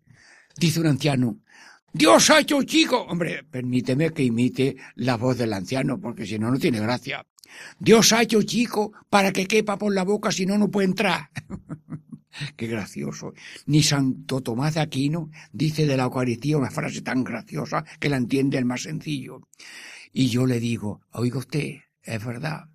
dice 0.57 0.79
un 0.79 0.87
anciano, 0.87 1.41
Dios 1.91 2.29
ha 2.29 2.39
hecho 2.39 2.63
chico. 2.63 3.01
Hombre, 3.01 3.43
permíteme 3.43 4.11
que 4.11 4.23
imite 4.23 4.77
la 4.95 5.17
voz 5.17 5.37
del 5.37 5.51
anciano, 5.51 5.99
porque 5.99 6.25
si 6.25 6.39
no, 6.39 6.49
no 6.49 6.57
tiene 6.57 6.79
gracia. 6.79 7.25
Dios 7.77 8.13
ha 8.13 8.21
hecho 8.21 8.41
chico 8.43 8.93
para 9.09 9.33
que 9.33 9.47
quepa 9.47 9.77
por 9.77 9.93
la 9.93 10.03
boca, 10.03 10.31
si 10.31 10.45
no, 10.45 10.57
no 10.57 10.71
puede 10.71 10.87
entrar. 10.87 11.29
Qué 12.55 12.67
gracioso. 12.67 13.33
Ni 13.65 13.83
Santo 13.83 14.41
Tomás 14.41 14.75
de 14.75 14.81
Aquino 14.81 15.29
dice 15.51 15.85
de 15.85 15.97
la 15.97 16.03
Eucaristía 16.03 16.57
una 16.57 16.71
frase 16.71 17.01
tan 17.01 17.23
graciosa 17.23 17.83
que 17.99 18.09
la 18.09 18.17
entiende 18.17 18.57
el 18.57 18.65
más 18.65 18.83
sencillo. 18.83 19.41
Y 20.11 20.27
yo 20.27 20.45
le 20.45 20.59
digo, 20.59 21.01
oiga 21.11 21.39
usted, 21.39 21.77
es 22.03 22.25
verdad. 22.25 22.69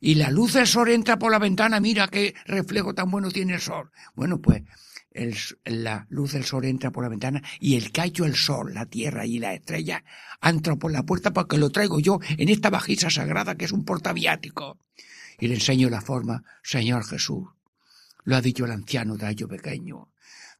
Y 0.00 0.16
la 0.16 0.30
luz 0.30 0.54
del 0.54 0.66
sol 0.66 0.88
entra 0.90 1.18
por 1.18 1.30
la 1.30 1.38
ventana, 1.38 1.78
mira 1.78 2.08
qué 2.08 2.34
reflejo 2.44 2.94
tan 2.94 3.10
bueno 3.10 3.30
tiene 3.30 3.54
el 3.54 3.60
sol. 3.60 3.90
Bueno, 4.14 4.40
pues 4.40 4.62
la 5.64 6.06
luz 6.10 6.32
del 6.32 6.44
sol 6.44 6.64
entra 6.64 6.90
por 6.90 7.04
la 7.04 7.10
ventana 7.10 7.42
y 7.60 7.76
el 7.76 7.92
hecho 8.02 8.24
el 8.24 8.34
sol, 8.34 8.74
la 8.74 8.86
tierra 8.86 9.26
y 9.26 9.38
la 9.38 9.54
estrella 9.54 10.04
ha 10.40 10.50
entrado 10.50 10.78
por 10.78 10.90
la 10.90 11.04
puerta 11.04 11.32
porque 11.32 11.58
lo 11.58 11.70
traigo 11.70 12.00
yo 12.00 12.18
en 12.36 12.48
esta 12.48 12.70
bajisa 12.70 13.10
sagrada 13.10 13.54
que 13.54 13.66
es 13.66 13.72
un 13.72 13.84
portaviático. 13.84 14.78
Y 15.38 15.48
le 15.48 15.54
enseño 15.54 15.90
la 15.90 16.00
forma, 16.00 16.44
Señor 16.62 17.04
Jesús. 17.04 17.48
Lo 18.24 18.36
ha 18.36 18.40
dicho 18.40 18.64
el 18.64 18.70
anciano 18.72 19.16
año 19.20 19.48
pequeño. 19.48 20.08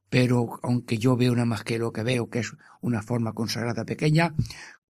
Pero 0.09 0.59
aunque 0.61 0.97
yo 0.97 1.15
veo 1.15 1.33
nada 1.33 1.45
más 1.45 1.63
que 1.63 1.79
lo 1.79 1.91
que 1.91 2.03
veo, 2.03 2.29
que 2.29 2.39
es 2.39 2.53
una 2.81 3.01
forma 3.01 3.33
consagrada 3.33 3.85
pequeña, 3.85 4.35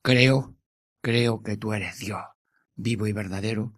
creo, 0.02 0.56
creo 1.02 1.42
que 1.42 1.56
tú 1.56 1.74
eres 1.74 2.00
Dios, 2.00 2.22
vivo 2.76 3.08
y 3.08 3.14
verdadero, 3.14 3.74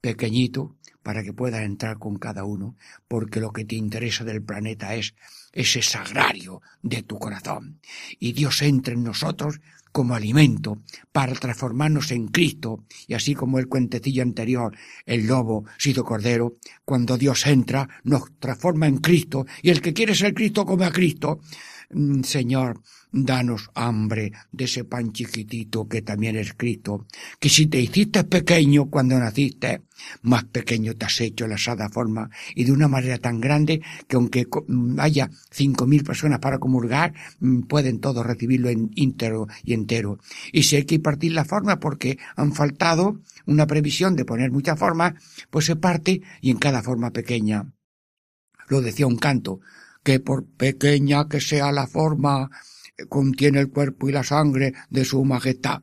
pequeñito, 0.00 0.76
para 1.02 1.22
que 1.22 1.32
puedas 1.32 1.62
entrar 1.62 1.98
con 1.98 2.18
cada 2.18 2.44
uno, 2.44 2.76
porque 3.06 3.40
lo 3.40 3.52
que 3.52 3.64
te 3.64 3.76
interesa 3.76 4.24
del 4.24 4.42
planeta 4.42 4.94
es 4.94 5.14
ese 5.52 5.82
sagrario 5.82 6.60
de 6.82 7.02
tu 7.02 7.18
corazón. 7.18 7.80
Y 8.18 8.32
Dios 8.32 8.62
entra 8.62 8.94
en 8.94 9.04
nosotros 9.04 9.60
como 9.98 10.14
alimento 10.14 10.78
para 11.10 11.32
transformarnos 11.32 12.12
en 12.12 12.28
Cristo, 12.28 12.84
y 13.08 13.14
así 13.14 13.34
como 13.34 13.58
el 13.58 13.66
cuentecillo 13.66 14.22
anterior, 14.22 14.76
el 15.06 15.26
lobo 15.26 15.64
sido 15.76 16.04
cordero, 16.04 16.54
cuando 16.84 17.18
Dios 17.18 17.44
entra, 17.48 17.88
nos 18.04 18.30
transforma 18.38 18.86
en 18.86 18.98
Cristo, 18.98 19.44
y 19.60 19.70
el 19.70 19.80
que 19.80 19.94
quiere 19.94 20.14
ser 20.14 20.34
Cristo 20.34 20.64
come 20.64 20.84
a 20.84 20.92
Cristo. 20.92 21.40
Mm, 21.90 22.22
Señor, 22.22 22.82
danos 23.10 23.70
hambre 23.74 24.32
de 24.52 24.64
ese 24.64 24.84
pan 24.84 25.10
chiquitito 25.12 25.88
que 25.88 26.02
también 26.02 26.36
es 26.36 26.52
Cristo, 26.52 27.06
que 27.40 27.48
si 27.48 27.66
te 27.66 27.80
hiciste 27.80 28.24
pequeño 28.24 28.90
cuando 28.90 29.18
naciste, 29.18 29.84
más 30.20 30.44
pequeño 30.44 30.94
te 30.96 31.06
has 31.06 31.18
hecho 31.22 31.46
la 31.46 31.56
sada 31.56 31.88
forma 31.88 32.28
y 32.54 32.64
de 32.64 32.72
una 32.72 32.88
manera 32.88 33.16
tan 33.16 33.40
grande 33.40 33.80
que 34.06 34.16
aunque 34.16 34.46
mm, 34.66 35.00
haya 35.00 35.30
cinco 35.50 35.86
mil 35.86 36.04
personas 36.04 36.40
para 36.40 36.58
comulgar, 36.58 37.14
mm, 37.40 37.62
pueden 37.62 38.00
todos 38.00 38.26
recibirlo 38.26 38.68
en 38.68 38.90
íntegro 38.94 39.46
y 39.64 39.72
entero. 39.72 40.18
Y 40.52 40.64
si 40.64 40.76
hay 40.76 40.84
que 40.84 41.00
partir 41.00 41.32
la 41.32 41.46
forma 41.46 41.80
porque 41.80 42.18
han 42.36 42.52
faltado 42.52 43.22
una 43.46 43.66
previsión 43.66 44.14
de 44.14 44.26
poner 44.26 44.50
muchas 44.50 44.78
formas, 44.78 45.14
pues 45.48 45.64
se 45.64 45.76
parte 45.76 46.20
y 46.42 46.50
en 46.50 46.58
cada 46.58 46.82
forma 46.82 47.12
pequeña. 47.12 47.72
Lo 48.68 48.82
decía 48.82 49.06
un 49.06 49.16
canto, 49.16 49.60
que 50.02 50.20
por 50.20 50.46
pequeña 50.46 51.28
que 51.28 51.40
sea 51.40 51.72
la 51.72 51.86
forma, 51.86 52.50
eh, 52.96 53.06
contiene 53.06 53.60
el 53.60 53.70
cuerpo 53.70 54.08
y 54.08 54.12
la 54.12 54.24
sangre 54.24 54.74
de 54.90 55.04
su 55.04 55.24
majestad. 55.24 55.82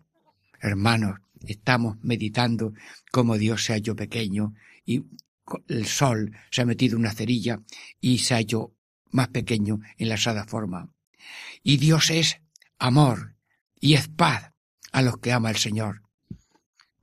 Hermanos, 0.60 1.20
estamos 1.48 1.98
meditando 2.02 2.74
cómo 3.12 3.38
Dios 3.38 3.66
se 3.66 3.74
ha 3.74 3.78
hecho 3.78 3.96
pequeño 3.96 4.54
y 4.86 5.04
el 5.68 5.86
sol 5.86 6.32
se 6.50 6.62
ha 6.62 6.66
metido 6.66 6.98
una 6.98 7.12
cerilla 7.12 7.62
y 8.02 8.20
se 8.20 8.34
ha 8.34 8.40
hecho 8.40 8.74
más 9.12 9.30
pequeño 9.30 9.80
en 9.98 10.10
la 10.10 10.18
sada 10.18 10.46
forma. 10.46 10.90
Y 11.64 11.78
Dios 11.78 12.10
es 12.10 12.42
amor 12.80 13.36
y 13.80 13.94
es 13.94 14.08
paz 14.08 14.52
a 14.92 15.02
los 15.02 15.18
que 15.20 15.32
ama 15.32 15.50
el 15.50 15.58
Señor. 15.58 16.02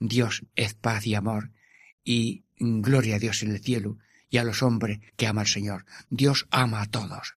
Dios 0.00 0.44
es 0.56 0.74
paz 0.74 1.06
y 1.06 1.14
amor 1.14 1.52
y 2.04 2.44
gloria 2.58 3.16
a 3.16 3.18
Dios 3.18 3.42
en 3.42 3.52
el 3.52 3.60
cielo 3.60 3.98
y 4.32 4.38
a 4.38 4.44
los 4.44 4.62
hombres 4.62 4.98
que 5.16 5.26
ama 5.26 5.42
el 5.42 5.46
Señor. 5.46 5.84
Dios 6.08 6.48
ama 6.50 6.80
a 6.80 6.86
todos. 6.86 7.36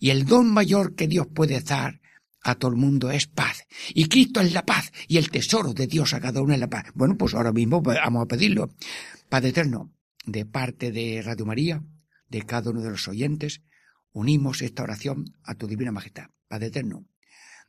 Y 0.00 0.10
el 0.10 0.26
don 0.26 0.52
mayor 0.52 0.96
que 0.96 1.06
Dios 1.06 1.28
puede 1.32 1.60
dar 1.60 2.00
a 2.42 2.56
todo 2.56 2.72
el 2.72 2.76
mundo 2.76 3.12
es 3.12 3.28
paz. 3.28 3.66
Y 3.94 4.08
Cristo 4.08 4.40
es 4.40 4.52
la 4.52 4.66
paz 4.66 4.92
y 5.06 5.16
el 5.16 5.30
tesoro 5.30 5.72
de 5.72 5.86
Dios 5.86 6.12
a 6.12 6.20
cada 6.20 6.42
uno 6.42 6.52
es 6.52 6.58
la 6.58 6.68
paz. 6.68 6.86
Bueno, 6.94 7.16
pues 7.16 7.34
ahora 7.34 7.52
mismo 7.52 7.80
vamos 7.80 8.24
a 8.24 8.26
pedirlo. 8.26 8.74
Padre 9.28 9.50
Eterno, 9.50 9.92
de 10.26 10.44
parte 10.44 10.90
de 10.90 11.22
Radio 11.22 11.46
María, 11.46 11.84
de 12.28 12.42
cada 12.42 12.72
uno 12.72 12.82
de 12.82 12.90
los 12.90 13.06
oyentes, 13.06 13.62
unimos 14.12 14.60
esta 14.60 14.82
oración 14.82 15.36
a 15.44 15.54
tu 15.54 15.68
divina 15.68 15.92
majestad. 15.92 16.30
Padre 16.48 16.66
Eterno, 16.66 17.06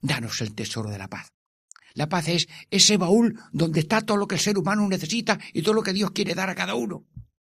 danos 0.02 0.42
el 0.42 0.56
tesoro 0.56 0.90
de 0.90 0.98
la 0.98 1.08
paz. 1.08 1.34
La 1.94 2.10
paz 2.10 2.30
es 2.30 2.48
ese 2.72 2.98
baúl 2.98 3.40
donde 3.52 3.82
está 3.82 4.02
todo 4.02 4.18
lo 4.18 4.28
que 4.28 4.36
el 4.36 4.42
ser 4.42 4.58
humano 4.58 4.88
necesita 4.90 5.40
y 5.54 5.62
todo 5.62 5.76
lo 5.76 5.84
que 5.84 5.94
Dios 5.94 6.12
quiere 6.12 6.34
dar 6.34 6.50
a 6.50 6.56
cada 6.56 6.74
uno. 6.74 7.06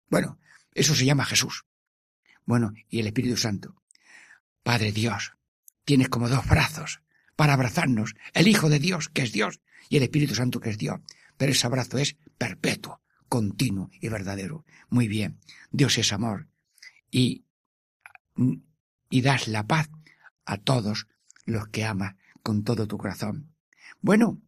Bueno, 0.10 0.40
eso 0.76 0.94
se 0.94 1.06
llama 1.06 1.26
Jesús. 1.26 1.66
Bueno, 2.46 2.74
y 2.90 3.00
el 3.00 3.08
Espíritu 3.08 3.38
Santo. 3.38 3.82
Padre 4.62 4.92
Dios, 4.92 5.34
tienes 5.86 6.10
como 6.10 6.30
dos 6.30 6.46
brazos 6.48 7.02
para 7.36 7.54
abrazarnos, 7.54 8.16
el 8.34 8.48
Hijo 8.48 8.70
de 8.70 8.80
Dios, 8.80 9.10
que 9.10 9.24
es 9.24 9.32
Dios, 9.32 9.62
y 9.90 9.98
el 9.98 10.04
Espíritu 10.04 10.36
Santo, 10.36 10.60
que 10.60 10.70
es 10.70 10.78
Dios. 10.78 11.00
Pero 11.38 11.52
ese 11.52 11.66
abrazo 11.66 11.98
es 11.98 12.18
perpetuo, 12.38 13.02
continuo 13.30 13.90
y 14.00 14.10
verdadero. 14.10 14.66
Muy 14.90 15.08
bien, 15.08 15.40
Dios 15.72 15.98
es 15.98 16.14
amor. 16.14 16.48
Y, 17.10 17.46
y 19.10 19.22
das 19.22 19.48
la 19.48 19.66
paz 19.66 19.90
a 20.46 20.58
todos 20.58 21.08
los 21.46 21.68
que 21.70 21.86
amas 21.86 22.16
con 22.44 22.64
todo 22.64 22.88
tu 22.88 22.98
corazón. 22.98 23.56
Bueno, 24.02 24.42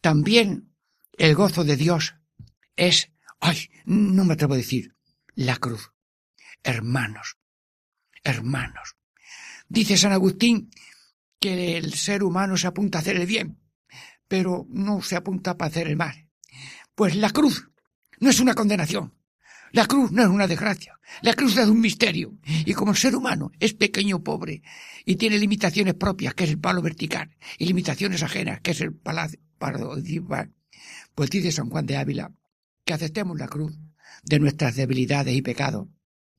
también 0.00 0.72
el 1.18 1.34
gozo 1.34 1.64
de 1.64 1.76
Dios 1.76 2.16
es, 2.76 3.10
ay, 3.40 3.70
no 3.84 4.24
me 4.24 4.34
atrevo 4.34 4.54
a 4.54 4.58
decir, 4.58 4.94
la 5.38 5.56
cruz. 5.56 5.92
Hermanos, 6.64 7.36
hermanos. 8.24 8.96
Dice 9.68 9.96
San 9.96 10.12
Agustín 10.12 10.70
que 11.38 11.76
el 11.76 11.94
ser 11.94 12.24
humano 12.24 12.56
se 12.56 12.66
apunta 12.66 12.98
a 12.98 13.02
hacer 13.02 13.16
el 13.16 13.26
bien, 13.26 13.60
pero 14.26 14.66
no 14.68 15.00
se 15.00 15.14
apunta 15.14 15.56
para 15.56 15.70
hacer 15.70 15.86
el 15.86 15.96
mal. 15.96 16.28
Pues 16.96 17.14
la 17.14 17.30
cruz 17.30 17.70
no 18.18 18.30
es 18.30 18.40
una 18.40 18.54
condenación. 18.54 19.14
La 19.70 19.86
cruz 19.86 20.10
no 20.10 20.22
es 20.22 20.28
una 20.28 20.48
desgracia. 20.48 20.98
La 21.22 21.34
cruz 21.34 21.56
es 21.56 21.68
un 21.68 21.80
misterio. 21.80 22.36
Y 22.64 22.74
como 22.74 22.90
el 22.90 22.96
ser 22.96 23.14
humano 23.14 23.52
es 23.60 23.74
pequeño, 23.74 24.24
pobre, 24.24 24.62
y 25.04 25.16
tiene 25.16 25.38
limitaciones 25.38 25.94
propias, 25.94 26.34
que 26.34 26.44
es 26.44 26.50
el 26.50 26.58
palo 26.58 26.82
vertical, 26.82 27.36
y 27.58 27.66
limitaciones 27.66 28.24
ajenas, 28.24 28.60
que 28.60 28.72
es 28.72 28.80
el 28.80 28.92
palacio, 28.92 29.38
pues 31.14 31.30
dice 31.30 31.52
San 31.52 31.70
Juan 31.70 31.86
de 31.86 31.96
Ávila 31.96 32.32
que 32.84 32.94
aceptemos 32.94 33.38
la 33.38 33.48
cruz 33.48 33.78
de 34.24 34.38
nuestras 34.38 34.76
debilidades 34.76 35.34
y 35.34 35.42
pecados 35.42 35.88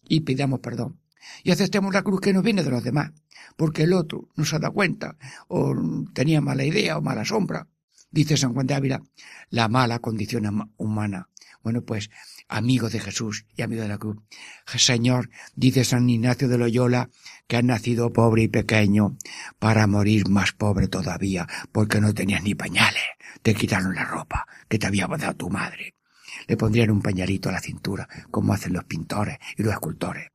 y 0.09 0.21
pidamos 0.21 0.59
perdón. 0.59 0.99
Y 1.43 1.51
aceptemos 1.51 1.93
la 1.93 2.01
cruz 2.01 2.19
que 2.19 2.33
nos 2.33 2.43
viene 2.43 2.63
de 2.63 2.71
los 2.71 2.83
demás, 2.83 3.11
porque 3.55 3.83
el 3.83 3.93
otro 3.93 4.29
no 4.35 4.43
se 4.43 4.55
ha 4.55 4.59
dado 4.59 4.73
cuenta, 4.73 5.17
o 5.47 5.73
tenía 6.13 6.41
mala 6.41 6.65
idea 6.65 6.97
o 6.97 7.01
mala 7.01 7.23
sombra. 7.23 7.67
Dice 8.11 8.37
San 8.37 8.53
Juan 8.53 8.67
de 8.67 8.73
Ávila, 8.73 9.03
la 9.49 9.67
mala 9.67 9.99
condición 9.99 10.71
humana. 10.77 11.29
Bueno, 11.61 11.83
pues, 11.83 12.09
amigo 12.47 12.89
de 12.89 12.99
Jesús 12.99 13.45
y 13.55 13.61
amigo 13.61 13.83
de 13.83 13.89
la 13.89 13.97
cruz. 13.97 14.17
Señor, 14.65 15.29
dice 15.55 15.83
San 15.83 16.09
Ignacio 16.09 16.47
de 16.47 16.57
Loyola, 16.57 17.09
que 17.47 17.57
has 17.57 17.63
nacido 17.63 18.11
pobre 18.11 18.43
y 18.43 18.47
pequeño 18.47 19.17
para 19.59 19.85
morir 19.85 20.29
más 20.29 20.53
pobre 20.53 20.87
todavía, 20.87 21.47
porque 21.71 22.01
no 22.01 22.13
tenías 22.13 22.43
ni 22.43 22.55
pañales. 22.55 23.03
Te 23.43 23.53
quitaron 23.53 23.93
la 23.93 24.05
ropa 24.05 24.47
que 24.67 24.79
te 24.79 24.87
había 24.87 25.07
dado 25.07 25.35
tu 25.35 25.49
madre. 25.49 25.98
Le 26.47 26.57
pondrían 26.57 26.91
un 26.91 27.01
pañalito 27.01 27.49
a 27.49 27.53
la 27.53 27.61
cintura, 27.61 28.07
como 28.31 28.53
hacen 28.53 28.73
los 28.73 28.85
pintores 28.85 29.37
y 29.57 29.63
los 29.63 29.73
escultores. 29.73 30.29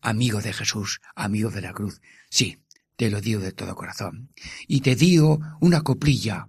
Amigo 0.00 0.40
de 0.40 0.52
Jesús, 0.52 1.00
amigo 1.14 1.50
de 1.50 1.60
la 1.60 1.72
cruz, 1.72 2.00
sí, 2.28 2.58
te 2.96 3.10
lo 3.10 3.20
digo 3.20 3.40
de 3.40 3.52
todo 3.52 3.74
corazón. 3.74 4.30
Y 4.66 4.80
te 4.80 4.96
digo 4.96 5.40
una 5.60 5.82
coplilla, 5.82 6.48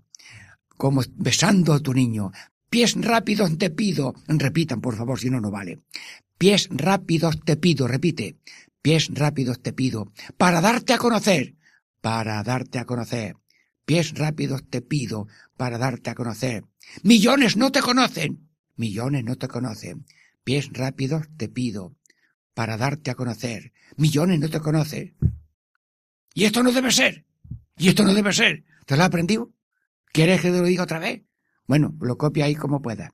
como 0.78 1.02
besando 1.16 1.74
a 1.74 1.80
tu 1.80 1.94
niño. 1.94 2.32
Pies 2.70 2.96
rápidos 3.00 3.58
te 3.58 3.70
pido. 3.70 4.16
Repitan, 4.28 4.82
por 4.82 4.96
favor, 4.96 5.20
si 5.20 5.30
no, 5.30 5.40
no 5.40 5.52
vale. 5.52 5.82
Pies 6.38 6.68
rápidos 6.72 7.40
te 7.46 7.58
pido, 7.58 7.88
repite. 7.88 8.38
Pies 8.82 9.10
rápidos 9.14 9.62
te 9.62 9.74
pido. 9.74 10.12
Para 10.38 10.60
darte 10.60 10.94
a 10.94 10.98
conocer. 10.98 11.56
Para 12.02 12.44
darte 12.44 12.80
a 12.80 12.86
conocer. 12.86 13.36
Pies 13.86 14.14
rápidos 14.14 14.64
te 14.70 14.82
pido. 14.82 15.28
Para 15.58 15.78
darte 15.78 16.10
a 16.10 16.16
conocer. 16.16 16.66
Millones 17.04 17.58
no 17.58 17.72
te 17.72 17.82
conocen. 17.82 18.50
Millones 18.76 19.24
no 19.24 19.36
te 19.38 19.48
conocen. 19.48 20.06
Pies 20.44 20.70
rápidos 20.74 21.28
te 21.38 21.50
pido. 21.50 21.96
Para 22.54 22.78
darte 22.78 23.12
a 23.12 23.16
conocer. 23.16 23.74
Millones 23.98 24.40
no 24.40 24.50
te 24.50 24.60
conocen. 24.60 25.16
Y 26.34 26.46
esto 26.46 26.64
no 26.64 26.72
debe 26.72 26.92
ser. 26.92 27.26
Y 27.78 27.90
esto 27.90 28.04
no 28.04 28.14
debe 28.14 28.34
ser. 28.34 28.64
¿Te 28.86 28.96
lo 28.96 29.04
has 29.04 29.08
aprendido? 29.08 29.52
¿Quieres 30.12 30.42
que 30.42 30.52
te 30.52 30.60
lo 30.60 30.66
diga 30.66 30.84
otra 30.84 31.00
vez? 31.00 31.24
Bueno, 31.68 31.96
lo 32.00 32.18
copia 32.18 32.46
ahí 32.46 32.56
como 32.56 32.82
pueda. 32.82 33.14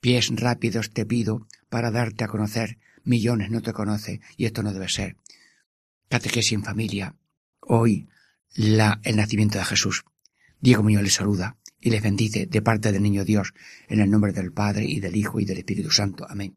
Pies 0.00 0.30
rápidos 0.34 0.90
te 0.90 1.06
pido 1.06 1.46
para 1.68 1.90
darte 1.90 2.24
a 2.24 2.28
conocer. 2.28 2.78
Millones 3.04 3.50
no 3.50 3.62
te 3.62 3.72
conoce 3.72 4.20
y 4.36 4.46
esto 4.46 4.62
no 4.62 4.72
debe 4.72 4.88
ser. 4.88 5.16
Catequesis 6.08 6.52
en 6.52 6.64
familia. 6.64 7.16
Hoy, 7.60 8.08
la, 8.54 9.00
el 9.04 9.16
nacimiento 9.16 9.58
de 9.58 9.64
Jesús. 9.64 10.04
Diego 10.60 10.82
Muñoz 10.82 11.02
les 11.02 11.14
saluda 11.14 11.56
y 11.80 11.90
les 11.90 12.02
bendice 12.02 12.46
de 12.46 12.62
parte 12.62 12.92
del 12.92 13.02
Niño 13.02 13.24
Dios 13.24 13.52
en 13.88 14.00
el 14.00 14.10
nombre 14.10 14.32
del 14.32 14.52
Padre 14.52 14.84
y 14.84 15.00
del 15.00 15.16
Hijo 15.16 15.40
y 15.40 15.44
del 15.44 15.58
Espíritu 15.58 15.90
Santo. 15.90 16.26
Amén. 16.28 16.56